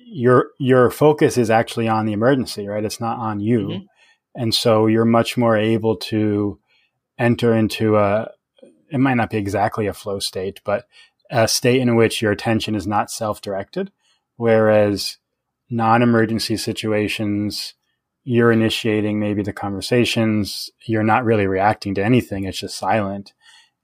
your 0.05 0.51
your 0.57 0.89
focus 0.89 1.37
is 1.37 1.49
actually 1.49 1.89
on 1.89 2.05
the 2.05 2.13
emergency 2.13 2.65
right 2.67 2.85
it's 2.85 3.01
not 3.01 3.19
on 3.19 3.41
you 3.41 3.59
mm-hmm. 3.59 3.85
and 4.35 4.55
so 4.55 4.87
you're 4.87 5.03
much 5.03 5.35
more 5.35 5.57
able 5.57 5.97
to 5.97 6.59
enter 7.19 7.53
into 7.53 7.97
a 7.97 8.29
it 8.89 8.99
might 8.99 9.15
not 9.15 9.31
be 9.31 9.37
exactly 9.37 9.87
a 9.87 9.93
flow 9.93 10.19
state 10.19 10.61
but 10.63 10.85
a 11.29 11.49
state 11.49 11.81
in 11.81 11.97
which 11.97 12.21
your 12.21 12.31
attention 12.31 12.73
is 12.73 12.87
not 12.87 13.11
self-directed 13.11 13.91
whereas 14.37 15.17
non-emergency 15.69 16.55
situations 16.55 17.73
you're 18.23 18.51
initiating 18.51 19.19
maybe 19.19 19.41
the 19.41 19.53
conversations 19.53 20.69
you're 20.85 21.03
not 21.03 21.25
really 21.25 21.47
reacting 21.47 21.95
to 21.95 22.03
anything 22.03 22.45
it's 22.45 22.59
just 22.59 22.77
silent. 22.77 23.33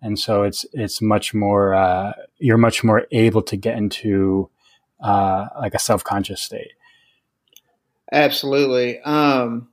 And 0.02 0.20
so 0.20 0.44
it's 0.44 0.66
it's 0.74 1.02
much 1.02 1.34
more 1.34 1.74
uh, 1.74 2.14
you're 2.38 2.58
much 2.58 2.84
more 2.84 3.08
able 3.12 3.42
to 3.44 3.58
get 3.58 3.78
into 3.78 4.50
uh, 5.00 5.48
like 5.60 5.74
a 5.74 5.80
self-conscious 5.80 6.42
state. 6.42 6.74
Absolutely. 8.12 9.00
Um, 9.02 9.70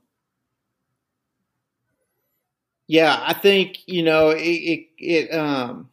yeah 2.87 3.19
i 3.25 3.33
think 3.33 3.79
you 3.87 4.03
know 4.03 4.29
it 4.29 4.43
it, 4.43 4.87
it 4.99 5.33
um, 5.33 5.89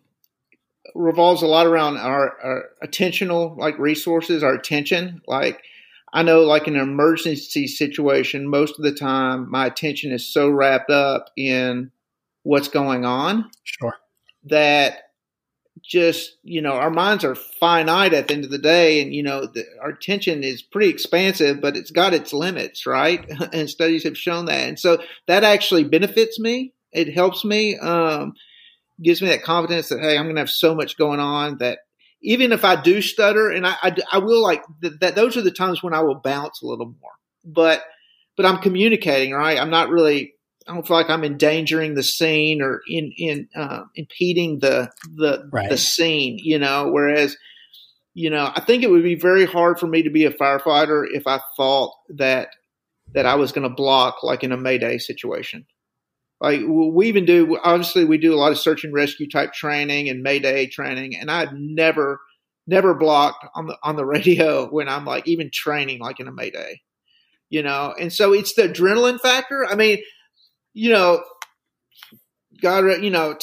revolves 0.94 1.42
a 1.42 1.46
lot 1.46 1.66
around 1.66 1.96
our, 1.96 2.36
our 2.42 2.64
attentional 2.82 3.56
like 3.56 3.78
resources 3.78 4.42
our 4.42 4.54
attention. 4.54 5.22
Like 5.26 5.62
I 6.12 6.22
know, 6.22 6.42
like 6.42 6.68
in 6.68 6.76
an 6.76 6.82
emergency 6.82 7.66
situation, 7.66 8.46
most 8.46 8.78
of 8.78 8.84
the 8.84 8.92
time 8.92 9.50
my 9.50 9.66
attention 9.66 10.12
is 10.12 10.26
so 10.26 10.50
wrapped 10.50 10.90
up 10.90 11.30
in 11.36 11.90
what's 12.42 12.68
going 12.68 13.04
on. 13.04 13.50
Sure. 13.64 13.96
That 14.44 14.98
just, 15.82 16.36
you 16.42 16.60
know, 16.60 16.72
our 16.72 16.90
minds 16.90 17.24
are 17.24 17.34
finite 17.34 18.12
at 18.12 18.28
the 18.28 18.34
end 18.34 18.44
of 18.44 18.50
the 18.50 18.58
day. 18.58 19.00
And, 19.00 19.14
you 19.14 19.22
know, 19.22 19.46
the, 19.46 19.64
our 19.80 19.90
attention 19.90 20.44
is 20.44 20.62
pretty 20.62 20.90
expansive, 20.90 21.60
but 21.60 21.76
it's 21.76 21.90
got 21.90 22.14
its 22.14 22.32
limits, 22.32 22.86
right? 22.86 23.26
and 23.52 23.70
studies 23.70 24.04
have 24.04 24.18
shown 24.18 24.44
that. 24.46 24.68
And 24.68 24.78
so 24.78 25.02
that 25.26 25.44
actually 25.44 25.84
benefits 25.84 26.38
me. 26.38 26.74
It 26.92 27.12
helps 27.14 27.44
me, 27.44 27.78
um, 27.78 28.34
gives 29.02 29.22
me 29.22 29.28
that 29.28 29.42
confidence 29.42 29.88
that, 29.88 30.00
hey, 30.00 30.18
I'm 30.18 30.26
going 30.26 30.36
to 30.36 30.42
have 30.42 30.50
so 30.50 30.74
much 30.74 30.98
going 30.98 31.20
on 31.20 31.58
that 31.58 31.78
even 32.22 32.52
if 32.52 32.64
I 32.64 32.80
do 32.80 33.02
stutter, 33.02 33.50
and 33.50 33.66
I, 33.66 33.74
I, 33.82 33.96
I 34.12 34.18
will 34.18 34.42
like 34.42 34.62
th- 34.80 34.94
that, 35.00 35.14
those 35.14 35.36
are 35.36 35.42
the 35.42 35.50
times 35.50 35.82
when 35.82 35.94
I 35.94 36.00
will 36.00 36.14
bounce 36.14 36.62
a 36.62 36.66
little 36.66 36.94
more. 37.00 37.10
But, 37.44 37.82
but 38.36 38.46
I'm 38.46 38.58
communicating, 38.58 39.32
right? 39.32 39.58
I'm 39.58 39.70
not 39.70 39.90
really, 39.90 40.34
I 40.66 40.74
don't 40.74 40.86
feel 40.86 40.96
like 40.96 41.10
I'm 41.10 41.24
endangering 41.24 41.94
the 41.94 42.02
scene 42.02 42.62
or 42.62 42.80
in, 42.88 43.12
in, 43.18 43.48
uh, 43.56 43.84
impeding 43.96 44.60
the, 44.60 44.92
the, 45.16 45.48
right. 45.52 45.68
the 45.68 45.76
scene, 45.76 46.38
you 46.38 46.58
know, 46.58 46.90
whereas, 46.90 47.36
you 48.14 48.30
know, 48.30 48.52
I 48.54 48.60
think 48.60 48.84
it 48.84 48.90
would 48.90 49.02
be 49.02 49.16
very 49.16 49.44
hard 49.44 49.80
for 49.80 49.88
me 49.88 50.02
to 50.02 50.10
be 50.10 50.24
a 50.24 50.32
firefighter 50.32 51.04
if 51.10 51.26
I 51.26 51.40
thought 51.56 51.94
that, 52.10 52.50
that 53.14 53.26
I 53.26 53.34
was 53.34 53.52
going 53.52 53.68
to 53.68 53.74
block 53.74 54.22
like 54.22 54.44
in 54.44 54.52
a 54.52 54.56
Mayday 54.56 54.98
situation. 54.98 55.66
Like 56.43 56.61
we 56.66 57.07
even 57.07 57.24
do, 57.24 57.57
obviously, 57.62 58.05
we 58.05 58.18
do 58.18 58.34
a 58.34 58.36
lot 58.36 58.51
of 58.51 58.59
search 58.59 58.82
and 58.82 58.93
rescue 58.93 59.28
type 59.28 59.53
training 59.53 60.09
and 60.09 60.24
Mayday 60.24 60.66
training, 60.66 61.16
and 61.16 61.30
I've 61.30 61.53
never, 61.53 62.20
never 62.66 62.95
blocked 62.95 63.47
on 63.55 63.68
the 63.68 63.78
on 63.84 63.95
the 63.95 64.05
radio 64.05 64.66
when 64.68 64.88
I'm 64.88 65.05
like 65.05 65.28
even 65.28 65.53
training 65.53 66.01
like 66.01 66.18
in 66.18 66.26
a 66.26 66.32
Mayday, 66.32 66.82
you 67.49 67.62
know. 67.62 67.95
And 67.99 68.12
so 68.12 68.32
it's 68.32 68.55
the 68.55 68.62
adrenaline 68.62 69.20
factor. 69.20 69.64
I 69.64 69.76
mean, 69.76 69.99
you 70.74 70.90
know, 70.90 71.22
God, 72.61 72.86
you 73.05 73.11
know, 73.11 73.36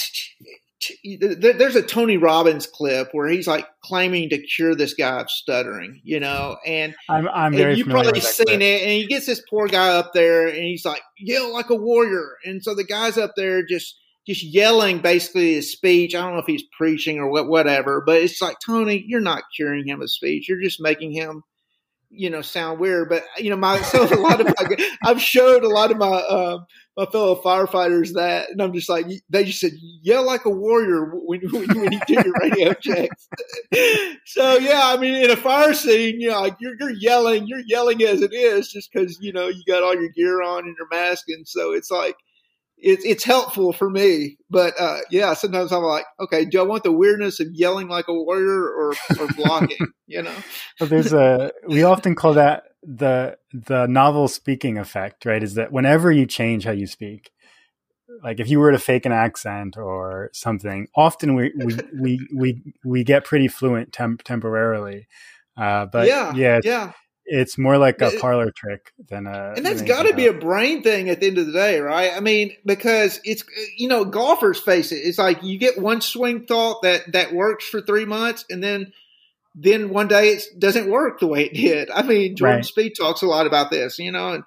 there's 1.19 1.75
a 1.75 1.81
Tony 1.81 2.17
Robbins 2.17 2.67
clip 2.67 3.09
where 3.11 3.27
he's 3.27 3.47
like 3.47 3.67
claiming 3.83 4.29
to 4.29 4.41
cure 4.41 4.75
this 4.75 4.93
guy 4.93 5.19
of 5.19 5.29
stuttering, 5.29 6.01
you 6.03 6.19
know, 6.19 6.57
and 6.65 6.95
I'm, 7.09 7.27
I'm 7.27 7.53
very 7.53 7.75
you 7.75 7.85
probably 7.85 8.19
seen 8.19 8.45
clip. 8.45 8.61
it, 8.61 8.81
and 8.83 8.91
he 8.91 9.07
gets 9.07 9.25
this 9.25 9.41
poor 9.49 9.67
guy 9.67 9.89
up 9.89 10.13
there, 10.13 10.47
and 10.47 10.57
he's 10.57 10.85
like 10.85 11.01
yell 11.17 11.53
like 11.53 11.69
a 11.69 11.75
warrior, 11.75 12.37
and 12.45 12.63
so 12.63 12.75
the 12.75 12.83
guy's 12.83 13.17
up 13.17 13.33
there 13.35 13.65
just 13.65 13.95
just 14.25 14.43
yelling 14.43 14.99
basically 14.99 15.55
his 15.55 15.71
speech. 15.71 16.13
I 16.15 16.21
don't 16.21 16.33
know 16.33 16.39
if 16.39 16.45
he's 16.45 16.63
preaching 16.77 17.17
or 17.17 17.29
what, 17.29 17.47
whatever, 17.47 18.03
but 18.05 18.17
it's 18.17 18.41
like 18.41 18.57
Tony, 18.63 19.03
you're 19.07 19.21
not 19.21 19.43
curing 19.55 19.87
him 19.87 20.01
of 20.01 20.11
speech, 20.11 20.47
you're 20.47 20.61
just 20.61 20.81
making 20.81 21.11
him 21.11 21.43
you 22.09 22.29
know 22.29 22.41
sound 22.41 22.79
weird, 22.79 23.09
but 23.09 23.23
you 23.37 23.49
know 23.49 23.55
my 23.55 23.81
so 23.81 24.03
a 24.03 24.15
lot 24.19 24.41
of 24.41 24.47
my 24.47 24.87
I've 25.03 25.21
showed 25.21 25.63
a 25.63 25.69
lot 25.69 25.91
of 25.91 25.97
my 25.97 26.07
uh, 26.07 26.59
my 26.97 27.05
fellow 27.05 27.41
firefighters 27.41 28.13
that, 28.13 28.49
and 28.49 28.61
I'm 28.61 28.73
just 28.73 28.89
like 28.89 29.07
they 29.29 29.45
just 29.45 29.59
said 29.59 29.73
yell 30.01 30.25
like 30.25 30.45
a 30.45 30.49
warrior 30.49 31.11
when 31.13 31.41
when, 31.51 31.67
when 31.67 31.91
you 31.91 31.99
do 32.07 32.13
your 32.13 32.33
radio 32.41 32.73
checks. 32.81 33.27
so 34.25 34.57
yeah, 34.57 34.81
I 34.85 34.97
mean 34.97 35.15
in 35.23 35.31
a 35.31 35.37
fire 35.37 35.73
scene, 35.73 36.19
you 36.19 36.29
know, 36.29 36.41
like 36.41 36.57
you're 36.59 36.75
you're 36.79 36.91
yelling, 36.91 37.47
you're 37.47 37.63
yelling 37.65 38.03
as 38.03 38.21
it 38.21 38.33
is, 38.33 38.71
just 38.71 38.91
because 38.91 39.19
you 39.21 39.31
know 39.31 39.47
you 39.47 39.63
got 39.67 39.83
all 39.83 39.95
your 39.95 40.09
gear 40.09 40.41
on 40.41 40.65
and 40.65 40.75
your 40.77 40.87
mask, 40.91 41.25
and 41.29 41.47
so 41.47 41.73
it's 41.73 41.91
like 41.91 42.15
it's 42.81 43.03
it's 43.05 43.23
helpful 43.23 43.73
for 43.73 43.89
me. 43.89 44.37
But 44.49 44.73
uh, 44.79 44.99
yeah, 45.09 45.33
sometimes 45.33 45.71
I'm 45.71 45.83
like, 45.83 46.05
okay, 46.19 46.45
do 46.45 46.59
I 46.59 46.63
want 46.63 46.83
the 46.83 46.91
weirdness 46.91 47.39
of 47.39 47.47
yelling 47.51 47.87
like 47.87 48.07
a 48.07 48.13
warrior 48.13 48.63
or 48.63 48.93
or 49.19 49.27
blocking? 49.35 49.77
you 50.07 50.21
know, 50.21 50.35
well, 50.79 50.89
there's 50.89 51.13
a 51.13 51.51
we 51.67 51.83
often 51.83 52.15
call 52.15 52.33
that 52.33 52.63
the 52.83 53.37
the 53.53 53.87
novel 53.87 54.27
speaking 54.27 54.77
effect, 54.77 55.25
right? 55.25 55.43
Is 55.43 55.55
that 55.55 55.71
whenever 55.71 56.11
you 56.11 56.25
change 56.25 56.63
how 56.63 56.71
you 56.71 56.87
speak, 56.87 57.31
like 58.23 58.39
if 58.39 58.49
you 58.49 58.59
were 58.59 58.71
to 58.71 58.79
fake 58.79 59.05
an 59.05 59.11
accent 59.11 59.77
or 59.77 60.29
something, 60.33 60.87
often 60.95 61.35
we 61.35 61.51
we 61.55 61.77
we 61.93 62.27
we, 62.35 62.73
we 62.83 63.03
get 63.03 63.25
pretty 63.25 63.47
fluent 63.47 63.91
temp- 63.93 64.23
temporarily. 64.23 65.07
Uh, 65.57 65.85
but 65.85 66.07
yeah, 66.07 66.33
yeah, 66.35 66.59
yeah 66.63 66.91
it's 67.29 67.57
more 67.57 67.77
like 67.77 68.01
a 68.01 68.11
parlor 68.19 68.51
trick 68.51 68.91
than 69.07 69.27
a. 69.27 69.53
And 69.55 69.65
that's 69.65 69.83
got 69.83 70.03
to 70.03 70.15
be 70.15 70.27
a 70.27 70.33
brain 70.33 70.81
thing 70.81 71.09
at 71.09 71.19
the 71.19 71.27
end 71.27 71.37
of 71.37 71.45
the 71.45 71.53
day, 71.53 71.79
right? 71.79 72.11
I 72.15 72.19
mean, 72.19 72.55
because 72.65 73.19
it's 73.23 73.43
you 73.77 73.87
know 73.87 74.03
golfers 74.03 74.59
face 74.59 74.91
it. 74.91 74.97
It's 74.97 75.19
like 75.19 75.43
you 75.43 75.59
get 75.59 75.79
one 75.79 76.01
swing 76.01 76.45
thought 76.45 76.81
that 76.81 77.11
that 77.13 77.33
works 77.33 77.65
for 77.65 77.81
three 77.81 78.05
months, 78.05 78.45
and 78.49 78.63
then 78.63 78.91
then 79.53 79.89
one 79.89 80.07
day 80.07 80.29
it 80.29 80.43
doesn't 80.57 80.89
work 80.89 81.19
the 81.19 81.27
way 81.27 81.45
it 81.45 81.53
did. 81.53 81.89
I 81.91 82.01
mean, 82.01 82.35
Jordan 82.35 82.57
right. 82.57 82.65
Spieth 82.65 82.95
talks 82.97 83.21
a 83.21 83.27
lot 83.27 83.47
about 83.47 83.69
this, 83.69 83.99
you 83.99 84.11
know. 84.11 84.33
And 84.33 84.43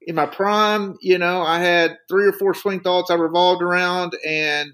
in 0.00 0.14
my 0.14 0.26
prime, 0.26 0.96
you 1.00 1.18
know, 1.18 1.42
I 1.42 1.58
had 1.58 1.98
three 2.08 2.26
or 2.26 2.32
four 2.32 2.54
swing 2.54 2.80
thoughts 2.80 3.10
I 3.10 3.14
revolved 3.14 3.62
around, 3.62 4.16
and 4.26 4.72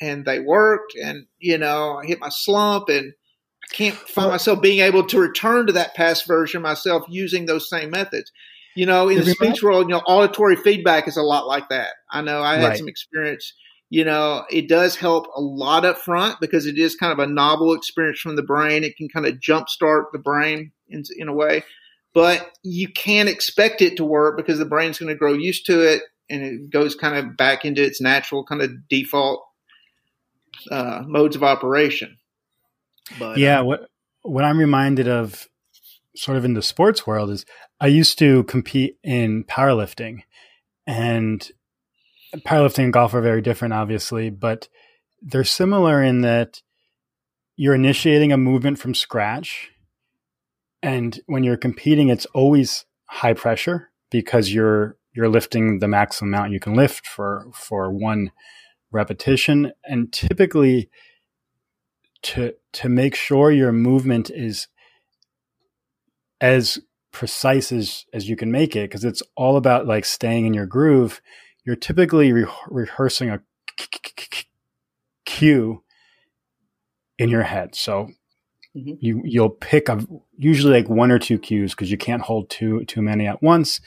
and 0.00 0.24
they 0.24 0.38
worked, 0.38 0.94
and 0.94 1.26
you 1.40 1.58
know, 1.58 1.98
I 1.98 2.06
hit 2.06 2.20
my 2.20 2.30
slump 2.30 2.88
and 2.88 3.14
can't 3.72 3.94
find 3.94 4.30
myself 4.30 4.60
being 4.60 4.80
able 4.80 5.06
to 5.06 5.18
return 5.18 5.66
to 5.66 5.72
that 5.72 5.94
past 5.94 6.26
version 6.26 6.62
myself 6.62 7.04
using 7.08 7.46
those 7.46 7.68
same 7.68 7.90
methods. 7.90 8.32
You 8.76 8.86
know, 8.86 9.08
in 9.08 9.18
the 9.18 9.30
speech 9.32 9.62
world, 9.62 9.88
you 9.88 9.94
know, 9.94 10.02
auditory 10.06 10.56
feedback 10.56 11.08
is 11.08 11.16
a 11.16 11.22
lot 11.22 11.46
like 11.46 11.68
that. 11.70 11.90
I 12.10 12.22
know 12.22 12.40
I 12.40 12.56
had 12.56 12.68
right. 12.68 12.78
some 12.78 12.88
experience. 12.88 13.52
You 13.88 14.04
know, 14.04 14.44
it 14.48 14.68
does 14.68 14.94
help 14.94 15.26
a 15.34 15.40
lot 15.40 15.84
up 15.84 15.98
front 15.98 16.40
because 16.40 16.66
it 16.66 16.78
is 16.78 16.94
kind 16.94 17.12
of 17.12 17.18
a 17.18 17.26
novel 17.26 17.74
experience 17.74 18.20
from 18.20 18.36
the 18.36 18.42
brain. 18.42 18.84
It 18.84 18.96
can 18.96 19.08
kind 19.08 19.26
of 19.26 19.40
jumpstart 19.40 20.04
the 20.12 20.20
brain 20.20 20.70
in, 20.88 21.02
in 21.18 21.26
a 21.26 21.34
way, 21.34 21.64
but 22.14 22.52
you 22.62 22.88
can't 22.88 23.28
expect 23.28 23.82
it 23.82 23.96
to 23.96 24.04
work 24.04 24.36
because 24.36 24.60
the 24.60 24.64
brain's 24.64 24.98
going 24.98 25.12
to 25.12 25.18
grow 25.18 25.32
used 25.32 25.66
to 25.66 25.80
it 25.80 26.02
and 26.30 26.42
it 26.42 26.70
goes 26.70 26.94
kind 26.94 27.16
of 27.16 27.36
back 27.36 27.64
into 27.64 27.82
its 27.82 28.00
natural 28.00 28.44
kind 28.44 28.62
of 28.62 28.88
default 28.88 29.44
uh, 30.70 31.02
modes 31.06 31.34
of 31.34 31.42
operation. 31.42 32.16
But 33.18 33.38
yeah, 33.38 33.60
um, 33.60 33.66
what 33.66 33.88
what 34.22 34.44
I'm 34.44 34.58
reminded 34.58 35.08
of, 35.08 35.48
sort 36.14 36.36
of 36.36 36.44
in 36.44 36.54
the 36.54 36.62
sports 36.62 37.06
world, 37.06 37.30
is 37.30 37.44
I 37.80 37.86
used 37.86 38.18
to 38.18 38.44
compete 38.44 38.96
in 39.02 39.44
powerlifting, 39.44 40.22
and 40.86 41.48
powerlifting 42.38 42.84
and 42.84 42.92
golf 42.92 43.14
are 43.14 43.20
very 43.20 43.42
different, 43.42 43.74
obviously, 43.74 44.30
but 44.30 44.68
they're 45.22 45.44
similar 45.44 46.02
in 46.02 46.22
that 46.22 46.62
you're 47.56 47.74
initiating 47.74 48.32
a 48.32 48.38
movement 48.38 48.78
from 48.78 48.94
scratch, 48.94 49.70
and 50.82 51.20
when 51.26 51.44
you're 51.44 51.56
competing, 51.56 52.08
it's 52.08 52.26
always 52.26 52.84
high 53.06 53.34
pressure 53.34 53.90
because 54.10 54.52
you're 54.52 54.96
you're 55.12 55.28
lifting 55.28 55.80
the 55.80 55.88
maximum 55.88 56.32
amount 56.32 56.52
you 56.52 56.60
can 56.60 56.74
lift 56.74 57.06
for 57.06 57.46
for 57.52 57.90
one 57.90 58.30
repetition, 58.92 59.72
and 59.84 60.12
typically 60.12 60.90
to 62.22 62.54
to 62.72 62.88
make 62.88 63.14
sure 63.14 63.50
your 63.50 63.72
movement 63.72 64.30
is 64.30 64.68
as 66.40 66.78
precise 67.12 67.72
as 67.72 68.04
as 68.12 68.28
you 68.28 68.36
can 68.36 68.50
make 68.50 68.76
it 68.76 68.88
because 68.88 69.04
it's 69.04 69.22
all 69.36 69.56
about 69.56 69.86
like 69.86 70.04
staying 70.04 70.46
in 70.46 70.54
your 70.54 70.66
groove. 70.66 71.20
You're 71.64 71.76
typically 71.76 72.32
re- 72.32 72.46
rehearsing 72.68 73.30
a 73.30 73.40
cue 75.26 75.82
in 77.18 77.28
your 77.28 77.42
head. 77.42 77.74
So 77.74 78.08
mm-hmm. 78.76 78.92
you 79.00 79.22
you'll 79.24 79.50
pick 79.50 79.88
a 79.88 80.04
usually 80.36 80.74
like 80.74 80.88
one 80.88 81.10
or 81.10 81.18
two 81.18 81.38
cues 81.38 81.74
because 81.74 81.90
you 81.90 81.98
can't 81.98 82.22
hold 82.22 82.50
too 82.50 82.84
too 82.84 83.02
many 83.02 83.26
at 83.26 83.42
once. 83.42 83.80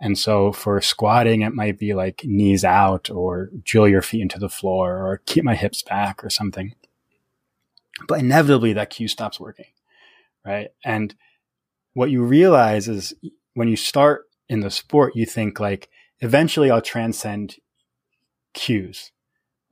And 0.00 0.18
so 0.18 0.50
for 0.50 0.80
squatting 0.80 1.42
it 1.42 1.54
might 1.54 1.78
be 1.78 1.94
like 1.94 2.22
knees 2.24 2.64
out 2.64 3.08
or 3.10 3.50
drill 3.62 3.86
your 3.86 4.02
feet 4.02 4.22
into 4.22 4.38
the 4.38 4.48
floor 4.48 4.96
or 4.96 5.22
keep 5.26 5.44
my 5.44 5.54
hips 5.54 5.82
back 5.82 6.24
or 6.24 6.30
something 6.30 6.74
but 8.08 8.20
inevitably 8.20 8.72
that 8.74 8.90
cue 8.90 9.08
stops 9.08 9.38
working. 9.40 9.66
Right. 10.44 10.68
And 10.84 11.14
what 11.94 12.10
you 12.10 12.22
realize 12.24 12.88
is 12.88 13.14
when 13.54 13.68
you 13.68 13.76
start 13.76 14.24
in 14.48 14.60
the 14.60 14.70
sport, 14.70 15.14
you 15.14 15.26
think 15.26 15.60
like, 15.60 15.88
eventually 16.20 16.70
I'll 16.70 16.80
transcend 16.80 17.56
cues. 18.54 19.12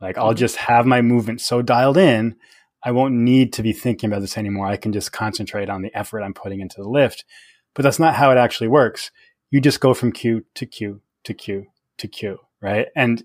Like 0.01 0.17
I'll 0.17 0.29
mm-hmm. 0.29 0.37
just 0.37 0.57
have 0.57 0.87
my 0.87 1.03
movement 1.03 1.41
so 1.41 1.63
dialed 1.63 1.97
in, 1.97 2.37
I 2.83 2.93
won't 2.93 3.15
need 3.15 3.53
to 3.55 3.63
be 3.63 3.73
thinking 3.73 4.11
about 4.11 4.21
this 4.21 4.39
anymore. 4.39 4.67
I 4.67 4.77
can 4.77 4.93
just 4.93 5.13
concentrate 5.13 5.69
on 5.69 5.83
the 5.83 5.95
effort 5.97 6.23
I'm 6.23 6.35
putting 6.35 6.61
into 6.61 6.83
the 6.83 6.89
lift. 6.89 7.25
But 7.75 7.83
that's 7.83 7.99
not 7.99 8.15
how 8.15 8.31
it 8.31 8.39
actually 8.39 8.69
works. 8.69 9.11
You 9.51 9.61
just 9.61 9.81
go 9.81 9.95
from 9.95 10.13
cue 10.13 10.45
to 10.55 10.67
cue 10.67 11.01
to 11.25 11.35
cue 11.35 11.67
to 11.99 12.09
cue, 12.09 12.39
right? 12.61 12.89
And 12.97 13.25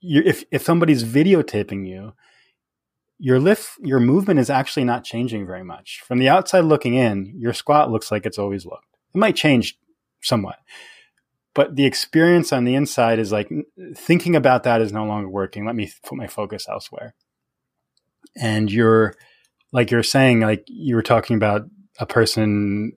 you, 0.00 0.22
if 0.24 0.44
if 0.50 0.62
somebody's 0.62 1.04
videotaping 1.04 1.86
you, 1.86 2.14
your 3.20 3.38
lift, 3.38 3.72
your 3.80 4.00
movement 4.00 4.40
is 4.40 4.48
actually 4.48 4.84
not 4.84 5.04
changing 5.04 5.46
very 5.46 5.62
much. 5.62 6.00
From 6.06 6.18
the 6.18 6.28
outside 6.30 6.60
looking 6.60 6.94
in, 6.94 7.34
your 7.36 7.52
squat 7.52 7.90
looks 7.90 8.10
like 8.10 8.24
it's 8.24 8.38
always 8.38 8.64
looked. 8.64 8.86
It 9.14 9.18
might 9.18 9.36
change 9.36 9.78
somewhat, 10.22 10.58
but 11.54 11.76
the 11.76 11.84
experience 11.84 12.52
on 12.52 12.64
the 12.64 12.74
inside 12.74 13.18
is 13.18 13.30
like 13.30 13.50
thinking 13.94 14.34
about 14.34 14.62
that 14.62 14.80
is 14.80 14.92
no 14.92 15.04
longer 15.04 15.28
working. 15.28 15.66
Let 15.66 15.76
me 15.76 15.92
put 16.02 16.16
my 16.16 16.28
focus 16.28 16.66
elsewhere. 16.68 17.14
And 18.36 18.72
you're, 18.72 19.14
like 19.70 19.90
you're 19.90 20.02
saying, 20.02 20.40
like 20.40 20.64
you 20.66 20.94
were 20.96 21.02
talking 21.02 21.36
about 21.36 21.66
a 21.98 22.06
person 22.06 22.92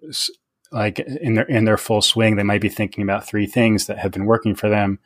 like 0.72 1.00
in 1.00 1.36
their 1.36 1.46
in 1.46 1.66
their 1.66 1.78
full 1.78 2.02
swing, 2.02 2.36
they 2.36 2.44
might 2.44 2.62
be 2.62 2.70
thinking 2.70 3.04
about 3.04 3.28
three 3.28 3.46
things 3.46 3.88
that 3.88 4.00
have 4.00 4.12
been 4.12 4.26
working 4.26 4.56
for 4.56 4.70
them, 4.70 5.00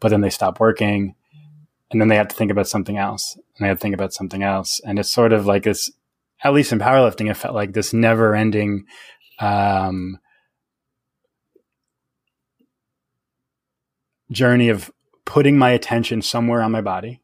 but 0.00 0.08
then 0.08 0.20
they 0.20 0.30
stop 0.30 0.58
working 0.58 1.14
and 1.92 2.00
then 2.00 2.08
they 2.08 2.16
have 2.16 2.28
to 2.28 2.36
think 2.36 2.50
about 2.50 2.68
something 2.68 2.96
else 2.96 3.34
and 3.34 3.64
they 3.64 3.68
have 3.68 3.78
to 3.78 3.82
think 3.82 3.94
about 3.94 4.12
something 4.12 4.42
else 4.42 4.80
and 4.84 4.98
it's 4.98 5.10
sort 5.10 5.32
of 5.32 5.46
like 5.46 5.62
this 5.62 5.90
at 6.44 6.52
least 6.52 6.72
in 6.72 6.78
powerlifting 6.78 7.30
it 7.30 7.36
felt 7.36 7.54
like 7.54 7.72
this 7.72 7.92
never 7.92 8.34
ending 8.34 8.84
um, 9.38 10.18
journey 14.30 14.68
of 14.68 14.90
putting 15.24 15.56
my 15.56 15.70
attention 15.70 16.22
somewhere 16.22 16.62
on 16.62 16.72
my 16.72 16.80
body 16.80 17.20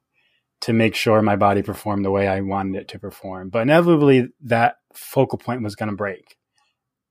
to 0.61 0.73
make 0.73 0.95
sure 0.95 1.23
my 1.23 1.37
body 1.37 1.62
performed 1.62 2.05
the 2.05 2.11
way 2.11 2.27
I 2.27 2.41
wanted 2.41 2.81
it 2.81 2.89
to 2.89 2.99
perform. 2.99 3.49
But 3.49 3.62
inevitably, 3.62 4.29
that 4.43 4.77
focal 4.93 5.39
point 5.39 5.62
was 5.62 5.77
going 5.77 5.91
to 5.91 5.97
break. 5.97 6.37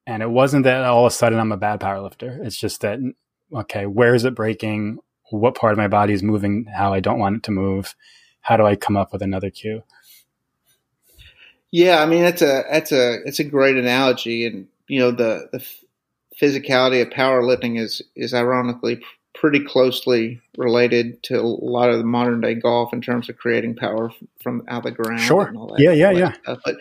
And 0.05 0.21
it 0.21 0.29
wasn't 0.29 0.63
that 0.63 0.83
all 0.83 1.05
of 1.05 1.11
a 1.11 1.15
sudden 1.15 1.39
I'm 1.39 1.51
a 1.51 1.57
bad 1.57 1.79
powerlifter. 1.79 2.45
It's 2.45 2.57
just 2.57 2.81
that, 2.81 2.99
okay, 3.53 3.85
where 3.85 4.15
is 4.15 4.25
it 4.25 4.35
breaking? 4.35 4.99
What 5.29 5.55
part 5.55 5.71
of 5.71 5.77
my 5.77 5.87
body 5.87 6.13
is 6.13 6.23
moving 6.23 6.65
how 6.65 6.93
I 6.93 6.99
don't 6.99 7.19
want 7.19 7.37
it 7.37 7.43
to 7.43 7.51
move. 7.51 7.95
How 8.41 8.57
do 8.57 8.65
I 8.65 8.75
come 8.75 8.95
up 8.95 9.11
with 9.11 9.21
another 9.21 9.49
cue? 9.49 9.83
Yeah, 11.71 12.01
I 12.01 12.05
mean 12.05 12.21
that's 12.21 12.41
a 12.41 12.63
that's 12.71 12.91
a 12.91 13.17
it's 13.25 13.39
a 13.39 13.43
great 13.43 13.75
analogy, 13.75 14.45
and 14.45 14.67
you 14.87 14.99
know 14.99 15.11
the 15.11 15.49
the 15.51 15.65
physicality 16.41 17.01
of 17.01 17.09
powerlifting 17.09 17.79
is 17.79 18.01
is 18.15 18.33
ironically 18.33 19.01
pretty 19.33 19.63
closely 19.63 20.41
related 20.57 21.21
to 21.23 21.39
a 21.39 21.41
lot 21.41 21.89
of 21.89 21.97
the 21.97 22.03
modern 22.03 22.41
day 22.41 22.55
golf 22.55 22.93
in 22.93 23.01
terms 23.01 23.29
of 23.29 23.37
creating 23.37 23.75
power 23.75 24.11
from 24.41 24.63
out 24.67 24.83
the 24.83 24.91
ground. 24.91 25.21
Sure. 25.21 25.51
yeah, 25.77 25.91
yeah, 25.91 26.11
yeah. 26.11 26.33
Stuff. 26.43 26.59
But 26.65 26.77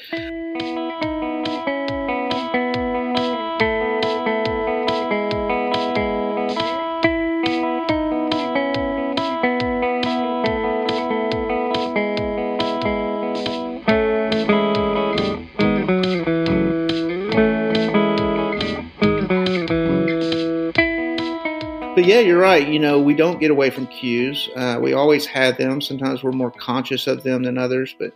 right. 22.56 22.68
You 22.68 22.78
know, 22.78 23.00
we 23.00 23.14
don't 23.14 23.40
get 23.40 23.50
away 23.50 23.70
from 23.70 23.86
cues. 23.86 24.48
Uh, 24.56 24.78
we 24.80 24.92
always 24.92 25.26
had 25.26 25.58
them. 25.58 25.80
Sometimes 25.80 26.22
we're 26.22 26.32
more 26.32 26.50
conscious 26.50 27.06
of 27.06 27.22
them 27.22 27.42
than 27.42 27.58
others. 27.58 27.94
But 27.98 28.12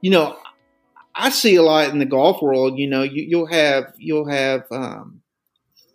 you 0.00 0.10
know, 0.10 0.38
I 1.14 1.30
see 1.30 1.56
a 1.56 1.62
lot 1.62 1.90
in 1.90 1.98
the 1.98 2.06
golf 2.06 2.42
world. 2.42 2.78
You 2.78 2.88
know, 2.88 3.02
you, 3.02 3.38
will 3.38 3.46
have 3.46 3.92
you'll 3.98 4.28
have 4.28 4.64
um, 4.70 5.20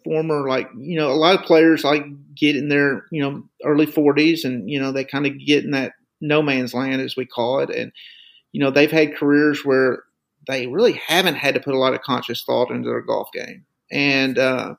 former 0.03 0.47
like 0.47 0.69
you 0.77 0.97
know 0.97 1.11
a 1.11 1.13
lot 1.13 1.39
of 1.39 1.45
players 1.45 1.83
like 1.83 2.05
get 2.35 2.55
in 2.55 2.69
their 2.69 3.05
you 3.11 3.21
know 3.21 3.43
early 3.63 3.88
40s 3.88 4.45
and 4.45 4.69
you 4.69 4.79
know 4.79 4.91
they 4.91 5.03
kind 5.03 5.25
of 5.25 5.39
get 5.39 5.65
in 5.65 5.71
that 5.71 5.93
no 6.21 6.41
man's 6.41 6.73
land 6.73 7.01
as 7.01 7.15
we 7.15 7.25
call 7.25 7.59
it 7.59 7.69
and 7.69 7.91
you 8.51 8.61
know 8.61 8.69
they've 8.69 8.91
had 8.91 9.15
careers 9.15 9.65
where 9.65 10.03
they 10.47 10.67
really 10.67 10.93
haven't 10.93 11.35
had 11.35 11.55
to 11.55 11.59
put 11.59 11.73
a 11.73 11.79
lot 11.79 11.93
of 11.93 12.01
conscious 12.01 12.43
thought 12.43 12.71
into 12.71 12.88
their 12.88 13.01
golf 13.01 13.29
game 13.33 13.65
and 13.91 14.38
uh, 14.38 14.75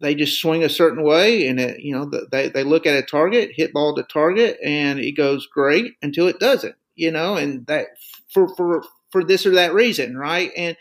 they 0.00 0.14
just 0.14 0.40
swing 0.40 0.64
a 0.64 0.68
certain 0.68 1.02
way 1.02 1.46
and 1.46 1.60
it, 1.60 1.80
you 1.80 1.92
know 1.92 2.10
they, 2.30 2.48
they 2.48 2.64
look 2.64 2.86
at 2.86 2.96
a 2.96 3.02
target 3.02 3.50
hit 3.54 3.72
ball 3.72 3.94
to 3.94 4.02
target 4.04 4.58
and 4.64 4.98
it 4.98 5.12
goes 5.12 5.46
great 5.46 5.94
until 6.02 6.26
it 6.26 6.40
doesn't 6.40 6.74
you 6.94 7.10
know 7.10 7.36
and 7.36 7.66
that 7.66 7.86
for 8.32 8.48
for 8.56 8.82
for 9.10 9.22
this 9.22 9.44
or 9.44 9.50
that 9.50 9.74
reason 9.74 10.16
right 10.16 10.50
and 10.56 10.76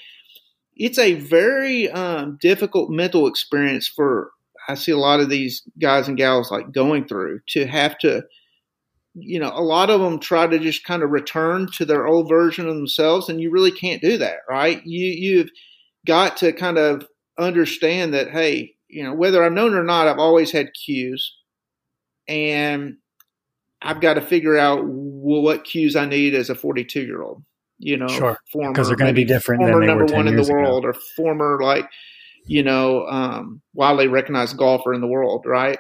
it's 0.80 0.98
a 0.98 1.16
very 1.16 1.92
um, 1.92 2.38
difficult 2.40 2.90
mental 2.90 3.28
experience 3.28 3.86
for 3.88 4.32
I 4.70 4.76
see 4.76 4.92
a 4.92 4.98
lot 4.98 5.20
of 5.20 5.30
these 5.30 5.64
guys 5.80 6.08
and 6.08 6.16
gals 6.16 6.52
like 6.52 6.72
going 6.72 7.06
through 7.06 7.42
to 7.50 7.66
have 7.66 7.98
to, 8.00 8.24
you 9.16 9.40
know, 9.40 9.52
a 9.54 9.62
lot 9.62 9.90
of 9.90 10.00
them 10.00 10.20
try 10.20 10.46
to 10.46 10.60
just 10.60 10.86
kind 10.86 11.02
of 11.02 11.10
return 11.10 11.68
to 11.74 11.86
their 11.86 12.06
old 12.08 12.30
version 12.30 12.70
of 12.70 12.76
themselves, 12.76 13.28
and 13.28 13.42
you 13.42 13.50
really 13.50 13.72
can't 13.72 14.02
do 14.02 14.18
that, 14.18 14.38
right? 14.48 14.86
You 14.86 15.08
you've 15.08 15.50
got 16.06 16.38
to 16.38 16.54
kind 16.54 16.78
of 16.78 17.08
understand 17.40 18.14
that, 18.14 18.30
hey, 18.30 18.76
you 18.88 19.04
know, 19.04 19.14
whether 19.14 19.44
I've 19.44 19.54
known 19.54 19.74
or 19.74 19.84
not, 19.84 20.08
I've 20.08 20.20
always 20.20 20.52
had 20.52 20.72
cues, 20.74 21.36
and 22.28 22.98
I've 23.82 24.02
got 24.02 24.16
to 24.16 24.22
figure 24.22 24.58
out 24.58 24.84
what 24.84 25.64
cues 25.64 25.96
I 25.96 26.06
need 26.06 26.36
as 26.36 26.50
a 26.50 26.56
42 26.56 27.02
year 27.02 27.22
old 27.22 27.44
you 27.80 27.96
know, 27.96 28.08
sure. 28.08 28.38
because 28.54 28.88
they're 28.88 28.98
going 28.98 29.10
to 29.10 29.14
be 29.14 29.24
different. 29.24 29.62
Former 29.62 29.86
number 29.86 30.06
one 30.06 30.28
in 30.28 30.36
the 30.36 30.52
world, 30.52 30.84
ago. 30.84 30.90
or 30.90 30.94
former 31.16 31.60
like 31.62 31.90
you 32.46 32.62
know 32.62 33.08
um, 33.08 33.62
widely 33.74 34.08
recognized 34.08 34.58
golfer 34.58 34.94
in 34.94 35.02
the 35.02 35.08
world, 35.08 35.46
right? 35.48 35.80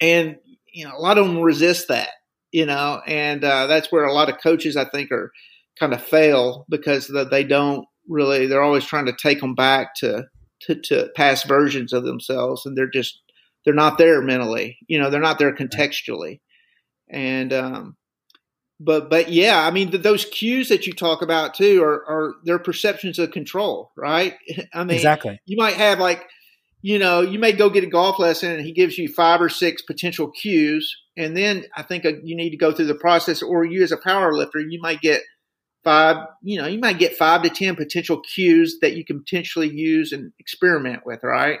And 0.00 0.36
you 0.72 0.84
know, 0.84 0.94
a 0.94 1.00
lot 1.00 1.16
of 1.16 1.26
them 1.26 1.40
resist 1.40 1.88
that, 1.88 2.10
you 2.52 2.66
know, 2.66 3.00
and 3.06 3.42
uh, 3.42 3.66
that's 3.66 3.90
where 3.90 4.04
a 4.04 4.12
lot 4.12 4.28
of 4.28 4.42
coaches 4.42 4.76
I 4.76 4.84
think 4.84 5.10
are 5.10 5.32
kind 5.80 5.94
of 5.94 6.02
fail 6.02 6.66
because 6.68 7.10
they 7.30 7.44
don't 7.44 7.86
really. 8.06 8.46
They're 8.46 8.62
always 8.62 8.84
trying 8.84 9.06
to 9.06 9.16
take 9.16 9.40
them 9.40 9.54
back 9.54 9.94
to 9.96 10.26
to, 10.62 10.74
to 10.82 11.10
past 11.14 11.46
versions 11.46 11.92
of 11.92 12.04
themselves, 12.04 12.66
and 12.66 12.76
they're 12.76 12.90
just 12.90 13.20
they're 13.64 13.74
not 13.74 13.98
there 13.98 14.22
mentally. 14.22 14.78
You 14.86 14.98
know, 14.98 15.10
they're 15.10 15.20
not 15.20 15.38
there 15.38 15.54
contextually, 15.54 16.40
and 17.08 17.52
um, 17.52 17.96
but 18.78 19.10
but 19.10 19.30
yeah, 19.30 19.66
I 19.66 19.70
mean 19.70 19.90
those 20.02 20.24
cues 20.24 20.68
that 20.68 20.86
you 20.86 20.92
talk 20.92 21.22
about 21.22 21.54
too 21.54 21.82
are 21.82 22.04
are 22.08 22.34
their 22.44 22.58
perceptions 22.58 23.18
of 23.18 23.30
control, 23.30 23.90
right? 23.96 24.34
I 24.74 24.84
mean, 24.84 24.96
exactly. 24.96 25.40
You 25.46 25.56
might 25.56 25.74
have 25.74 25.98
like, 25.98 26.24
you 26.82 26.98
know, 26.98 27.20
you 27.20 27.38
may 27.38 27.52
go 27.52 27.70
get 27.70 27.84
a 27.84 27.88
golf 27.88 28.18
lesson 28.18 28.52
and 28.52 28.64
he 28.64 28.72
gives 28.72 28.98
you 28.98 29.08
five 29.08 29.40
or 29.40 29.48
six 29.48 29.82
potential 29.82 30.30
cues, 30.30 30.94
and 31.16 31.36
then 31.36 31.64
I 31.76 31.82
think 31.82 32.04
uh, 32.04 32.12
you 32.22 32.36
need 32.36 32.50
to 32.50 32.56
go 32.56 32.72
through 32.72 32.86
the 32.86 32.94
process. 32.94 33.42
Or 33.42 33.64
you 33.64 33.82
as 33.82 33.92
a 33.92 33.96
power 33.96 34.32
lifter, 34.34 34.60
you 34.60 34.80
might 34.80 35.00
get 35.00 35.22
five, 35.86 36.26
you 36.42 36.60
know, 36.60 36.66
you 36.66 36.80
might 36.80 36.98
get 36.98 37.16
five 37.16 37.42
to 37.42 37.48
ten 37.48 37.76
potential 37.76 38.20
cues 38.20 38.78
that 38.82 38.96
you 38.96 39.04
can 39.04 39.20
potentially 39.20 39.70
use 39.72 40.10
and 40.10 40.32
experiment 40.40 41.06
with, 41.06 41.20
right? 41.22 41.60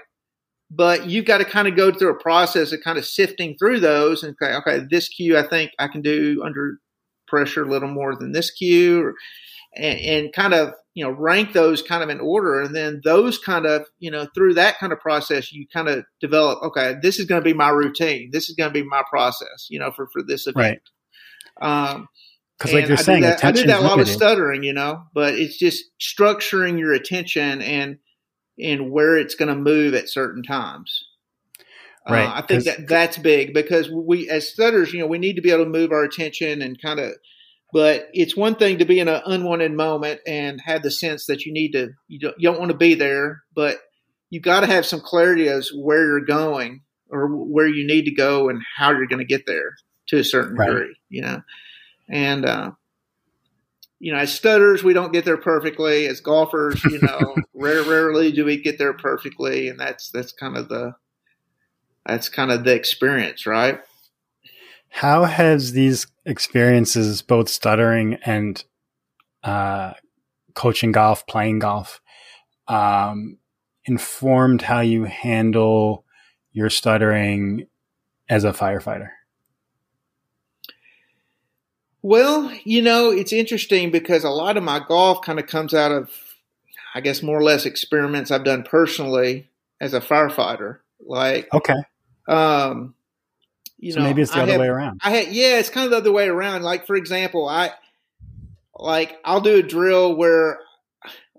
But 0.68 1.06
you've 1.06 1.26
got 1.26 1.38
to 1.38 1.44
kind 1.44 1.68
of 1.68 1.76
go 1.76 1.92
through 1.92 2.10
a 2.10 2.20
process 2.20 2.72
of 2.72 2.80
kind 2.82 2.98
of 2.98 3.06
sifting 3.06 3.56
through 3.56 3.78
those 3.78 4.24
and 4.24 4.34
say, 4.42 4.52
okay, 4.56 4.80
this 4.90 5.08
cue 5.08 5.38
I 5.38 5.46
think 5.46 5.70
I 5.78 5.86
can 5.86 6.02
do 6.02 6.42
under 6.44 6.78
pressure 7.28 7.62
a 7.62 7.68
little 7.68 7.88
more 7.88 8.16
than 8.16 8.32
this 8.32 8.50
cue, 8.50 9.00
or, 9.00 9.14
and, 9.76 10.00
and 10.00 10.32
kind 10.32 10.54
of 10.54 10.74
you 10.94 11.04
know 11.04 11.12
rank 11.12 11.52
those 11.52 11.80
kind 11.80 12.02
of 12.02 12.08
in 12.08 12.18
order, 12.18 12.62
and 12.62 12.74
then 12.74 13.00
those 13.04 13.38
kind 13.38 13.64
of 13.64 13.86
you 14.00 14.10
know 14.10 14.26
through 14.34 14.54
that 14.54 14.80
kind 14.80 14.92
of 14.92 14.98
process, 14.98 15.52
you 15.52 15.68
kind 15.72 15.86
of 15.86 16.04
develop. 16.20 16.64
Okay, 16.64 16.96
this 17.00 17.20
is 17.20 17.26
going 17.26 17.40
to 17.40 17.44
be 17.44 17.54
my 17.54 17.68
routine. 17.68 18.30
This 18.32 18.48
is 18.48 18.56
going 18.56 18.70
to 18.70 18.82
be 18.82 18.88
my 18.88 19.04
process. 19.08 19.68
You 19.70 19.78
know, 19.78 19.92
for 19.92 20.08
for 20.12 20.20
this 20.20 20.48
event. 20.48 20.80
Right. 21.62 21.90
Um, 21.92 22.08
because 22.58 22.72
like 22.72 22.88
you're 22.88 22.98
I 22.98 23.02
saying, 23.02 23.22
that, 23.22 23.44
I 23.44 23.52
did 23.52 23.68
that 23.68 23.80
a 23.80 23.82
lot 23.82 23.98
with 23.98 24.08
stuttering, 24.08 24.62
you 24.62 24.72
know, 24.72 25.04
but 25.12 25.34
it's 25.34 25.58
just 25.58 25.84
structuring 26.00 26.78
your 26.78 26.92
attention 26.92 27.60
and 27.60 27.98
and 28.58 28.90
where 28.90 29.18
it's 29.18 29.34
going 29.34 29.48
to 29.48 29.54
move 29.54 29.94
at 29.94 30.08
certain 30.08 30.42
times. 30.42 31.04
Uh, 32.08 32.12
right. 32.12 32.26
Uh, 32.26 32.32
I 32.36 32.42
think 32.42 32.64
that 32.64 32.88
that's 32.88 33.18
big 33.18 33.52
because 33.52 33.90
we, 33.90 34.30
as 34.30 34.48
stutters, 34.48 34.92
you 34.92 35.00
know, 35.00 35.06
we 35.06 35.18
need 35.18 35.36
to 35.36 35.42
be 35.42 35.50
able 35.50 35.64
to 35.64 35.70
move 35.70 35.92
our 35.92 36.04
attention 36.04 36.62
and 36.62 36.80
kind 36.80 37.00
of. 37.00 37.12
But 37.72 38.08
it's 38.14 38.36
one 38.36 38.54
thing 38.54 38.78
to 38.78 38.84
be 38.84 39.00
in 39.00 39.08
an 39.08 39.20
unwanted 39.26 39.72
moment 39.72 40.20
and 40.26 40.60
have 40.64 40.82
the 40.82 40.90
sense 40.90 41.26
that 41.26 41.44
you 41.44 41.52
need 41.52 41.72
to, 41.72 41.90
you 42.06 42.20
don't, 42.20 42.34
you 42.38 42.48
don't 42.48 42.60
want 42.60 42.70
to 42.70 42.76
be 42.76 42.94
there, 42.94 43.42
but 43.54 43.78
you've 44.30 44.44
got 44.44 44.60
to 44.60 44.66
have 44.66 44.86
some 44.86 45.00
clarity 45.00 45.48
as 45.48 45.70
where 45.74 46.06
you're 46.06 46.24
going 46.24 46.82
or 47.10 47.26
where 47.26 47.66
you 47.66 47.86
need 47.86 48.04
to 48.04 48.14
go 48.14 48.48
and 48.48 48.62
how 48.76 48.92
you're 48.92 49.08
going 49.08 49.18
to 49.18 49.26
get 49.26 49.46
there 49.46 49.74
to 50.06 50.18
a 50.18 50.24
certain 50.24 50.56
right. 50.56 50.68
degree, 50.68 50.96
you 51.10 51.20
know. 51.20 51.42
And 52.08 52.44
uh, 52.44 52.72
you 53.98 54.12
know, 54.12 54.18
as 54.18 54.32
stutters, 54.32 54.84
we 54.84 54.92
don't 54.92 55.12
get 55.12 55.24
there 55.24 55.36
perfectly. 55.36 56.06
As 56.06 56.20
golfers, 56.20 56.82
you 56.84 57.00
know, 57.00 57.34
rare, 57.54 57.82
rarely 57.82 58.30
do 58.30 58.44
we 58.44 58.60
get 58.60 58.78
there 58.78 58.92
perfectly, 58.92 59.68
and 59.68 59.80
that's 59.80 60.10
that's 60.10 60.32
kind 60.32 60.56
of 60.56 60.68
the 60.68 60.94
that's 62.04 62.28
kind 62.28 62.52
of 62.52 62.64
the 62.64 62.74
experience, 62.74 63.46
right? 63.46 63.80
How 64.88 65.24
has 65.24 65.72
these 65.72 66.06
experiences, 66.24 67.20
both 67.22 67.48
stuttering 67.48 68.14
and 68.24 68.62
uh, 69.42 69.94
coaching 70.54 70.92
golf, 70.92 71.26
playing 71.26 71.58
golf, 71.58 72.00
um, 72.68 73.38
informed 73.84 74.62
how 74.62 74.80
you 74.80 75.04
handle 75.04 76.04
your 76.52 76.70
stuttering 76.70 77.66
as 78.28 78.44
a 78.44 78.52
firefighter? 78.52 79.10
Well, 82.06 82.52
you 82.62 82.82
know, 82.82 83.10
it's 83.10 83.32
interesting 83.32 83.90
because 83.90 84.22
a 84.22 84.30
lot 84.30 84.56
of 84.56 84.62
my 84.62 84.78
golf 84.78 85.22
kind 85.22 85.40
of 85.40 85.48
comes 85.48 85.74
out 85.74 85.90
of, 85.90 86.08
I 86.94 87.00
guess, 87.00 87.20
more 87.20 87.36
or 87.36 87.42
less 87.42 87.66
experiments 87.66 88.30
I've 88.30 88.44
done 88.44 88.62
personally 88.62 89.48
as 89.80 89.92
a 89.92 90.00
firefighter. 90.00 90.78
Like, 91.04 91.52
okay, 91.52 91.74
um, 92.28 92.94
you 93.76 93.90
so 93.90 93.98
know, 93.98 94.06
maybe 94.06 94.22
it's 94.22 94.30
the 94.30 94.38
I 94.38 94.42
other 94.42 94.52
have, 94.52 94.60
way 94.60 94.68
around. 94.68 95.00
I 95.02 95.10
had, 95.10 95.32
yeah, 95.32 95.58
it's 95.58 95.68
kind 95.68 95.86
of 95.86 95.90
the 95.90 95.96
other 95.96 96.12
way 96.12 96.28
around. 96.28 96.62
Like 96.62 96.86
for 96.86 96.94
example, 96.94 97.48
I 97.48 97.72
like 98.76 99.16
I'll 99.24 99.40
do 99.40 99.56
a 99.56 99.62
drill 99.64 100.14
where 100.14 100.60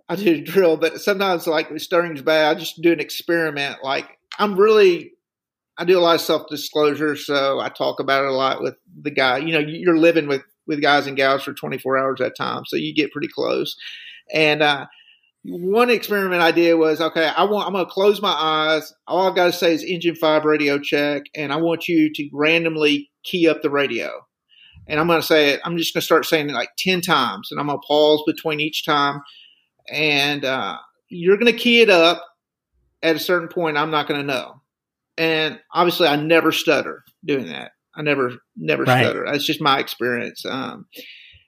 I 0.10 0.18
do 0.18 0.34
a 0.34 0.42
drill, 0.42 0.76
but 0.76 1.00
sometimes 1.00 1.48
like 1.48 1.70
the 1.70 1.80
stirring's 1.80 2.22
bad. 2.22 2.58
I 2.58 2.60
just 2.60 2.82
do 2.82 2.92
an 2.92 3.00
experiment. 3.00 3.86
Like 3.86 4.20
I'm 4.38 4.60
really, 4.60 5.14
I 5.78 5.86
do 5.86 5.98
a 5.98 6.02
lot 6.02 6.16
of 6.16 6.22
self 6.22 6.50
disclosure, 6.50 7.16
so 7.16 7.58
I 7.58 7.70
talk 7.70 8.02
about 8.02 8.26
it 8.26 8.32
a 8.32 8.34
lot 8.34 8.62
with 8.62 8.76
the 9.02 9.12
guy. 9.12 9.38
You 9.38 9.54
know, 9.54 9.60
you're 9.60 9.98
living 9.98 10.28
with 10.28 10.44
with 10.68 10.82
guys 10.82 11.08
and 11.08 11.18
gals 11.18 11.44
for 11.44 11.54
24 11.54 11.98
hours 11.98 12.22
at 12.22 12.28
a 12.28 12.32
time, 12.32 12.66
so 12.66 12.76
you 12.76 12.94
get 12.94 13.12
pretty 13.12 13.28
close. 13.28 13.76
And 14.34 14.62
uh, 14.62 14.88
one 15.44 15.90
experiment 15.90 16.42
I 16.42 16.52
did 16.52 16.74
was 16.76 17.00
okay, 17.00 17.28
I 17.36 17.44
want 17.46 17.68
I'm 17.68 17.74
gonna 17.74 17.86
close 17.86 18.22
my 18.22 18.34
eyes. 18.34 18.94
All 19.08 19.28
I've 19.28 19.36
got 19.36 19.46
to 19.46 19.54
say 19.54 19.74
is 19.74 19.84
engine 19.84 20.16
five 20.16 20.46
radio 20.46 20.80
check, 20.80 21.24
and 21.36 21.54
I 21.54 21.58
want 21.58 21.88
you 21.88 22.12
to 22.14 22.30
randomly 22.34 23.10
key 23.24 23.48
up 23.48 23.62
the 23.62 23.70
radio. 23.70 24.12
And 24.88 25.00
I'm 25.00 25.08
gonna 25.08 25.22
say 25.22 25.52
it, 25.52 25.62
I'm 25.64 25.78
just 25.78 25.94
gonna 25.94 26.02
start 26.02 26.26
saying 26.26 26.50
it 26.50 26.54
like 26.54 26.70
ten 26.78 27.02
times, 27.02 27.50
and 27.52 27.60
I'm 27.60 27.68
gonna 27.68 27.80
pause 27.80 28.24
between 28.26 28.60
each 28.60 28.86
time. 28.86 29.22
And 29.90 30.44
uh, 30.44 30.78
you're 31.10 31.38
gonna 31.38 31.54
key 31.54 31.82
it 31.82 31.90
up 31.90 32.24
at 33.02 33.16
a 33.16 33.20
certain 33.20 33.48
point, 33.48 33.78
I'm 33.78 33.92
not 33.92 34.08
gonna 34.08 34.24
know. 34.24 34.62
And 35.18 35.60
obviously 35.74 36.08
I 36.08 36.16
never 36.16 36.52
stutter 36.52 37.04
doing 37.26 37.48
that. 37.48 37.72
I 37.98 38.04
never 38.04 38.34
never 38.56 38.84
right. 38.84 39.04
stutter. 39.04 39.26
That's 39.26 39.46
just 39.46 39.62
my 39.62 39.80
experience. 39.80 40.46
Um, 40.46 40.86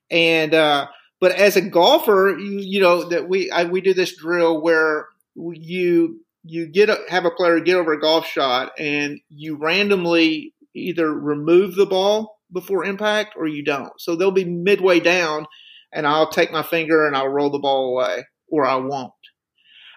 and 0.10 0.54
uh, 0.54 0.88
but 1.22 1.34
as 1.34 1.56
a 1.56 1.62
golfer, 1.62 2.36
you, 2.40 2.60
you 2.60 2.82
know 2.82 3.08
that 3.10 3.30
we 3.30 3.52
I, 3.52 3.66
we 3.66 3.82
do 3.82 3.94
this 3.94 4.18
drill 4.18 4.62
where 4.62 5.08
you 5.36 6.22
you 6.44 6.68
get 6.68 6.90
a, 6.90 6.98
have 7.10 7.26
a 7.26 7.32
player 7.32 7.60
get 7.60 7.76
over 7.76 7.94
a 7.94 8.02
golf 8.02 8.26
shot 8.26 8.72
and 8.80 9.20
you 9.30 9.56
randomly 9.56 10.54
either 10.74 11.14
remove 11.14 11.76
the 11.76 11.86
ball 11.86 12.40
before 12.52 12.86
impact 12.86 13.36
or 13.38 13.48
you 13.48 13.64
don't. 13.64 13.94
So 14.00 14.16
they'll 14.16 14.32
be 14.32 14.46
midway 14.46 15.00
down, 15.00 15.46
and 15.94 16.08
I'll 16.08 16.32
take 16.32 16.52
my 16.52 16.64
finger 16.64 17.06
and 17.06 17.16
I'll 17.16 17.28
roll 17.28 17.52
the 17.52 17.60
ball 17.60 17.92
away, 17.92 18.26
or 18.50 18.66
I 18.66 18.76
won't. 18.76 19.14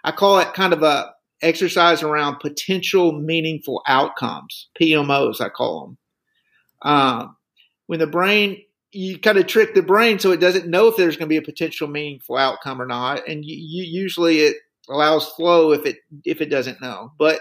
I 0.05 0.13
call 0.13 0.39
it 0.41 0.53
kind 0.53 0.73
of 0.73 0.83
a 0.83 1.13
exercise 1.41 2.03
around 2.03 2.41
potential 2.41 3.13
meaningful 3.13 3.83
outcomes, 3.87 4.69
PMOs, 4.81 5.41
I 5.41 5.49
call 5.49 5.87
them. 5.87 5.99
Um, 6.83 7.37
when 7.87 7.99
the 7.99 8.07
brain 8.07 8.63
you 8.95 9.19
kind 9.19 9.39
of 9.39 9.47
trick 9.47 9.75
the 9.75 9.83
brain 9.83 10.19
so 10.19 10.33
it 10.33 10.41
doesn't 10.41 10.69
know 10.69 10.87
if 10.87 10.97
there's 10.97 11.17
going 11.17 11.27
to 11.27 11.33
be 11.33 11.39
a 11.39 11.43
potential 11.43 11.89
meaningful 11.89 12.37
outcome 12.37 12.81
or 12.81 12.87
not 12.87 13.27
and 13.27 13.43
you, 13.45 13.57
you, 13.57 14.03
usually 14.03 14.41
it 14.41 14.57
allows 14.91 15.29
flow 15.31 15.73
if 15.73 15.87
it 15.87 15.97
if 16.25 16.41
it 16.41 16.51
doesn't 16.51 16.83
know 16.83 17.11
but 17.19 17.41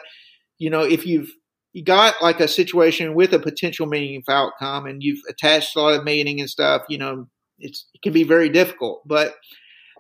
you 0.59 0.69
know 0.69 0.81
if 0.81 1.05
you've 1.05 1.29
you 1.73 1.83
got 1.83 2.15
like 2.21 2.39
a 2.39 2.47
situation 2.47 3.15
with 3.15 3.33
a 3.33 3.39
potential 3.39 3.85
meaningful 3.85 4.33
outcome 4.33 4.85
and 4.85 5.03
you've 5.03 5.21
attached 5.29 5.75
a 5.75 5.81
lot 5.81 5.93
of 5.93 6.05
meaning 6.05 6.39
and 6.39 6.49
stuff 6.49 6.83
you 6.87 6.97
know 6.97 7.27
it's 7.59 7.87
it 7.93 8.01
can 8.01 8.13
be 8.13 8.23
very 8.23 8.47
difficult 8.47 9.01
but 9.05 9.35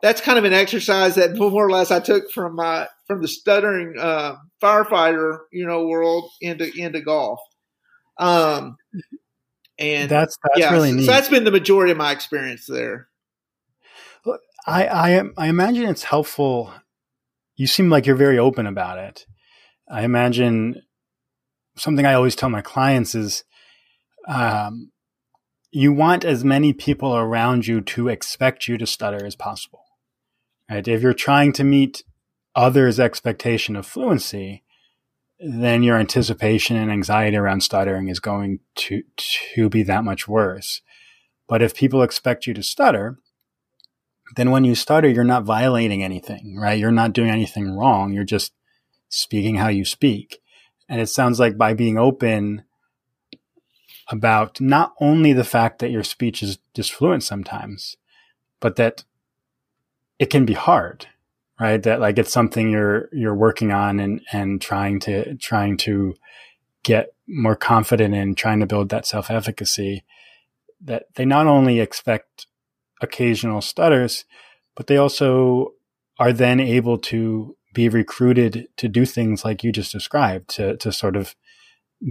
that's 0.01 0.21
kind 0.21 0.37
of 0.37 0.45
an 0.45 0.53
exercise 0.53 1.15
that 1.15 1.35
more 1.37 1.65
or 1.65 1.71
less 1.71 1.91
I 1.91 1.99
took 1.99 2.31
from 2.31 2.55
my 2.55 2.87
from 3.07 3.21
the 3.21 3.27
stuttering 3.27 3.95
uh, 3.99 4.35
firefighter, 4.61 5.39
you 5.51 5.65
know, 5.65 5.85
world 5.87 6.29
into 6.41 6.71
into 6.75 7.01
golf. 7.01 7.39
Um, 8.17 8.77
and 9.81 10.09
that's 10.09 10.37
that's 10.43 10.59
yeah, 10.59 10.71
really 10.71 10.91
neat. 10.91 11.05
So 11.05 11.11
that's 11.11 11.29
been 11.29 11.43
the 11.43 11.51
majority 11.51 11.91
of 11.91 11.97
my 11.97 12.11
experience 12.11 12.65
there. 12.67 13.07
I 14.65 14.87
I 14.87 15.23
I 15.37 15.47
imagine 15.47 15.85
it's 15.85 16.03
helpful. 16.03 16.71
You 17.55 17.67
seem 17.67 17.89
like 17.89 18.05
you're 18.05 18.15
very 18.15 18.39
open 18.39 18.67
about 18.67 18.99
it. 18.99 19.25
I 19.89 20.03
imagine 20.03 20.81
something 21.75 22.05
I 22.05 22.13
always 22.13 22.35
tell 22.35 22.49
my 22.49 22.61
clients 22.61 23.15
is, 23.15 23.43
um, 24.27 24.91
you 25.71 25.91
want 25.93 26.23
as 26.23 26.43
many 26.43 26.73
people 26.73 27.15
around 27.15 27.67
you 27.67 27.81
to 27.81 28.07
expect 28.07 28.67
you 28.67 28.77
to 28.77 28.85
stutter 28.85 29.25
as 29.25 29.35
possible. 29.35 29.83
Right? 30.69 30.87
If 30.87 31.01
you're 31.01 31.13
trying 31.13 31.53
to 31.53 31.63
meet 31.63 32.03
others' 32.55 32.99
expectation 32.99 33.75
of 33.75 33.85
fluency, 33.85 34.63
then 35.43 35.81
your 35.81 35.97
anticipation 35.97 36.77
and 36.77 36.91
anxiety 36.91 37.35
around 37.35 37.61
stuttering 37.61 38.09
is 38.09 38.19
going 38.19 38.59
to 38.75 39.03
to 39.55 39.69
be 39.69 39.81
that 39.83 40.03
much 40.03 40.27
worse. 40.27 40.81
But 41.47 41.61
if 41.61 41.75
people 41.75 42.03
expect 42.03 42.45
you 42.45 42.53
to 42.53 42.63
stutter, 42.63 43.17
then 44.35 44.51
when 44.51 44.63
you 44.63 44.75
stutter, 44.75 45.09
you're 45.09 45.23
not 45.23 45.43
violating 45.43 46.03
anything, 46.03 46.57
right? 46.57 46.79
You're 46.79 46.91
not 46.91 47.13
doing 47.13 47.29
anything 47.29 47.75
wrong. 47.75 48.13
You're 48.13 48.23
just 48.23 48.53
speaking 49.09 49.55
how 49.55 49.67
you 49.67 49.83
speak. 49.83 50.41
And 50.87 51.01
it 51.01 51.07
sounds 51.07 51.39
like 51.39 51.57
by 51.57 51.73
being 51.73 51.97
open 51.97 52.63
about 54.09 54.61
not 54.61 54.93
only 55.01 55.33
the 55.33 55.43
fact 55.43 55.79
that 55.79 55.91
your 55.91 56.03
speech 56.03 56.43
is 56.43 56.59
disfluent 56.73 57.23
sometimes, 57.23 57.97
but 58.59 58.75
that 58.75 59.03
it 60.19 60.29
can 60.29 60.45
be 60.45 60.53
hard 60.53 61.07
right? 61.59 61.81
That 61.81 61.99
like 61.99 62.17
it's 62.17 62.33
something 62.33 62.69
you're 62.69 63.09
you're 63.11 63.35
working 63.35 63.71
on 63.71 63.99
and 63.99 64.21
and 64.31 64.61
trying 64.61 64.99
to 65.01 65.35
trying 65.35 65.77
to 65.77 66.15
get 66.83 67.13
more 67.27 67.55
confident 67.55 68.15
in, 68.15 68.35
trying 68.35 68.59
to 68.59 68.65
build 68.65 68.89
that 68.89 69.05
self 69.05 69.29
efficacy. 69.29 70.03
That 70.83 71.05
they 71.15 71.25
not 71.25 71.47
only 71.47 71.79
expect 71.79 72.47
occasional 73.01 73.61
stutters, 73.61 74.25
but 74.75 74.87
they 74.87 74.97
also 74.97 75.73
are 76.19 76.33
then 76.33 76.59
able 76.59 76.97
to 76.97 77.55
be 77.73 77.87
recruited 77.89 78.67
to 78.77 78.87
do 78.87 79.05
things 79.05 79.45
like 79.45 79.63
you 79.63 79.71
just 79.71 79.91
described 79.91 80.49
to 80.49 80.77
to 80.77 80.91
sort 80.91 81.15
of 81.15 81.35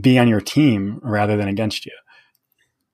be 0.00 0.18
on 0.18 0.28
your 0.28 0.40
team 0.40 1.00
rather 1.02 1.36
than 1.36 1.48
against 1.48 1.84
you. 1.84 1.92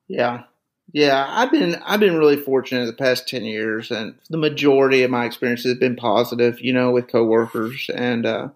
Yeah, 0.08 0.44
yeah, 0.92 1.26
I've 1.28 1.50
been 1.50 1.76
I've 1.84 2.00
been 2.00 2.16
really 2.16 2.36
fortunate 2.36 2.86
the 2.86 2.92
past 2.92 3.28
ten 3.28 3.44
years, 3.44 3.90
and 3.90 4.14
the 4.30 4.38
majority 4.38 5.02
of 5.02 5.10
my 5.10 5.24
experiences 5.24 5.72
have 5.72 5.80
been 5.80 5.96
positive. 5.96 6.60
You 6.60 6.72
know, 6.72 6.92
with 6.92 7.08
coworkers, 7.08 7.90
and 7.94 8.24
uh, 8.24 8.48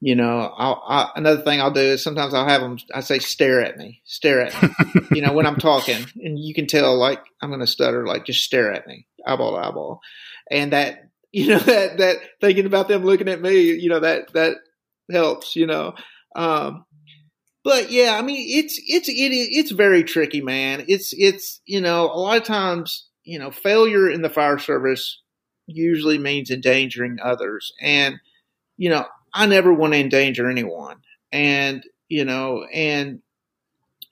you 0.00 0.14
know, 0.14 0.52
I'll, 0.56 0.82
I, 0.86 1.10
another 1.16 1.42
thing 1.42 1.60
I'll 1.60 1.70
do 1.70 1.80
is 1.80 2.02
sometimes 2.02 2.34
I'll 2.34 2.48
have 2.48 2.60
them. 2.62 2.78
I 2.94 3.00
say, 3.00 3.18
"Stare 3.18 3.60
at 3.62 3.76
me, 3.76 4.00
stare 4.04 4.40
at 4.42 4.62
me." 4.62 4.68
you 5.12 5.22
know, 5.22 5.32
when 5.32 5.46
I'm 5.46 5.56
talking, 5.56 6.04
and 6.22 6.38
you 6.38 6.54
can 6.54 6.66
tell 6.66 6.96
like 6.96 7.20
I'm 7.42 7.50
going 7.50 7.60
to 7.60 7.66
stutter, 7.66 8.06
like 8.06 8.24
just 8.24 8.42
stare 8.42 8.72
at 8.72 8.86
me, 8.86 9.06
eyeball 9.26 9.52
to 9.52 9.58
eyeball, 9.58 10.00
and 10.50 10.72
that 10.72 11.08
you 11.32 11.48
know 11.48 11.58
that 11.58 11.98
that 11.98 12.16
thinking 12.40 12.66
about 12.66 12.88
them 12.88 13.04
looking 13.04 13.28
at 13.28 13.40
me, 13.40 13.60
you 13.60 13.88
know 13.88 14.00
that 14.00 14.32
that 14.32 14.56
helps. 15.10 15.56
You 15.56 15.66
know, 15.66 15.94
um, 16.36 16.84
but 17.64 17.90
yeah, 17.90 18.16
I 18.18 18.22
mean, 18.22 18.44
it's 18.46 18.78
it's 18.86 19.08
it, 19.08 19.14
it's 19.14 19.70
very 19.70 20.04
tricky, 20.04 20.42
man. 20.42 20.84
It's 20.86 21.14
it's 21.16 21.60
you 21.64 21.80
know 21.80 22.04
a 22.04 22.20
lot 22.20 22.36
of 22.36 22.44
times 22.44 23.08
you 23.24 23.38
know 23.38 23.50
failure 23.50 24.08
in 24.08 24.22
the 24.22 24.28
fire 24.28 24.58
service 24.58 25.20
usually 25.66 26.18
means 26.18 26.50
endangering 26.50 27.18
others, 27.22 27.72
and 27.80 28.16
you 28.76 28.90
know 28.90 29.06
I 29.32 29.46
never 29.46 29.72
want 29.72 29.94
to 29.94 29.98
endanger 29.98 30.48
anyone, 30.48 30.98
and 31.32 31.82
you 32.08 32.26
know 32.26 32.64
and 32.64 33.20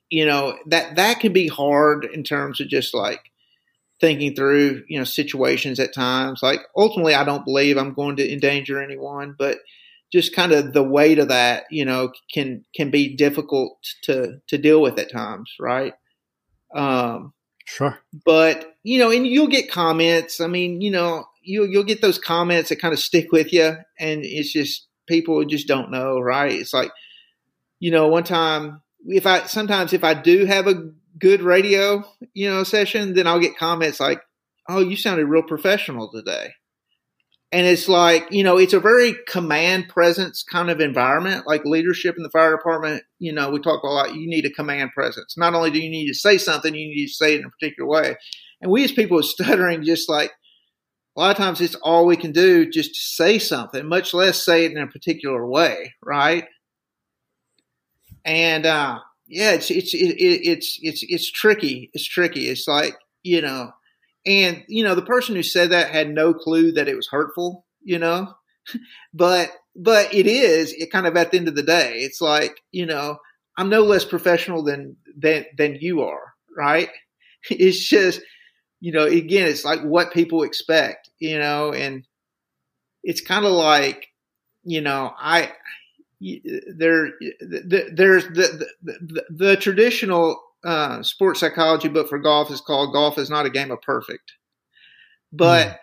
you 0.08 0.24
know 0.24 0.56
that 0.66 0.96
that 0.96 1.20
can 1.20 1.34
be 1.34 1.48
hard 1.48 2.06
in 2.06 2.24
terms 2.24 2.58
of 2.58 2.68
just 2.68 2.94
like 2.94 3.20
thinking 4.00 4.34
through 4.34 4.82
you 4.88 4.98
know 4.98 5.04
situations 5.04 5.78
at 5.78 5.94
times. 5.94 6.42
Like 6.42 6.60
ultimately, 6.74 7.14
I 7.14 7.24
don't 7.24 7.44
believe 7.44 7.76
I'm 7.76 7.92
going 7.92 8.16
to 8.16 8.32
endanger 8.32 8.80
anyone, 8.80 9.34
but 9.38 9.58
just 10.12 10.34
kind 10.34 10.52
of 10.52 10.72
the 10.72 10.82
weight 10.82 11.18
of 11.18 11.28
that, 11.28 11.64
you 11.70 11.84
know, 11.84 12.12
can 12.32 12.64
can 12.74 12.90
be 12.90 13.16
difficult 13.16 13.78
to 14.02 14.40
to 14.48 14.58
deal 14.58 14.80
with 14.82 14.98
at 14.98 15.10
times, 15.10 15.54
right? 15.58 15.94
Um, 16.74 17.32
sure. 17.64 17.98
But 18.24 18.74
you 18.82 18.98
know, 18.98 19.10
and 19.10 19.26
you'll 19.26 19.46
get 19.46 19.70
comments. 19.70 20.40
I 20.40 20.46
mean, 20.46 20.80
you 20.80 20.90
know, 20.90 21.24
you 21.42 21.64
you'll 21.64 21.84
get 21.84 22.02
those 22.02 22.18
comments 22.18 22.68
that 22.68 22.80
kind 22.80 22.92
of 22.92 23.00
stick 23.00 23.32
with 23.32 23.52
you, 23.52 23.76
and 23.98 24.24
it's 24.24 24.52
just 24.52 24.86
people 25.06 25.44
just 25.44 25.66
don't 25.66 25.90
know, 25.90 26.20
right? 26.20 26.52
It's 26.52 26.74
like, 26.74 26.90
you 27.80 27.90
know, 27.90 28.08
one 28.08 28.24
time 28.24 28.82
if 29.06 29.26
I 29.26 29.46
sometimes 29.46 29.92
if 29.92 30.04
I 30.04 30.14
do 30.14 30.44
have 30.44 30.66
a 30.66 30.90
good 31.18 31.42
radio, 31.42 32.04
you 32.34 32.50
know, 32.50 32.64
session, 32.64 33.14
then 33.14 33.26
I'll 33.26 33.40
get 33.40 33.56
comments 33.56 33.98
like, 33.98 34.20
"Oh, 34.68 34.80
you 34.80 34.96
sounded 34.96 35.26
real 35.26 35.42
professional 35.42 36.10
today." 36.10 36.52
And 37.52 37.66
it's 37.66 37.88
like 37.88 38.26
you 38.30 38.42
know 38.42 38.56
it's 38.56 38.72
a 38.72 38.80
very 38.80 39.14
command 39.28 39.88
presence 39.88 40.42
kind 40.42 40.70
of 40.70 40.80
environment 40.80 41.46
like 41.46 41.64
leadership 41.64 42.16
in 42.16 42.22
the 42.22 42.30
fire 42.30 42.56
department 42.56 43.04
you 43.18 43.32
know 43.32 43.50
we 43.50 43.60
talk 43.60 43.82
a 43.82 43.86
lot 43.86 44.14
you 44.14 44.28
need 44.28 44.46
a 44.46 44.50
command 44.50 44.90
presence. 44.92 45.36
Not 45.36 45.54
only 45.54 45.70
do 45.70 45.78
you 45.78 45.90
need 45.90 46.08
to 46.08 46.14
say 46.14 46.38
something 46.38 46.74
you 46.74 46.88
need 46.88 47.06
to 47.06 47.12
say 47.12 47.34
it 47.34 47.40
in 47.40 47.46
a 47.46 47.50
particular 47.50 47.88
way. 47.88 48.16
And 48.60 48.70
we 48.70 48.82
as 48.84 48.92
people 48.92 49.18
with 49.18 49.26
stuttering 49.26 49.84
just 49.84 50.08
like 50.08 50.32
a 51.16 51.20
lot 51.20 51.30
of 51.32 51.36
times 51.36 51.60
it's 51.60 51.74
all 51.76 52.06
we 52.06 52.16
can 52.16 52.32
do 52.32 52.68
just 52.68 52.94
to 52.94 53.00
say 53.00 53.38
something 53.38 53.86
much 53.86 54.14
less 54.14 54.44
say 54.44 54.64
it 54.64 54.72
in 54.72 54.78
a 54.78 54.86
particular 54.86 55.46
way 55.46 55.94
right? 56.02 56.46
And 58.24 58.64
uh 58.64 59.00
yeah 59.26 59.52
it's 59.52 59.70
it's 59.70 59.92
it, 59.94 60.16
it's 60.18 60.78
it's 60.80 61.04
it's 61.06 61.30
tricky. 61.30 61.90
It's 61.92 62.08
tricky. 62.08 62.48
It's 62.48 62.66
like 62.66 62.96
you 63.22 63.42
know 63.42 63.72
and, 64.24 64.64
you 64.68 64.84
know, 64.84 64.94
the 64.94 65.02
person 65.02 65.34
who 65.34 65.42
said 65.42 65.70
that 65.70 65.90
had 65.90 66.08
no 66.08 66.32
clue 66.32 66.72
that 66.72 66.88
it 66.88 66.96
was 66.96 67.08
hurtful, 67.08 67.66
you 67.82 67.98
know, 67.98 68.32
but, 69.14 69.50
but 69.74 70.14
it 70.14 70.26
is 70.26 70.72
it 70.72 70.92
kind 70.92 71.06
of 71.06 71.16
at 71.16 71.30
the 71.30 71.38
end 71.38 71.48
of 71.48 71.56
the 71.56 71.62
day, 71.62 71.98
it's 71.98 72.20
like, 72.20 72.60
you 72.70 72.86
know, 72.86 73.18
I'm 73.56 73.68
no 73.68 73.82
less 73.82 74.04
professional 74.04 74.62
than, 74.62 74.96
than, 75.16 75.46
than 75.56 75.76
you 75.80 76.02
are. 76.02 76.34
Right. 76.56 76.88
It's 77.50 77.88
just, 77.88 78.20
you 78.78 78.92
know, 78.92 79.04
again, 79.04 79.48
it's 79.48 79.64
like 79.64 79.80
what 79.82 80.12
people 80.12 80.44
expect, 80.44 81.10
you 81.18 81.40
know, 81.40 81.72
and 81.72 82.06
it's 83.02 83.20
kind 83.20 83.44
of 83.44 83.50
like, 83.50 84.06
you 84.62 84.80
know, 84.80 85.12
I, 85.18 85.50
there, 86.20 87.10
there's 87.40 88.24
the, 88.26 88.66
the, 88.82 88.92
the, 89.00 89.24
the 89.30 89.56
traditional 89.56 90.40
uh, 90.64 91.02
sports 91.02 91.40
psychology 91.40 91.88
book 91.88 92.08
for 92.08 92.18
golf 92.18 92.50
is 92.50 92.60
called 92.60 92.92
Golf 92.92 93.18
is 93.18 93.30
Not 93.30 93.46
a 93.46 93.50
Game 93.50 93.70
of 93.70 93.82
Perfect. 93.82 94.32
But 95.32 95.68
mm. 95.68 95.76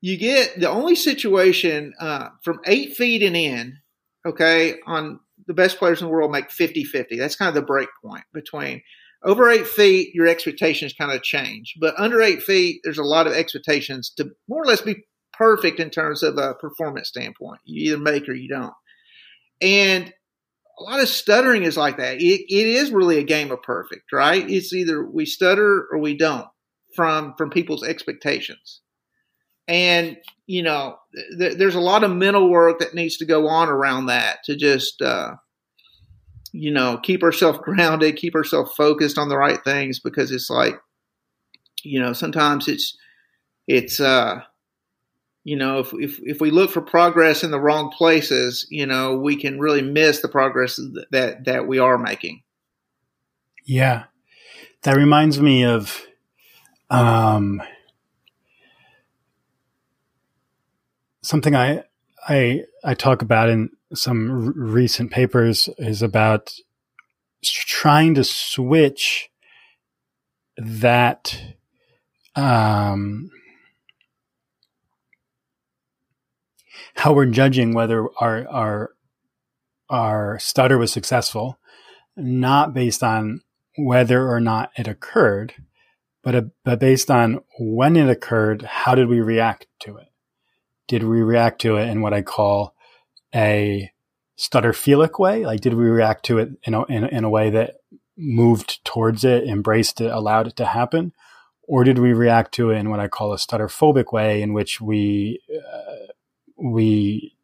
you 0.00 0.16
get 0.16 0.58
the 0.58 0.70
only 0.70 0.94
situation 0.94 1.92
uh, 2.00 2.28
from 2.42 2.60
eight 2.66 2.94
feet 2.94 3.22
and 3.22 3.36
in, 3.36 3.78
okay, 4.26 4.76
on 4.86 5.20
the 5.46 5.54
best 5.54 5.78
players 5.78 6.00
in 6.00 6.06
the 6.06 6.12
world 6.12 6.30
make 6.30 6.50
50 6.50 6.84
50. 6.84 7.18
That's 7.18 7.36
kind 7.36 7.48
of 7.48 7.54
the 7.54 7.62
break 7.62 7.88
point 8.02 8.24
between 8.32 8.82
over 9.24 9.48
eight 9.48 9.66
feet, 9.66 10.14
your 10.14 10.26
expectations 10.26 10.92
kind 10.92 11.12
of 11.12 11.22
change. 11.22 11.74
But 11.80 11.94
under 11.98 12.20
eight 12.20 12.42
feet, 12.42 12.80
there's 12.82 12.98
a 12.98 13.04
lot 13.04 13.26
of 13.26 13.32
expectations 13.32 14.10
to 14.16 14.30
more 14.48 14.62
or 14.62 14.66
less 14.66 14.80
be 14.80 15.04
perfect 15.32 15.80
in 15.80 15.90
terms 15.90 16.22
of 16.22 16.38
a 16.38 16.54
performance 16.54 17.08
standpoint. 17.08 17.60
You 17.64 17.92
either 17.92 18.02
make 18.02 18.28
or 18.28 18.34
you 18.34 18.48
don't. 18.48 18.74
And 19.60 20.12
a 20.78 20.82
lot 20.82 21.00
of 21.00 21.08
stuttering 21.08 21.64
is 21.64 21.76
like 21.76 21.98
that. 21.98 22.20
It, 22.20 22.40
it 22.48 22.66
is 22.66 22.90
really 22.90 23.18
a 23.18 23.24
game 23.24 23.50
of 23.50 23.62
perfect, 23.62 24.12
right? 24.12 24.48
It's 24.48 24.72
either 24.72 25.04
we 25.04 25.26
stutter 25.26 25.86
or 25.90 25.98
we 25.98 26.16
don't 26.16 26.46
from 26.94 27.34
from 27.36 27.50
people's 27.50 27.84
expectations. 27.84 28.80
And 29.68 30.18
you 30.46 30.62
know, 30.62 30.96
th- 31.38 31.56
there's 31.56 31.74
a 31.74 31.80
lot 31.80 32.04
of 32.04 32.10
mental 32.10 32.50
work 32.50 32.80
that 32.80 32.94
needs 32.94 33.18
to 33.18 33.24
go 33.24 33.48
on 33.48 33.68
around 33.68 34.06
that 34.06 34.38
to 34.44 34.56
just 34.56 35.00
uh, 35.00 35.34
you 36.52 36.72
know 36.72 36.98
keep 37.02 37.22
ourselves 37.22 37.58
grounded, 37.62 38.16
keep 38.16 38.34
ourselves 38.34 38.72
focused 38.76 39.18
on 39.18 39.28
the 39.28 39.38
right 39.38 39.62
things 39.64 40.00
because 40.00 40.30
it's 40.30 40.50
like 40.50 40.74
you 41.82 42.00
know 42.00 42.12
sometimes 42.12 42.68
it's 42.68 42.96
it's 43.66 44.00
uh 44.00 44.40
you 45.44 45.56
know, 45.56 45.80
if, 45.80 45.92
if, 45.94 46.20
if 46.22 46.40
we 46.40 46.50
look 46.50 46.70
for 46.70 46.80
progress 46.80 47.42
in 47.42 47.50
the 47.50 47.60
wrong 47.60 47.90
places, 47.90 48.66
you 48.70 48.86
know, 48.86 49.16
we 49.16 49.36
can 49.36 49.58
really 49.58 49.82
miss 49.82 50.20
the 50.20 50.28
progress 50.28 50.76
that, 51.10 51.44
that 51.44 51.66
we 51.66 51.78
are 51.78 51.98
making. 51.98 52.42
Yeah. 53.64 54.04
That 54.82 54.96
reminds 54.96 55.40
me 55.40 55.64
of, 55.64 56.00
um, 56.90 57.62
something 61.22 61.56
I, 61.56 61.84
I, 62.28 62.62
I 62.84 62.94
talk 62.94 63.22
about 63.22 63.48
in 63.48 63.70
some 63.94 64.30
r- 64.30 64.52
recent 64.54 65.10
papers 65.10 65.68
is 65.78 66.02
about 66.02 66.54
trying 67.44 68.14
to 68.14 68.24
switch 68.24 69.28
that, 70.56 71.40
um, 72.36 73.30
how 76.94 77.12
we're 77.12 77.26
judging 77.26 77.74
whether 77.74 78.06
our 78.20 78.46
our 78.48 78.90
our 79.90 80.38
stutter 80.38 80.78
was 80.78 80.92
successful, 80.92 81.58
not 82.16 82.72
based 82.72 83.02
on 83.02 83.40
whether 83.76 84.28
or 84.28 84.40
not 84.40 84.70
it 84.76 84.88
occurred, 84.88 85.54
but, 86.22 86.34
a, 86.34 86.50
but 86.64 86.78
based 86.78 87.10
on 87.10 87.40
when 87.58 87.96
it 87.96 88.08
occurred, 88.08 88.62
how 88.62 88.94
did 88.94 89.08
we 89.08 89.20
react 89.20 89.66
to 89.80 89.96
it? 89.96 90.08
Did 90.88 91.04
we 91.04 91.22
react 91.22 91.60
to 91.62 91.76
it 91.76 91.88
in 91.88 92.00
what 92.00 92.14
I 92.14 92.22
call 92.22 92.74
a 93.34 93.90
stutterphilic 94.38 95.18
way? 95.18 95.44
Like, 95.44 95.60
did 95.60 95.74
we 95.74 95.84
react 95.84 96.24
to 96.26 96.38
it 96.38 96.50
in 96.64 96.74
a, 96.74 96.84
in, 96.86 97.04
in 97.04 97.24
a 97.24 97.30
way 97.30 97.50
that 97.50 97.76
moved 98.16 98.84
towards 98.84 99.24
it, 99.24 99.44
embraced 99.44 100.00
it, 100.00 100.10
allowed 100.10 100.46
it 100.46 100.56
to 100.56 100.66
happen? 100.66 101.12
Or 101.66 101.84
did 101.84 101.98
we 101.98 102.12
react 102.12 102.52
to 102.54 102.70
it 102.70 102.76
in 102.76 102.90
what 102.90 103.00
I 103.00 103.08
call 103.08 103.32
a 103.32 103.36
stutterphobic 103.36 104.12
way, 104.12 104.42
in 104.42 104.52
which 104.52 104.80
we 104.80 105.40
uh, 105.50 106.01
we 106.62 107.34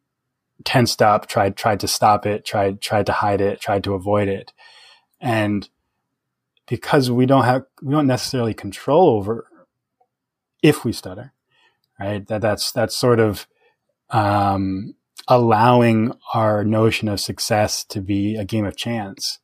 tensed 0.63 1.01
up, 1.01 1.27
tried 1.27 1.55
tried 1.55 1.79
to 1.81 1.87
stop 1.87 2.25
it, 2.25 2.45
tried 2.45 2.81
tried 2.81 3.05
to 3.07 3.11
hide 3.11 3.41
it, 3.41 3.59
tried 3.59 3.83
to 3.83 3.93
avoid 3.93 4.27
it, 4.27 4.53
and 5.19 5.69
because 6.67 7.11
we 7.11 7.25
don't 7.25 7.45
have 7.45 7.63
we 7.81 7.91
don't 7.91 8.07
necessarily 8.07 8.53
control 8.53 9.09
over 9.09 9.47
if 10.61 10.85
we 10.85 10.93
stutter, 10.93 11.33
right? 11.99 12.25
That 12.27 12.41
that's 12.41 12.71
that's 12.71 12.95
sort 12.95 13.19
of 13.19 13.47
um, 14.09 14.95
allowing 15.27 16.13
our 16.33 16.63
notion 16.63 17.07
of 17.07 17.19
success 17.19 17.83
to 17.85 18.01
be 18.01 18.35
a 18.35 18.45
game 18.45 18.65
of 18.65 18.77
chance. 18.77 19.39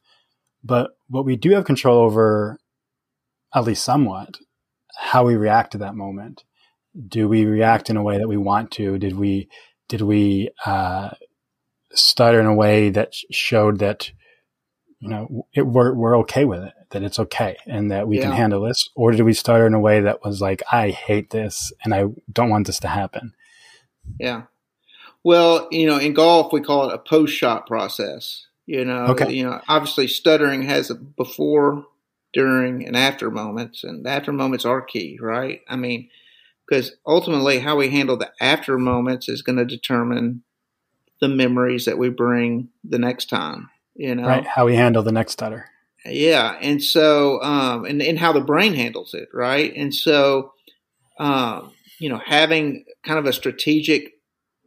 But 0.63 0.91
what 1.07 1.25
we 1.25 1.35
do 1.35 1.51
have 1.51 1.65
control 1.65 1.99
over, 1.99 2.59
at 3.53 3.63
least 3.63 3.83
somewhat, 3.83 4.39
how 4.97 5.25
we 5.25 5.35
react 5.35 5.71
to 5.73 5.77
that 5.79 5.95
moment. 5.95 6.43
Do 7.07 7.27
we 7.27 7.45
react 7.45 7.89
in 7.89 7.97
a 7.97 8.03
way 8.03 8.17
that 8.17 8.27
we 8.27 8.37
want 8.37 8.71
to? 8.71 8.97
Did 8.97 9.17
we 9.17 9.49
did 9.87 10.01
we 10.01 10.49
uh, 10.65 11.11
stutter 11.93 12.39
in 12.39 12.45
a 12.45 12.53
way 12.53 12.89
that 12.89 13.13
showed 13.31 13.79
that 13.79 14.11
you 14.99 15.09
know 15.09 15.47
it, 15.53 15.63
we're 15.63 15.93
we're 15.93 16.17
okay 16.19 16.45
with 16.45 16.63
it, 16.63 16.73
that 16.91 17.03
it's 17.03 17.19
okay, 17.19 17.57
and 17.65 17.91
that 17.91 18.07
we 18.07 18.17
yeah. 18.17 18.23
can 18.23 18.31
handle 18.31 18.61
this, 18.61 18.89
or 18.95 19.11
did 19.11 19.23
we 19.23 19.33
stutter 19.33 19.67
in 19.67 19.73
a 19.73 19.79
way 19.79 20.01
that 20.01 20.23
was 20.23 20.41
like, 20.41 20.63
I 20.71 20.89
hate 20.89 21.29
this, 21.29 21.71
and 21.83 21.93
I 21.93 22.05
don't 22.31 22.49
want 22.49 22.67
this 22.67 22.79
to 22.81 22.87
happen? 22.87 23.33
Yeah. 24.19 24.43
Well, 25.23 25.67
you 25.71 25.87
know, 25.87 25.97
in 25.97 26.13
golf 26.13 26.53
we 26.53 26.61
call 26.61 26.89
it 26.89 26.93
a 26.93 26.99
post 26.99 27.33
shot 27.33 27.67
process. 27.67 28.45
You 28.67 28.83
know, 28.83 29.05
okay. 29.07 29.31
you 29.31 29.43
know, 29.43 29.61
obviously 29.67 30.07
stuttering 30.07 30.63
has 30.63 30.89
a 30.89 30.95
before, 30.95 31.85
during, 32.33 32.87
and 32.87 32.95
after 32.95 33.29
moments, 33.29 33.83
and 33.83 34.05
the 34.05 34.09
after 34.09 34.31
moments 34.31 34.65
are 34.65 34.81
key, 34.81 35.19
right? 35.21 35.61
I 35.67 35.75
mean, 35.75 36.09
because 36.67 36.93
ultimately 37.05 37.59
how 37.59 37.75
we 37.75 37.89
handle 37.89 38.17
the 38.17 38.31
after 38.39 38.77
moments 38.77 39.29
is 39.29 39.41
going 39.41 39.57
to 39.57 39.65
determine 39.65 40.43
the 41.21 41.27
memories 41.27 41.85
that 41.85 41.97
we 41.97 42.09
bring 42.09 42.69
the 42.83 42.99
next 42.99 43.29
time 43.29 43.69
you 43.95 44.13
know? 44.13 44.27
Right 44.27 44.45
how 44.45 44.65
we 44.65 44.75
handle 44.75 45.03
the 45.03 45.11
next 45.11 45.33
stutter. 45.33 45.69
Yeah 46.05 46.57
and 46.61 46.83
so 46.83 47.41
um 47.41 47.85
and, 47.85 48.01
and 48.01 48.19
how 48.19 48.31
the 48.31 48.41
brain 48.41 48.73
handles 48.73 49.13
it 49.13 49.29
right? 49.33 49.73
And 49.75 49.93
so 49.93 50.53
um 51.17 51.73
you 51.99 52.09
know 52.09 52.21
having 52.23 52.85
kind 53.03 53.17
of 53.17 53.25
a 53.25 53.33
strategic 53.33 54.13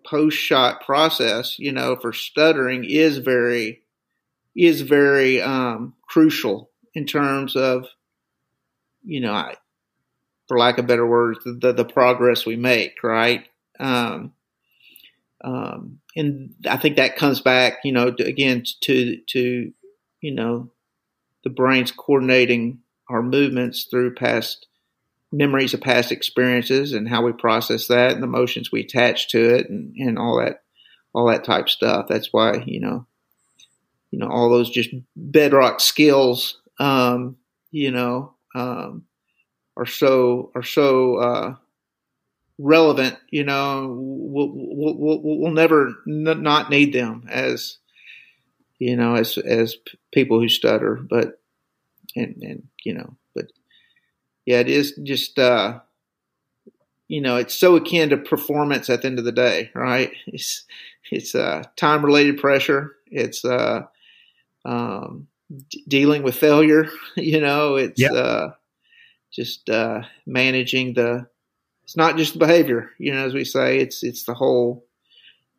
post 0.04 0.38
shot 0.38 0.80
process 0.84 1.58
you 1.58 1.70
know 1.70 1.94
for 1.94 2.12
stuttering 2.12 2.84
is 2.84 3.18
very 3.18 3.82
is 4.56 4.80
very 4.80 5.40
um 5.42 5.94
crucial 6.08 6.70
in 6.94 7.04
terms 7.04 7.54
of 7.54 7.84
you 9.04 9.20
know 9.20 9.32
I, 9.32 9.56
for 10.48 10.58
lack 10.58 10.78
of 10.78 10.86
better 10.86 11.06
words, 11.06 11.40
the, 11.44 11.72
the, 11.72 11.84
progress 11.84 12.46
we 12.46 12.56
make, 12.56 13.02
right? 13.04 13.44
Um, 13.78 14.32
um, 15.44 16.00
and 16.16 16.54
I 16.68 16.78
think 16.78 16.96
that 16.96 17.16
comes 17.16 17.40
back, 17.40 17.80
you 17.84 17.92
know, 17.92 18.10
to, 18.10 18.24
again 18.24 18.64
to 18.80 19.18
to 19.28 19.72
you 20.20 20.34
know 20.34 20.70
the 21.44 21.50
brain's 21.50 21.92
coordinating 21.92 22.80
our 23.08 23.22
movements 23.22 23.84
through 23.84 24.14
past 24.14 24.66
memories 25.30 25.74
of 25.74 25.80
past 25.80 26.10
experiences 26.10 26.92
and 26.92 27.08
how 27.08 27.22
we 27.22 27.32
process 27.32 27.86
that 27.88 28.12
and 28.12 28.22
the 28.22 28.26
emotions 28.26 28.72
we 28.72 28.80
attach 28.80 29.28
to 29.28 29.54
it 29.54 29.68
and, 29.68 29.94
and 29.96 30.18
all 30.18 30.38
that 30.38 30.62
all 31.12 31.28
that 31.28 31.44
type 31.44 31.68
stuff. 31.68 32.06
That's 32.08 32.32
why 32.32 32.64
you 32.66 32.80
know 32.80 33.06
you 34.10 34.18
know 34.18 34.28
all 34.28 34.50
those 34.50 34.70
just 34.70 34.90
bedrock 35.14 35.80
skills. 35.80 36.60
Um, 36.80 37.36
you 37.70 37.90
know, 37.90 38.34
um, 38.54 39.04
are 39.78 39.86
so 39.86 40.50
are 40.54 40.62
so 40.62 41.16
uh, 41.16 41.54
relevant. 42.58 43.16
You 43.30 43.44
know, 43.44 43.94
we'll, 43.98 44.50
we'll, 44.52 44.96
we'll 44.98 45.38
we'll 45.40 45.52
never 45.52 45.88
n- 46.06 46.42
not 46.42 46.70
need 46.70 46.92
them 46.92 47.26
as 47.30 47.78
you 48.78 48.96
know 48.96 49.14
as 49.14 49.38
as 49.38 49.76
people 50.12 50.40
who 50.40 50.48
stutter. 50.48 50.96
But 50.96 51.40
and 52.16 52.36
and 52.42 52.68
you 52.84 52.94
know, 52.94 53.16
but 53.34 53.46
yeah, 54.46 54.60
it 54.60 54.68
is 54.68 54.94
just 55.02 55.38
uh, 55.38 55.80
you 57.06 57.20
know 57.20 57.36
it's 57.36 57.54
so 57.54 57.76
akin 57.76 58.10
to 58.10 58.16
performance 58.16 58.90
at 58.90 59.02
the 59.02 59.08
end 59.08 59.18
of 59.18 59.24
the 59.24 59.32
day, 59.32 59.70
right? 59.74 60.10
It's 60.26 60.64
it's 61.10 61.34
uh, 61.34 61.62
time 61.76 62.04
related 62.04 62.38
pressure. 62.38 62.96
It's 63.10 63.44
uh, 63.44 63.84
um, 64.66 65.28
d- 65.70 65.84
dealing 65.88 66.22
with 66.22 66.34
failure. 66.34 66.88
You 67.16 67.40
know, 67.40 67.76
it's 67.76 68.00
yep. 68.00 68.12
uh, 68.12 68.48
just 69.32 69.68
uh, 69.68 70.02
managing 70.26 70.94
the. 70.94 71.26
It's 71.84 71.96
not 71.96 72.16
just 72.18 72.34
the 72.34 72.38
behavior, 72.38 72.90
you 72.98 73.14
know, 73.14 73.24
as 73.24 73.32
we 73.34 73.44
say. 73.44 73.78
It's 73.78 74.02
it's 74.02 74.24
the 74.24 74.34
whole, 74.34 74.86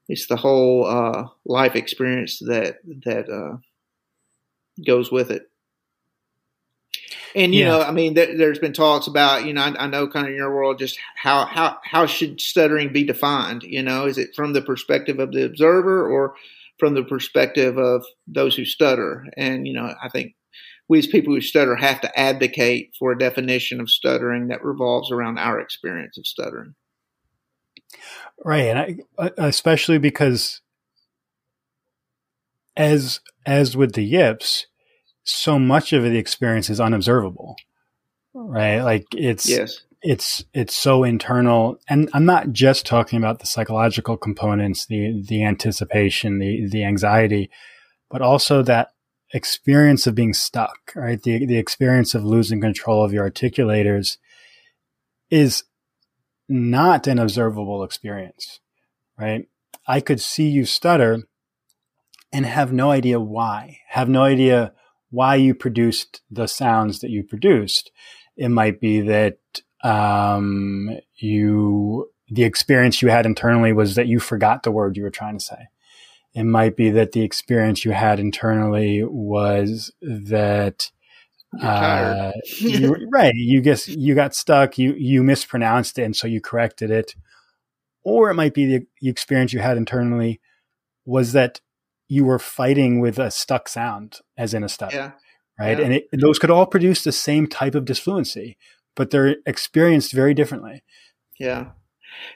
it's 0.07 0.27
the 0.27 0.35
whole 0.35 0.85
uh, 0.85 1.27
life 1.45 1.75
experience 1.75 2.39
that 2.39 2.77
that 3.05 3.29
uh, 3.29 3.57
goes 4.85 5.11
with 5.11 5.31
it. 5.31 5.49
And 7.35 7.53
you 7.53 7.61
yeah. 7.61 7.69
know, 7.69 7.81
I 7.81 7.91
mean, 7.91 8.15
there, 8.15 8.49
has 8.49 8.59
been 8.59 8.73
talks 8.73 9.07
about, 9.07 9.45
you 9.45 9.53
know, 9.53 9.61
I, 9.61 9.83
I, 9.83 9.87
know 9.87 10.07
kind 10.07 10.25
of 10.25 10.31
in 10.31 10.37
your 10.37 10.53
world, 10.53 10.79
just 10.79 10.97
how 11.15 11.45
how 11.45 11.77
how 11.83 12.05
should 12.05 12.41
stuttering 12.41 12.91
be 12.91 13.03
defined? 13.03 13.63
You 13.63 13.83
know, 13.83 14.05
is 14.05 14.17
it 14.17 14.35
from 14.35 14.53
the 14.53 14.61
perspective 14.61 15.19
of 15.19 15.31
the 15.31 15.45
observer 15.45 16.09
or 16.09 16.35
from 16.79 16.95
the 16.95 17.03
perspective 17.03 17.77
of 17.77 18.03
those 18.27 18.55
who 18.55 18.65
stutter? 18.65 19.27
And 19.37 19.67
you 19.67 19.73
know, 19.73 19.93
I 20.01 20.09
think 20.09 20.33
we 20.89 20.97
as 20.97 21.07
people 21.07 21.33
who 21.33 21.39
stutter 21.39 21.75
have 21.75 22.01
to 22.01 22.19
advocate 22.19 22.93
for 22.97 23.11
a 23.11 23.17
definition 23.17 23.79
of 23.79 23.89
stuttering 23.89 24.47
that 24.47 24.65
revolves 24.65 25.11
around 25.11 25.37
our 25.37 25.59
experience 25.59 26.17
of 26.17 26.25
stuttering. 26.25 26.73
Right, 28.43 28.65
and 28.65 28.79
I, 28.79 28.97
uh, 29.17 29.29
especially 29.37 29.99
because 29.99 30.61
as 32.75 33.21
as 33.45 33.77
with 33.77 33.93
the 33.93 34.03
yips, 34.03 34.65
so 35.23 35.59
much 35.59 35.93
of 35.93 36.03
the 36.03 36.17
experience 36.17 36.69
is 36.69 36.79
unobservable. 36.79 37.55
Right, 38.33 38.81
like 38.81 39.05
it's 39.15 39.47
yes. 39.47 39.81
It's 40.01 40.45
it's 40.53 40.75
so 40.75 41.03
internal, 41.03 41.77
and 41.89 42.09
I'm 42.13 42.23
not 42.23 42.53
just 42.53 42.85
talking 42.85 43.17
about 43.17 43.39
the 43.39 43.45
psychological 43.45 44.15
components, 44.15 44.85
the 44.85 45.21
the 45.27 45.43
anticipation, 45.43 46.39
the 46.39 46.67
the 46.69 46.85
anxiety, 46.85 47.49
but 48.09 48.21
also 48.21 48.63
that 48.63 48.93
experience 49.33 50.07
of 50.07 50.15
being 50.15 50.33
stuck, 50.33 50.91
right? 50.95 51.21
The, 51.21 51.45
the 51.45 51.57
experience 51.57 52.15
of 52.15 52.23
losing 52.23 52.61
control 52.61 53.03
of 53.03 53.13
your 53.13 53.29
articulators 53.29 54.17
is 55.29 55.63
not 56.47 57.05
an 57.07 57.19
observable 57.19 57.83
experience, 57.83 58.59
right? 59.19 59.47
I 59.87 60.01
could 60.01 60.19
see 60.19 60.49
you 60.49 60.65
stutter 60.65 61.23
and 62.31 62.45
have 62.45 62.71
no 62.71 62.91
idea 62.91 63.19
why, 63.19 63.79
have 63.89 64.09
no 64.09 64.23
idea 64.23 64.73
why 65.11 65.35
you 65.35 65.53
produced 65.53 66.21
the 66.29 66.47
sounds 66.47 66.99
that 66.99 67.09
you 67.09 67.23
produced. 67.23 67.91
It 68.37 68.49
might 68.49 68.79
be 68.79 69.01
that, 69.01 69.37
um, 69.83 70.97
you, 71.15 72.11
the 72.29 72.43
experience 72.43 73.01
you 73.01 73.09
had 73.09 73.25
internally 73.25 73.73
was 73.73 73.95
that 73.95 74.07
you 74.07 74.19
forgot 74.19 74.63
the 74.63 74.71
word 74.71 74.97
you 74.97 75.03
were 75.03 75.09
trying 75.09 75.37
to 75.37 75.43
say. 75.43 75.67
It 76.33 76.43
might 76.43 76.75
be 76.75 76.91
that 76.91 77.11
the 77.11 77.21
experience 77.21 77.83
you 77.83 77.91
had 77.91 78.19
internally 78.19 79.03
was 79.03 79.91
that 80.01 80.91
uh, 81.61 82.31
you, 82.59 83.07
right. 83.11 83.33
You 83.33 83.61
guess 83.61 83.87
you 83.87 84.15
got 84.15 84.35
stuck. 84.35 84.77
You 84.77 84.93
you 84.93 85.23
mispronounced 85.23 85.97
it, 85.97 86.03
and 86.03 86.15
so 86.15 86.27
you 86.27 86.41
corrected 86.41 86.91
it. 86.91 87.15
Or 88.03 88.29
it 88.29 88.35
might 88.35 88.53
be 88.53 88.65
the, 88.65 88.87
the 89.01 89.09
experience 89.09 89.53
you 89.53 89.59
had 89.59 89.77
internally 89.77 90.39
was 91.05 91.33
that 91.33 91.59
you 92.07 92.25
were 92.25 92.39
fighting 92.39 92.99
with 92.99 93.19
a 93.19 93.29
stuck 93.29 93.67
sound, 93.67 94.19
as 94.37 94.53
in 94.53 94.63
a 94.63 94.69
stutter, 94.69 94.95
yeah. 94.95 95.11
right? 95.59 95.77
Yeah. 95.77 95.85
And 95.85 95.93
it, 95.95 96.07
those 96.13 96.39
could 96.39 96.49
all 96.49 96.65
produce 96.65 97.03
the 97.03 97.11
same 97.11 97.47
type 97.47 97.75
of 97.75 97.85
disfluency, 97.85 98.57
but 98.95 99.11
they're 99.11 99.35
experienced 99.45 100.13
very 100.13 100.33
differently. 100.33 100.83
Yeah, 101.39 101.71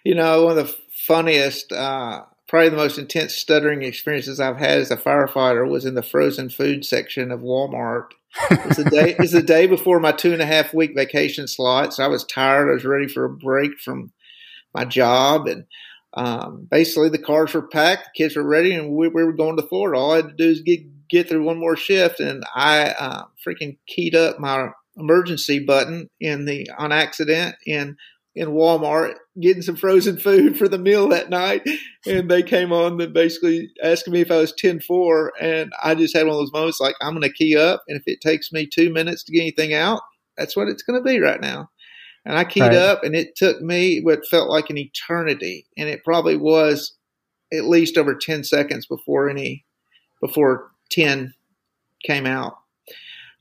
you 0.03 0.15
know, 0.15 0.43
one 0.43 0.57
of 0.57 0.67
the 0.67 0.75
funniest 1.05 1.71
uh, 1.71 2.23
probably 2.53 2.69
the 2.69 2.77
most 2.77 2.99
intense 2.99 3.33
stuttering 3.33 3.81
experiences 3.81 4.39
I've 4.39 4.59
had 4.59 4.77
as 4.77 4.91
a 4.91 4.95
firefighter 4.95 5.67
was 5.67 5.85
in 5.85 5.95
the 5.95 6.03
frozen 6.03 6.51
food 6.51 6.85
section 6.85 7.31
of 7.31 7.39
Walmart. 7.39 8.11
it's 8.51 8.77
the 8.77 8.83
day, 8.91 9.09
it 9.09 9.17
was 9.17 9.31
the 9.31 9.41
day 9.41 9.65
before 9.65 9.99
my 9.99 10.11
two 10.11 10.33
and 10.33 10.41
a 10.41 10.45
half 10.45 10.71
week 10.71 10.91
vacation 10.95 11.47
slot. 11.47 11.95
So 11.95 12.03
I 12.03 12.07
was 12.07 12.23
tired. 12.25 12.69
I 12.69 12.73
was 12.73 12.85
ready 12.85 13.07
for 13.07 13.25
a 13.25 13.29
break 13.29 13.79
from 13.79 14.11
my 14.71 14.85
job. 14.85 15.47
And 15.47 15.65
um, 16.13 16.67
basically 16.69 17.09
the 17.09 17.17
cars 17.17 17.55
were 17.55 17.67
packed, 17.67 18.09
the 18.13 18.23
kids 18.23 18.35
were 18.35 18.47
ready, 18.47 18.75
and 18.75 18.91
we, 18.91 19.07
we, 19.07 19.23
were 19.23 19.33
going 19.33 19.57
to 19.57 19.63
Florida. 19.63 19.99
All 19.99 20.11
I 20.11 20.17
had 20.17 20.27
to 20.27 20.35
do 20.35 20.47
is 20.47 20.61
get 20.61 20.81
get 21.09 21.27
through 21.27 21.43
one 21.43 21.57
more 21.57 21.75
shift, 21.75 22.19
and 22.19 22.43
I 22.53 22.89
uh, 22.89 23.23
freaking 23.43 23.77
keyed 23.87 24.13
up 24.13 24.37
my 24.37 24.67
emergency 24.95 25.57
button 25.57 26.07
in 26.19 26.45
the 26.45 26.69
on 26.77 26.91
accident 26.91 27.55
in 27.65 27.97
in 28.35 28.49
Walmart 28.49 29.15
getting 29.39 29.61
some 29.61 29.75
frozen 29.75 30.17
food 30.17 30.57
for 30.57 30.67
the 30.67 30.77
meal 30.77 31.07
that 31.09 31.29
night. 31.29 31.67
And 32.05 32.29
they 32.29 32.43
came 32.43 32.71
on 32.71 32.99
and 32.99 33.13
basically 33.13 33.69
asking 33.83 34.13
me 34.13 34.21
if 34.21 34.31
I 34.31 34.37
was 34.37 34.53
10 34.53 34.81
4. 34.81 35.33
And 35.39 35.71
I 35.83 35.95
just 35.95 36.15
had 36.15 36.25
one 36.25 36.35
of 36.35 36.39
those 36.39 36.53
moments 36.53 36.79
like, 36.79 36.95
I'm 37.01 37.13
going 37.13 37.21
to 37.21 37.31
key 37.31 37.55
up. 37.55 37.83
And 37.87 37.99
if 37.99 38.03
it 38.07 38.21
takes 38.21 38.51
me 38.51 38.67
two 38.67 38.91
minutes 38.91 39.23
to 39.23 39.31
get 39.31 39.41
anything 39.41 39.73
out, 39.73 40.01
that's 40.37 40.55
what 40.55 40.67
it's 40.67 40.83
going 40.83 41.01
to 41.01 41.07
be 41.07 41.19
right 41.19 41.39
now. 41.39 41.69
And 42.25 42.37
I 42.37 42.45
keyed 42.45 42.63
right. 42.63 42.75
up 42.75 43.03
and 43.03 43.15
it 43.15 43.35
took 43.35 43.61
me 43.61 43.99
what 44.01 44.27
felt 44.27 44.49
like 44.49 44.69
an 44.69 44.77
eternity. 44.77 45.67
And 45.77 45.89
it 45.89 46.03
probably 46.03 46.37
was 46.37 46.95
at 47.51 47.65
least 47.65 47.97
over 47.97 48.15
10 48.15 48.43
seconds 48.43 48.85
before 48.85 49.29
any, 49.29 49.65
before 50.21 50.71
10 50.89 51.33
came 52.03 52.25
out. 52.25 52.57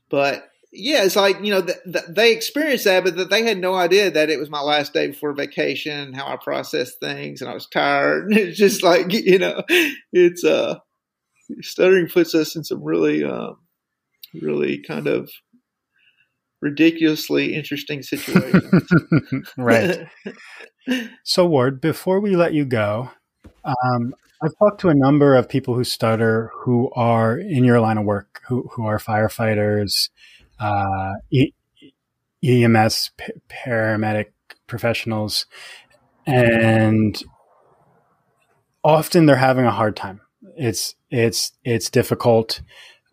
But 0.09 0.49
yeah, 0.75 1.03
it's 1.03 1.15
like 1.15 1.43
you 1.43 1.51
know 1.51 1.61
th- 1.61 1.83
th- 1.83 2.05
they 2.09 2.33
experienced 2.33 2.85
that, 2.85 3.03
but 3.03 3.15
that 3.17 3.29
they 3.29 3.43
had 3.43 3.59
no 3.59 3.75
idea 3.75 4.09
that 4.09 4.29
it 4.29 4.39
was 4.39 4.49
my 4.49 4.61
last 4.61 4.93
day 4.93 5.07
before 5.07 5.33
vacation, 5.33 6.13
how 6.13 6.27
I 6.27 6.37
processed 6.37 6.99
things, 6.99 7.41
and 7.41 7.49
I 7.49 7.53
was 7.53 7.67
tired. 7.67 8.25
And 8.25 8.37
it's 8.37 8.57
just 8.57 8.81
like 8.81 9.13
you 9.13 9.37
know, 9.37 9.63
it's 10.11 10.43
uh, 10.43 10.79
stuttering 11.61 12.07
puts 12.07 12.33
us 12.33 12.55
in 12.55 12.63
some 12.63 12.83
really, 12.83 13.23
um, 13.23 13.57
really 14.33 14.81
kind 14.81 15.07
of 15.07 15.29
ridiculously 16.61 17.53
interesting 17.53 18.01
situations. 18.01 18.89
right. 19.57 20.07
so, 21.23 21.45
Ward, 21.45 21.81
before 21.81 22.19
we 22.19 22.35
let 22.35 22.53
you 22.53 22.65
go, 22.65 23.11
um, 23.63 24.15
I've 24.41 24.57
talked 24.57 24.81
to 24.81 24.89
a 24.89 24.95
number 24.95 25.35
of 25.35 25.47
people 25.47 25.75
who 25.75 25.83
stutter 25.83 26.51
who 26.63 26.89
are 26.95 27.37
in 27.37 27.63
your 27.63 27.79
line 27.79 27.97
of 27.97 28.05
work, 28.05 28.41
who, 28.47 28.69
who 28.73 28.85
are 28.85 28.97
firefighters, 28.97 30.09
uh, 30.63 31.13
e- 31.31 31.53
EMS 32.43 33.11
p- 33.17 33.33
paramedic 33.49 34.27
professionals, 34.67 35.45
and 36.25 37.21
often 38.83 39.25
they're 39.25 39.35
having 39.35 39.65
a 39.65 39.71
hard 39.71 39.95
time. 39.95 40.21
It's 40.57 40.95
it's 41.09 41.51
it's 41.63 41.89
difficult. 41.89 42.61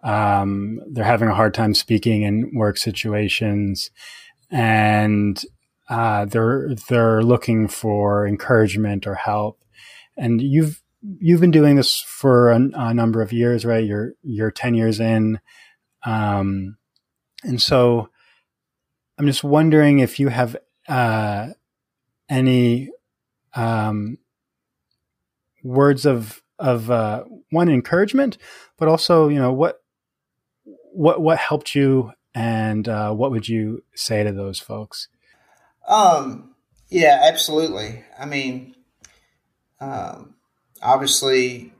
Um, 0.02 0.80
they're 0.90 1.04
having 1.04 1.28
a 1.28 1.34
hard 1.34 1.54
time 1.54 1.74
speaking 1.74 2.22
in 2.22 2.52
work 2.54 2.78
situations, 2.78 3.90
and 4.50 5.42
uh, 5.88 6.26
they're 6.26 6.74
they're 6.88 7.22
looking 7.22 7.66
for 7.66 8.26
encouragement 8.26 9.06
or 9.06 9.16
help. 9.16 9.60
And 10.16 10.40
you've 10.40 10.82
you've 11.02 11.40
been 11.40 11.50
doing 11.50 11.76
this 11.76 12.00
for 12.06 12.50
a, 12.50 12.60
a 12.74 12.94
number 12.94 13.22
of 13.22 13.32
years, 13.32 13.64
right? 13.64 13.84
You're 13.84 14.12
you're 14.22 14.52
ten 14.52 14.74
years 14.74 15.00
in. 15.00 15.40
Um, 16.06 16.76
and 17.42 17.60
so 17.60 18.08
I'm 19.18 19.26
just 19.26 19.44
wondering 19.44 19.98
if 19.98 20.18
you 20.18 20.28
have 20.28 20.56
uh, 20.88 21.48
any 22.28 22.90
um, 23.54 24.18
words 25.62 26.06
of 26.06 26.42
of 26.58 26.90
uh, 26.90 27.24
one 27.50 27.68
encouragement, 27.68 28.38
but 28.78 28.88
also 28.88 29.28
you 29.28 29.38
know 29.38 29.52
what 29.52 29.82
what 30.92 31.20
what 31.20 31.38
helped 31.38 31.74
you, 31.74 32.12
and 32.34 32.88
uh, 32.88 33.12
what 33.12 33.30
would 33.30 33.48
you 33.48 33.82
say 33.94 34.22
to 34.22 34.32
those 34.32 34.58
folks? 34.58 35.08
Um, 35.86 36.54
yeah, 36.88 37.20
absolutely. 37.22 38.04
I 38.18 38.26
mean, 38.26 38.74
um, 39.80 40.34
obviously, 40.82 41.72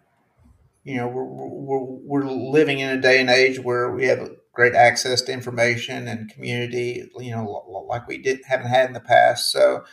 you 0.85 0.97
know, 0.97 1.09
we're, 1.09 1.25
we're, 1.25 2.25
we're 2.25 2.25
living 2.25 2.81
in 2.81 2.91
a 2.91 3.01
day 3.01 3.21
and 3.21 3.31
age 3.31 3.59
where 3.59 3.91
we 3.91 4.07
have 4.07 4.31
great 4.53 4.75
access 4.75 5.23
to 5.23 5.33
information 5.33 6.09
and 6.09 6.31
community, 6.31 7.09
you 7.19 7.31
know, 7.31 7.87
like 7.89 8.07
we 8.09 8.19
didn't 8.19 8.47
haven't 8.47 8.69
had 8.69 8.87
in 8.87 8.93
the 8.93 9.01
past. 9.01 9.53
So, 9.53 9.85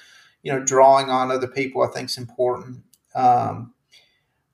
you 0.44 0.52
know, 0.52 0.64
drawing 0.64 1.10
on 1.10 1.32
other 1.32 1.48
people, 1.48 1.84
I 1.84 1.88
think 1.88 2.10
is 2.10 2.18
important. 2.18 2.84
Um, 3.16 3.74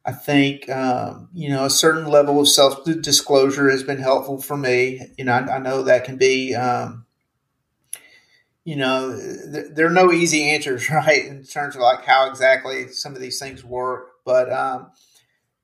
I 0.05 0.11
think 0.11 0.69
um, 0.69 1.29
you 1.33 1.49
know 1.49 1.65
a 1.65 1.69
certain 1.69 2.07
level 2.07 2.39
of 2.39 2.49
self 2.49 2.83
disclosure 2.83 3.69
has 3.69 3.83
been 3.83 3.99
helpful 3.99 4.41
for 4.41 4.57
me. 4.57 5.01
You 5.17 5.25
know, 5.25 5.33
I, 5.33 5.55
I 5.55 5.57
know 5.59 5.83
that 5.83 6.03
can 6.03 6.17
be. 6.17 6.55
Um, 6.55 7.05
you 8.65 8.77
know, 8.77 9.13
th- 9.13 9.73
there 9.73 9.87
are 9.87 9.91
no 9.91 10.13
easy 10.13 10.43
answers, 10.51 10.89
right, 10.89 11.25
in 11.25 11.43
terms 11.43 11.75
of 11.75 11.81
like 11.81 12.05
how 12.05 12.29
exactly 12.29 12.87
some 12.89 13.13
of 13.13 13.21
these 13.21 13.39
things 13.39 13.63
work. 13.63 14.11
But 14.25 14.51
um, 14.51 14.91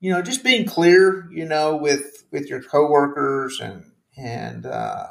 you 0.00 0.10
know, 0.12 0.22
just 0.22 0.44
being 0.44 0.66
clear, 0.66 1.28
you 1.30 1.44
know, 1.44 1.76
with 1.76 2.24
with 2.30 2.48
your 2.48 2.62
coworkers 2.62 3.60
and 3.60 3.84
and 4.20 4.66
uh, 4.66 5.06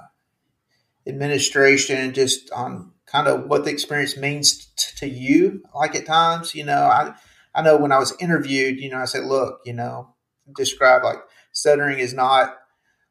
administration 1.07 2.14
just 2.14 2.51
on 2.51 2.91
kind 3.05 3.28
of 3.28 3.47
what 3.47 3.66
the 3.66 3.72
experience 3.72 4.16
means 4.16 4.68
t- 4.78 4.97
to 4.97 5.07
you. 5.07 5.64
Like 5.74 5.95
at 5.95 6.05
times, 6.05 6.53
you 6.53 6.64
know, 6.64 6.84
I 6.84 7.14
I 7.53 7.62
know 7.62 7.78
when 7.78 7.91
I 7.91 7.99
was 7.99 8.16
interviewed, 8.20 8.80
you 8.80 8.89
know, 8.89 8.99
I 8.99 9.05
said, 9.05 9.26
look, 9.26 9.62
you 9.66 9.74
know, 9.74 10.14
describe 10.55 11.03
like 11.03 11.20
stuttering 11.51 11.99
is 11.99 12.14
not 12.14 12.55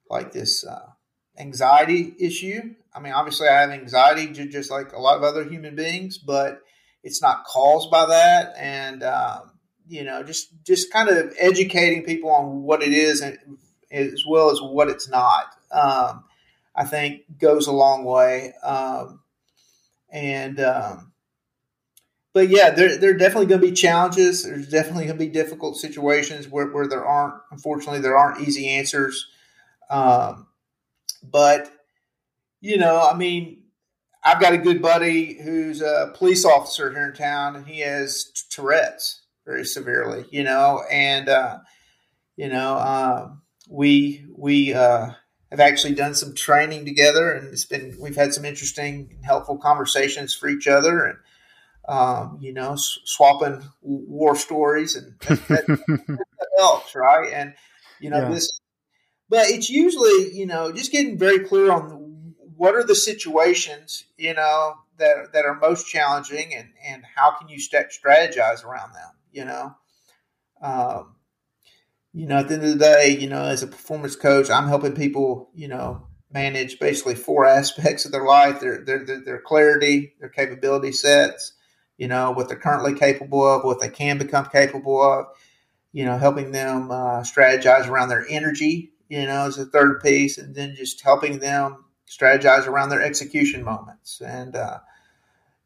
like 0.08 0.32
this 0.32 0.64
uh, 0.64 0.90
anxiety 1.38 2.14
issue. 2.18 2.74
I 2.94 3.00
mean, 3.00 3.12
obviously, 3.12 3.48
I 3.48 3.60
have 3.60 3.70
anxiety 3.70 4.28
just 4.48 4.70
like 4.70 4.92
a 4.92 5.00
lot 5.00 5.16
of 5.16 5.22
other 5.22 5.44
human 5.44 5.74
beings, 5.74 6.18
but 6.18 6.60
it's 7.02 7.22
not 7.22 7.44
caused 7.44 7.90
by 7.90 8.06
that. 8.06 8.54
And 8.56 9.02
um, 9.02 9.58
you 9.86 10.04
know, 10.04 10.22
just 10.22 10.48
just 10.64 10.92
kind 10.92 11.08
of 11.08 11.34
educating 11.38 12.04
people 12.04 12.30
on 12.30 12.62
what 12.62 12.82
it 12.82 12.92
is 12.92 13.20
and 13.20 13.38
as 13.90 14.22
well 14.28 14.50
as 14.50 14.60
what 14.60 14.88
it's 14.88 15.08
not 15.08 15.46
um, 15.70 16.24
I 16.74 16.84
think 16.84 17.22
goes 17.38 17.66
a 17.66 17.72
long 17.72 18.04
way. 18.04 18.52
Um, 18.62 19.20
and 20.10 20.60
um, 20.60 21.12
but 22.32 22.48
yeah, 22.48 22.70
there 22.70 22.98
there 22.98 23.10
are 23.10 23.18
definitely 23.18 23.46
going 23.46 23.60
to 23.60 23.66
be 23.66 23.72
challenges. 23.72 24.44
There's 24.44 24.68
definitely 24.68 25.06
going 25.06 25.18
to 25.18 25.24
be 25.24 25.30
difficult 25.30 25.76
situations 25.76 26.48
where, 26.48 26.66
where 26.66 26.86
there 26.86 27.04
aren't, 27.04 27.34
unfortunately, 27.50 28.00
there 28.00 28.16
aren't 28.16 28.46
easy 28.46 28.68
answers. 28.68 29.26
Um, 29.90 30.46
but 31.22 31.70
you 32.60 32.78
know, 32.78 33.08
I 33.10 33.16
mean, 33.16 33.64
I've 34.22 34.40
got 34.40 34.52
a 34.52 34.58
good 34.58 34.82
buddy 34.82 35.34
who's 35.40 35.80
a 35.80 36.12
police 36.14 36.44
officer 36.44 36.90
here 36.90 37.08
in 37.08 37.14
town, 37.14 37.56
and 37.56 37.66
he 37.66 37.80
has 37.80 38.30
Tourette's 38.50 39.22
very 39.44 39.64
severely. 39.64 40.24
You 40.30 40.44
know, 40.44 40.82
and 40.90 41.28
uh, 41.28 41.58
you 42.36 42.48
know, 42.48 42.76
um, 42.76 43.42
we 43.68 44.24
we 44.36 44.74
uh, 44.74 45.10
have 45.50 45.60
actually 45.60 45.94
done 45.94 46.14
some 46.14 46.34
training 46.34 46.84
together, 46.84 47.32
and 47.32 47.48
it's 47.48 47.64
been 47.64 47.96
we've 48.00 48.16
had 48.16 48.34
some 48.34 48.44
interesting 48.44 49.08
and 49.14 49.24
helpful 49.24 49.56
conversations 49.56 50.34
for 50.34 50.48
each 50.48 50.66
other, 50.66 51.04
and 51.04 51.18
um, 51.88 52.38
you 52.40 52.52
know, 52.52 52.74
s- 52.74 52.98
swapping 53.04 53.62
war 53.80 54.36
stories, 54.36 54.94
and 54.94 55.14
that, 55.20 55.48
that, 55.48 56.18
helps, 56.58 56.94
right? 56.94 57.32
And 57.32 57.54
you 57.98 58.10
know, 58.10 58.20
yeah. 58.20 58.30
this, 58.30 58.60
but 59.28 59.48
it's 59.48 59.70
usually 59.70 60.34
you 60.34 60.46
know 60.46 60.70
just 60.70 60.92
getting 60.92 61.18
very 61.18 61.40
clear 61.40 61.72
on 61.72 62.34
what 62.56 62.74
are 62.74 62.84
the 62.84 62.94
situations 62.94 64.04
you 64.16 64.34
know 64.34 64.74
that 64.98 65.32
that 65.32 65.46
are 65.46 65.54
most 65.54 65.88
challenging, 65.88 66.54
and 66.54 66.68
and 66.84 67.04
how 67.16 67.30
can 67.38 67.48
you 67.48 67.58
st- 67.58 67.86
strategize 67.90 68.64
around 68.64 68.92
them, 68.92 69.12
you 69.32 69.44
know. 69.46 69.74
Um, 70.60 71.14
you 72.18 72.26
know, 72.26 72.38
at 72.38 72.48
the 72.48 72.54
end 72.54 72.64
of 72.64 72.70
the 72.70 72.84
day, 72.84 73.16
you 73.16 73.28
know, 73.28 73.44
as 73.44 73.62
a 73.62 73.68
performance 73.68 74.16
coach, 74.16 74.50
I'm 74.50 74.66
helping 74.66 74.96
people, 74.96 75.50
you 75.54 75.68
know, 75.68 76.08
manage 76.32 76.80
basically 76.80 77.14
four 77.14 77.46
aspects 77.58 78.04
of 78.04 78.10
their 78.10 78.24
life: 78.24 78.58
their 78.58 78.84
their 78.84 79.06
their, 79.06 79.20
their 79.24 79.40
clarity, 79.40 80.14
their 80.18 80.28
capability 80.28 80.90
sets, 80.90 81.52
you 81.96 82.08
know, 82.08 82.32
what 82.32 82.48
they're 82.48 82.58
currently 82.58 82.98
capable 82.98 83.46
of, 83.46 83.62
what 83.62 83.80
they 83.80 83.88
can 83.88 84.18
become 84.18 84.46
capable 84.46 85.00
of, 85.00 85.26
you 85.92 86.04
know, 86.04 86.18
helping 86.18 86.50
them 86.50 86.90
uh, 86.90 87.20
strategize 87.20 87.86
around 87.86 88.08
their 88.08 88.26
energy, 88.28 88.90
you 89.08 89.24
know, 89.24 89.46
as 89.46 89.56
a 89.56 89.66
third 89.66 90.00
piece, 90.00 90.38
and 90.38 90.56
then 90.56 90.74
just 90.74 91.00
helping 91.02 91.38
them 91.38 91.84
strategize 92.10 92.66
around 92.66 92.88
their 92.88 93.02
execution 93.02 93.62
moments. 93.62 94.20
And 94.20 94.56
uh, 94.56 94.80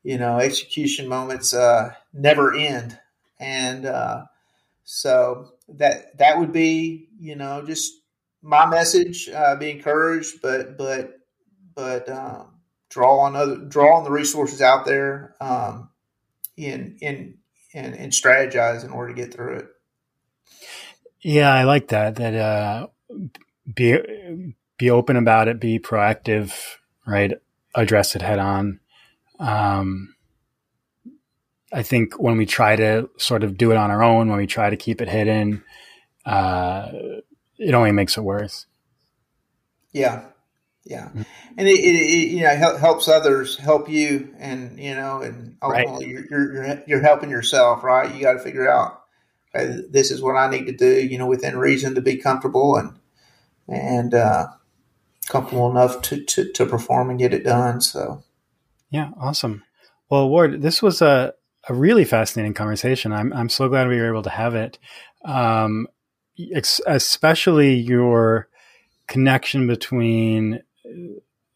you 0.03 0.19
know, 0.19 0.37
execution 0.37 1.09
moments 1.09 1.55
uh, 1.55 1.95
never 2.13 2.55
end, 2.55 2.99
and 3.41 3.87
uh, 3.87 4.25
so 4.85 5.53
that 5.69 6.19
that 6.19 6.39
would 6.39 6.53
be 6.53 7.09
you 7.19 7.37
know 7.37 7.65
just 7.67 7.93
my 8.43 8.67
message. 8.67 9.29
Uh, 9.29 9.57
be 9.57 9.71
encouraged, 9.71 10.43
but 10.43 10.77
but 10.79 11.19
but 11.75 12.09
um, 12.09 12.49
draw 12.91 13.21
on 13.21 13.37
other 13.37 13.57
draw 13.57 13.99
on 13.99 14.05
the 14.05 14.11
resources 14.11 14.63
out 14.63 14.85
there 14.87 15.37
um, 15.41 15.91
in 16.57 16.97
in 17.01 17.39
and, 17.75 17.95
and 17.95 18.13
strategize 18.13 18.85
in 18.85 18.91
order 18.91 19.15
to 19.15 19.21
get 19.21 19.35
through 19.35 19.59
it. 19.59 19.67
Yeah, 21.23 21.53
I 21.53 21.65
like 21.65 21.89
that. 21.89 22.17
That 22.17 22.35
uh, 22.35 22.89
be 23.75 24.55
be 24.79 24.91
open 24.91 25.17
about 25.17 25.49
it, 25.49 25.61
be 25.61 25.79
proactive, 25.79 26.53
right? 27.07 27.33
Address 27.75 28.17
it 28.17 28.23
head 28.23 28.39
on. 28.39 28.81
Um, 29.39 30.12
I 31.73 31.83
think 31.83 32.21
when 32.21 32.37
we 32.37 32.47
try 32.47 32.77
to 32.77 33.09
sort 33.17 33.43
of 33.43 33.57
do 33.57 33.71
it 33.71 33.77
on 33.77 33.91
our 33.91 34.03
own, 34.03 34.29
when 34.29 34.39
we 34.39 34.47
try 34.47 34.69
to 34.69 34.77
keep 34.77 35.01
it 35.01 35.09
hidden, 35.09 35.65
uh, 36.27 36.89
it 37.59 37.75
only 37.75 37.93
makes 37.93 38.17
it 38.17 38.23
worse. 38.23 38.67
Yeah, 39.93 40.25
yeah, 40.85 41.11
and 41.57 41.69
it, 41.69 41.79
it, 41.79 41.95
it, 41.95 42.29
you 42.31 42.43
know 42.43 42.77
helps 42.77 43.09
others 43.09 43.57
help 43.57 43.89
you, 43.89 44.35
and 44.39 44.79
you 44.79 44.95
know, 44.95 45.23
and 45.23 45.57
ultimately 45.63 46.15
right. 46.15 46.25
you're, 46.31 46.55
you're 46.55 46.83
you're 46.87 47.01
helping 47.01 47.31
yourself, 47.31 47.85
right? 47.85 48.15
You 48.15 48.21
got 48.21 48.35
to 48.35 48.39
figure 48.39 48.69
out 48.69 49.03
okay, 49.55 49.83
this 49.91 50.11
is 50.11 50.21
what 50.21 50.37
I 50.37 50.51
need 50.51 50.67
to 50.67 50.73
do, 50.73 51.07
you 51.07 51.19
know, 51.19 51.27
within 51.27 51.59
reason 51.59 51.95
to 51.95 52.01
be 52.01 52.17
comfortable 52.17 52.77
and 52.77 52.99
and 53.69 54.15
uh, 54.15 54.49
comfortable 55.29 55.71
enough 55.71 56.03
to, 56.03 56.25
to 56.25 56.53
to 56.53 56.67
perform 56.67 57.11
and 57.11 57.19
get 57.19 57.35
it 57.35 57.45
done. 57.45 57.81
So, 57.81 58.25
yeah, 58.91 59.11
awesome. 59.19 59.63
Well, 60.11 60.29
Ward, 60.29 60.63
this 60.63 60.83
was 60.83 61.01
a 61.01 61.35
a 61.69 61.75
really 61.75 62.05
fascinating 62.05 62.55
conversation. 62.55 63.13
I'm 63.13 63.33
I'm 63.33 63.49
so 63.49 63.69
glad 63.69 63.89
we 63.89 63.99
were 63.99 64.09
able 64.11 64.23
to 64.23 64.31
have 64.31 64.55
it. 64.55 64.79
Um, 65.25 65.87
especially 66.87 67.75
your 67.75 68.49
connection 69.07 69.67
between 69.67 70.63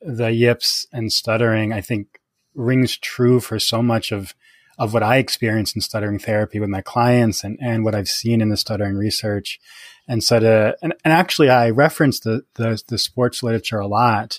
the 0.01 0.31
yips 0.31 0.87
and 0.93 1.13
stuttering, 1.13 1.73
I 1.73 1.81
think 1.81 2.21
rings 2.55 2.97
true 2.97 3.41
for 3.41 3.59
so 3.59 3.83
much 3.83 4.13
of 4.13 4.35
of 4.79 4.93
what 4.93 5.03
I 5.03 5.17
experience 5.17 5.75
in 5.75 5.81
stuttering 5.81 6.19
therapy 6.19 6.61
with 6.61 6.69
my 6.69 6.83
clients 6.83 7.43
and, 7.45 7.59
and 7.63 7.85
what 7.85 7.95
I've 7.95 8.09
seen 8.09 8.41
in 8.41 8.51
the 8.51 8.57
stuttering 8.57 8.97
research. 8.97 9.59
And 10.07 10.23
so 10.23 10.39
to, 10.39 10.77
and, 10.83 10.95
and 11.05 11.13
actually 11.13 11.49
I 11.49 11.71
reference 11.71 12.21
the, 12.21 12.45
the, 12.55 12.83
the 12.89 12.99
sports 12.99 13.43
literature 13.43 13.79
a 13.79 13.87
lot. 13.87 14.39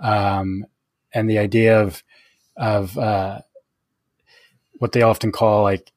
Um, 0.00 0.64
and 1.12 1.28
the 1.28 1.38
idea 1.38 1.80
of, 1.80 2.02
of, 2.56 2.96
uh, 2.96 3.40
what 4.78 4.92
they 4.92 5.02
often 5.02 5.32
call 5.32 5.62
like 5.62 5.92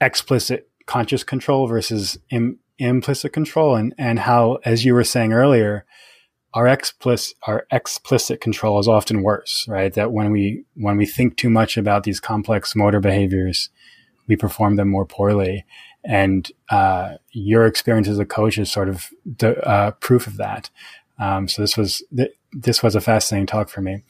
explicit 0.00 0.68
conscious 0.86 1.24
control 1.24 1.66
versus 1.66 2.18
Im- 2.30 2.58
implicit 2.78 3.32
control 3.32 3.74
and, 3.76 3.94
and 3.98 4.20
how, 4.20 4.58
as 4.64 4.84
you 4.84 4.94
were 4.94 5.04
saying 5.04 5.32
earlier, 5.32 5.84
our 6.54 6.66
explicit 6.66 7.36
our 7.46 7.66
explicit 7.70 8.40
control 8.40 8.78
is 8.78 8.88
often 8.88 9.22
worse, 9.22 9.66
right? 9.68 9.92
That 9.92 10.12
when 10.12 10.30
we 10.32 10.64
when 10.74 10.96
we 10.96 11.06
think 11.06 11.36
too 11.36 11.50
much 11.50 11.76
about 11.76 12.04
these 12.04 12.20
complex 12.20 12.74
motor 12.74 13.00
behaviors, 13.00 13.68
we 14.26 14.36
perform 14.36 14.76
them 14.76 14.88
more 14.88 15.06
poorly. 15.06 15.64
And 16.04 16.50
uh, 16.70 17.16
your 17.32 17.66
experience 17.66 18.08
as 18.08 18.18
a 18.18 18.24
coach 18.24 18.56
is 18.56 18.70
sort 18.70 18.88
of 18.88 19.10
the 19.24 19.60
uh, 19.66 19.90
proof 19.92 20.26
of 20.26 20.36
that. 20.38 20.70
Um, 21.18 21.48
so 21.48 21.62
this 21.62 21.76
was 21.76 22.02
th- 22.16 22.32
this 22.52 22.82
was 22.82 22.94
a 22.94 23.00
fascinating 23.00 23.46
talk 23.46 23.68
for 23.68 23.82
me. 23.82 24.04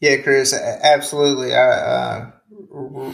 Yeah, 0.00 0.16
Chris, 0.18 0.54
absolutely. 0.54 1.54
I 1.54 1.70
uh, 1.70 2.30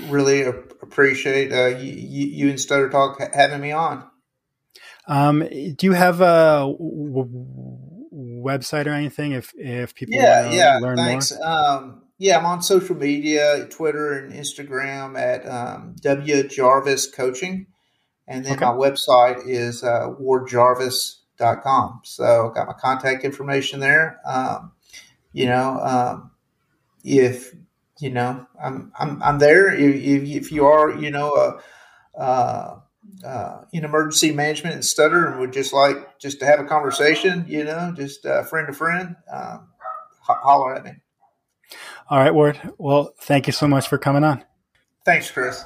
really 0.08 0.42
appreciate 0.42 1.52
uh, 1.52 1.78
you, 1.78 1.92
you 2.26 2.48
and 2.48 2.60
Stutter 2.60 2.88
Talk 2.88 3.20
having 3.34 3.60
me 3.60 3.72
on. 3.72 4.08
Um, 5.08 5.40
do 5.40 5.76
you 5.80 5.92
have 5.92 6.20
a 6.20 6.60
w- 6.60 7.28
website 8.12 8.86
or 8.86 8.90
anything? 8.90 9.32
If 9.32 9.52
if 9.56 9.94
people 9.94 10.14
yeah 10.14 10.50
yeah 10.50 10.78
learn 10.78 10.96
thanks. 10.96 11.32
more. 11.32 11.46
Um, 11.46 12.02
yeah, 12.18 12.38
I'm 12.38 12.46
on 12.46 12.62
social 12.62 12.96
media, 12.96 13.66
Twitter 13.68 14.12
and 14.12 14.32
Instagram 14.32 15.18
at 15.18 15.46
um, 15.46 15.96
W 16.00 16.48
Jarvis 16.48 17.10
Coaching, 17.10 17.66
and 18.26 18.44
then 18.44 18.54
okay. 18.54 18.64
my 18.64 18.72
website 18.72 19.46
is 19.46 19.82
uh, 19.84 20.08
wardjarvis.com. 20.20 22.00
So 22.04 22.48
I've 22.48 22.54
got 22.54 22.66
my 22.66 22.72
contact 22.72 23.24
information 23.24 23.80
there. 23.80 24.20
Um, 24.24 24.72
you 25.32 25.46
know, 25.46 25.78
um, 25.80 26.30
if 27.06 27.54
you 27.98 28.10
know, 28.10 28.46
I'm 28.62 28.92
I'm 28.98 29.22
I'm 29.22 29.38
there. 29.38 29.72
If, 29.74 30.24
if 30.24 30.52
you 30.52 30.66
are, 30.66 30.90
you 30.90 31.10
know, 31.10 31.32
a, 31.34 32.20
uh, 32.20 32.80
uh, 33.24 33.64
in 33.72 33.84
emergency 33.84 34.32
management 34.32 34.74
and 34.74 34.84
stutter 34.84 35.26
and 35.26 35.40
would 35.40 35.52
just 35.52 35.72
like 35.72 36.18
just 36.18 36.40
to 36.40 36.46
have 36.46 36.60
a 36.60 36.64
conversation, 36.64 37.46
you 37.48 37.64
know, 37.64 37.94
just 37.96 38.26
uh, 38.26 38.42
friend 38.42 38.66
to 38.66 38.72
friend, 38.72 39.16
um, 39.32 39.68
ho- 40.20 40.40
holler 40.42 40.74
at 40.74 40.84
me. 40.84 40.92
All 42.10 42.18
right, 42.18 42.34
Ward. 42.34 42.60
Well, 42.78 43.14
thank 43.20 43.46
you 43.46 43.52
so 43.52 43.66
much 43.66 43.88
for 43.88 43.98
coming 43.98 44.24
on. 44.24 44.44
Thanks, 45.04 45.30
Chris. 45.30 45.64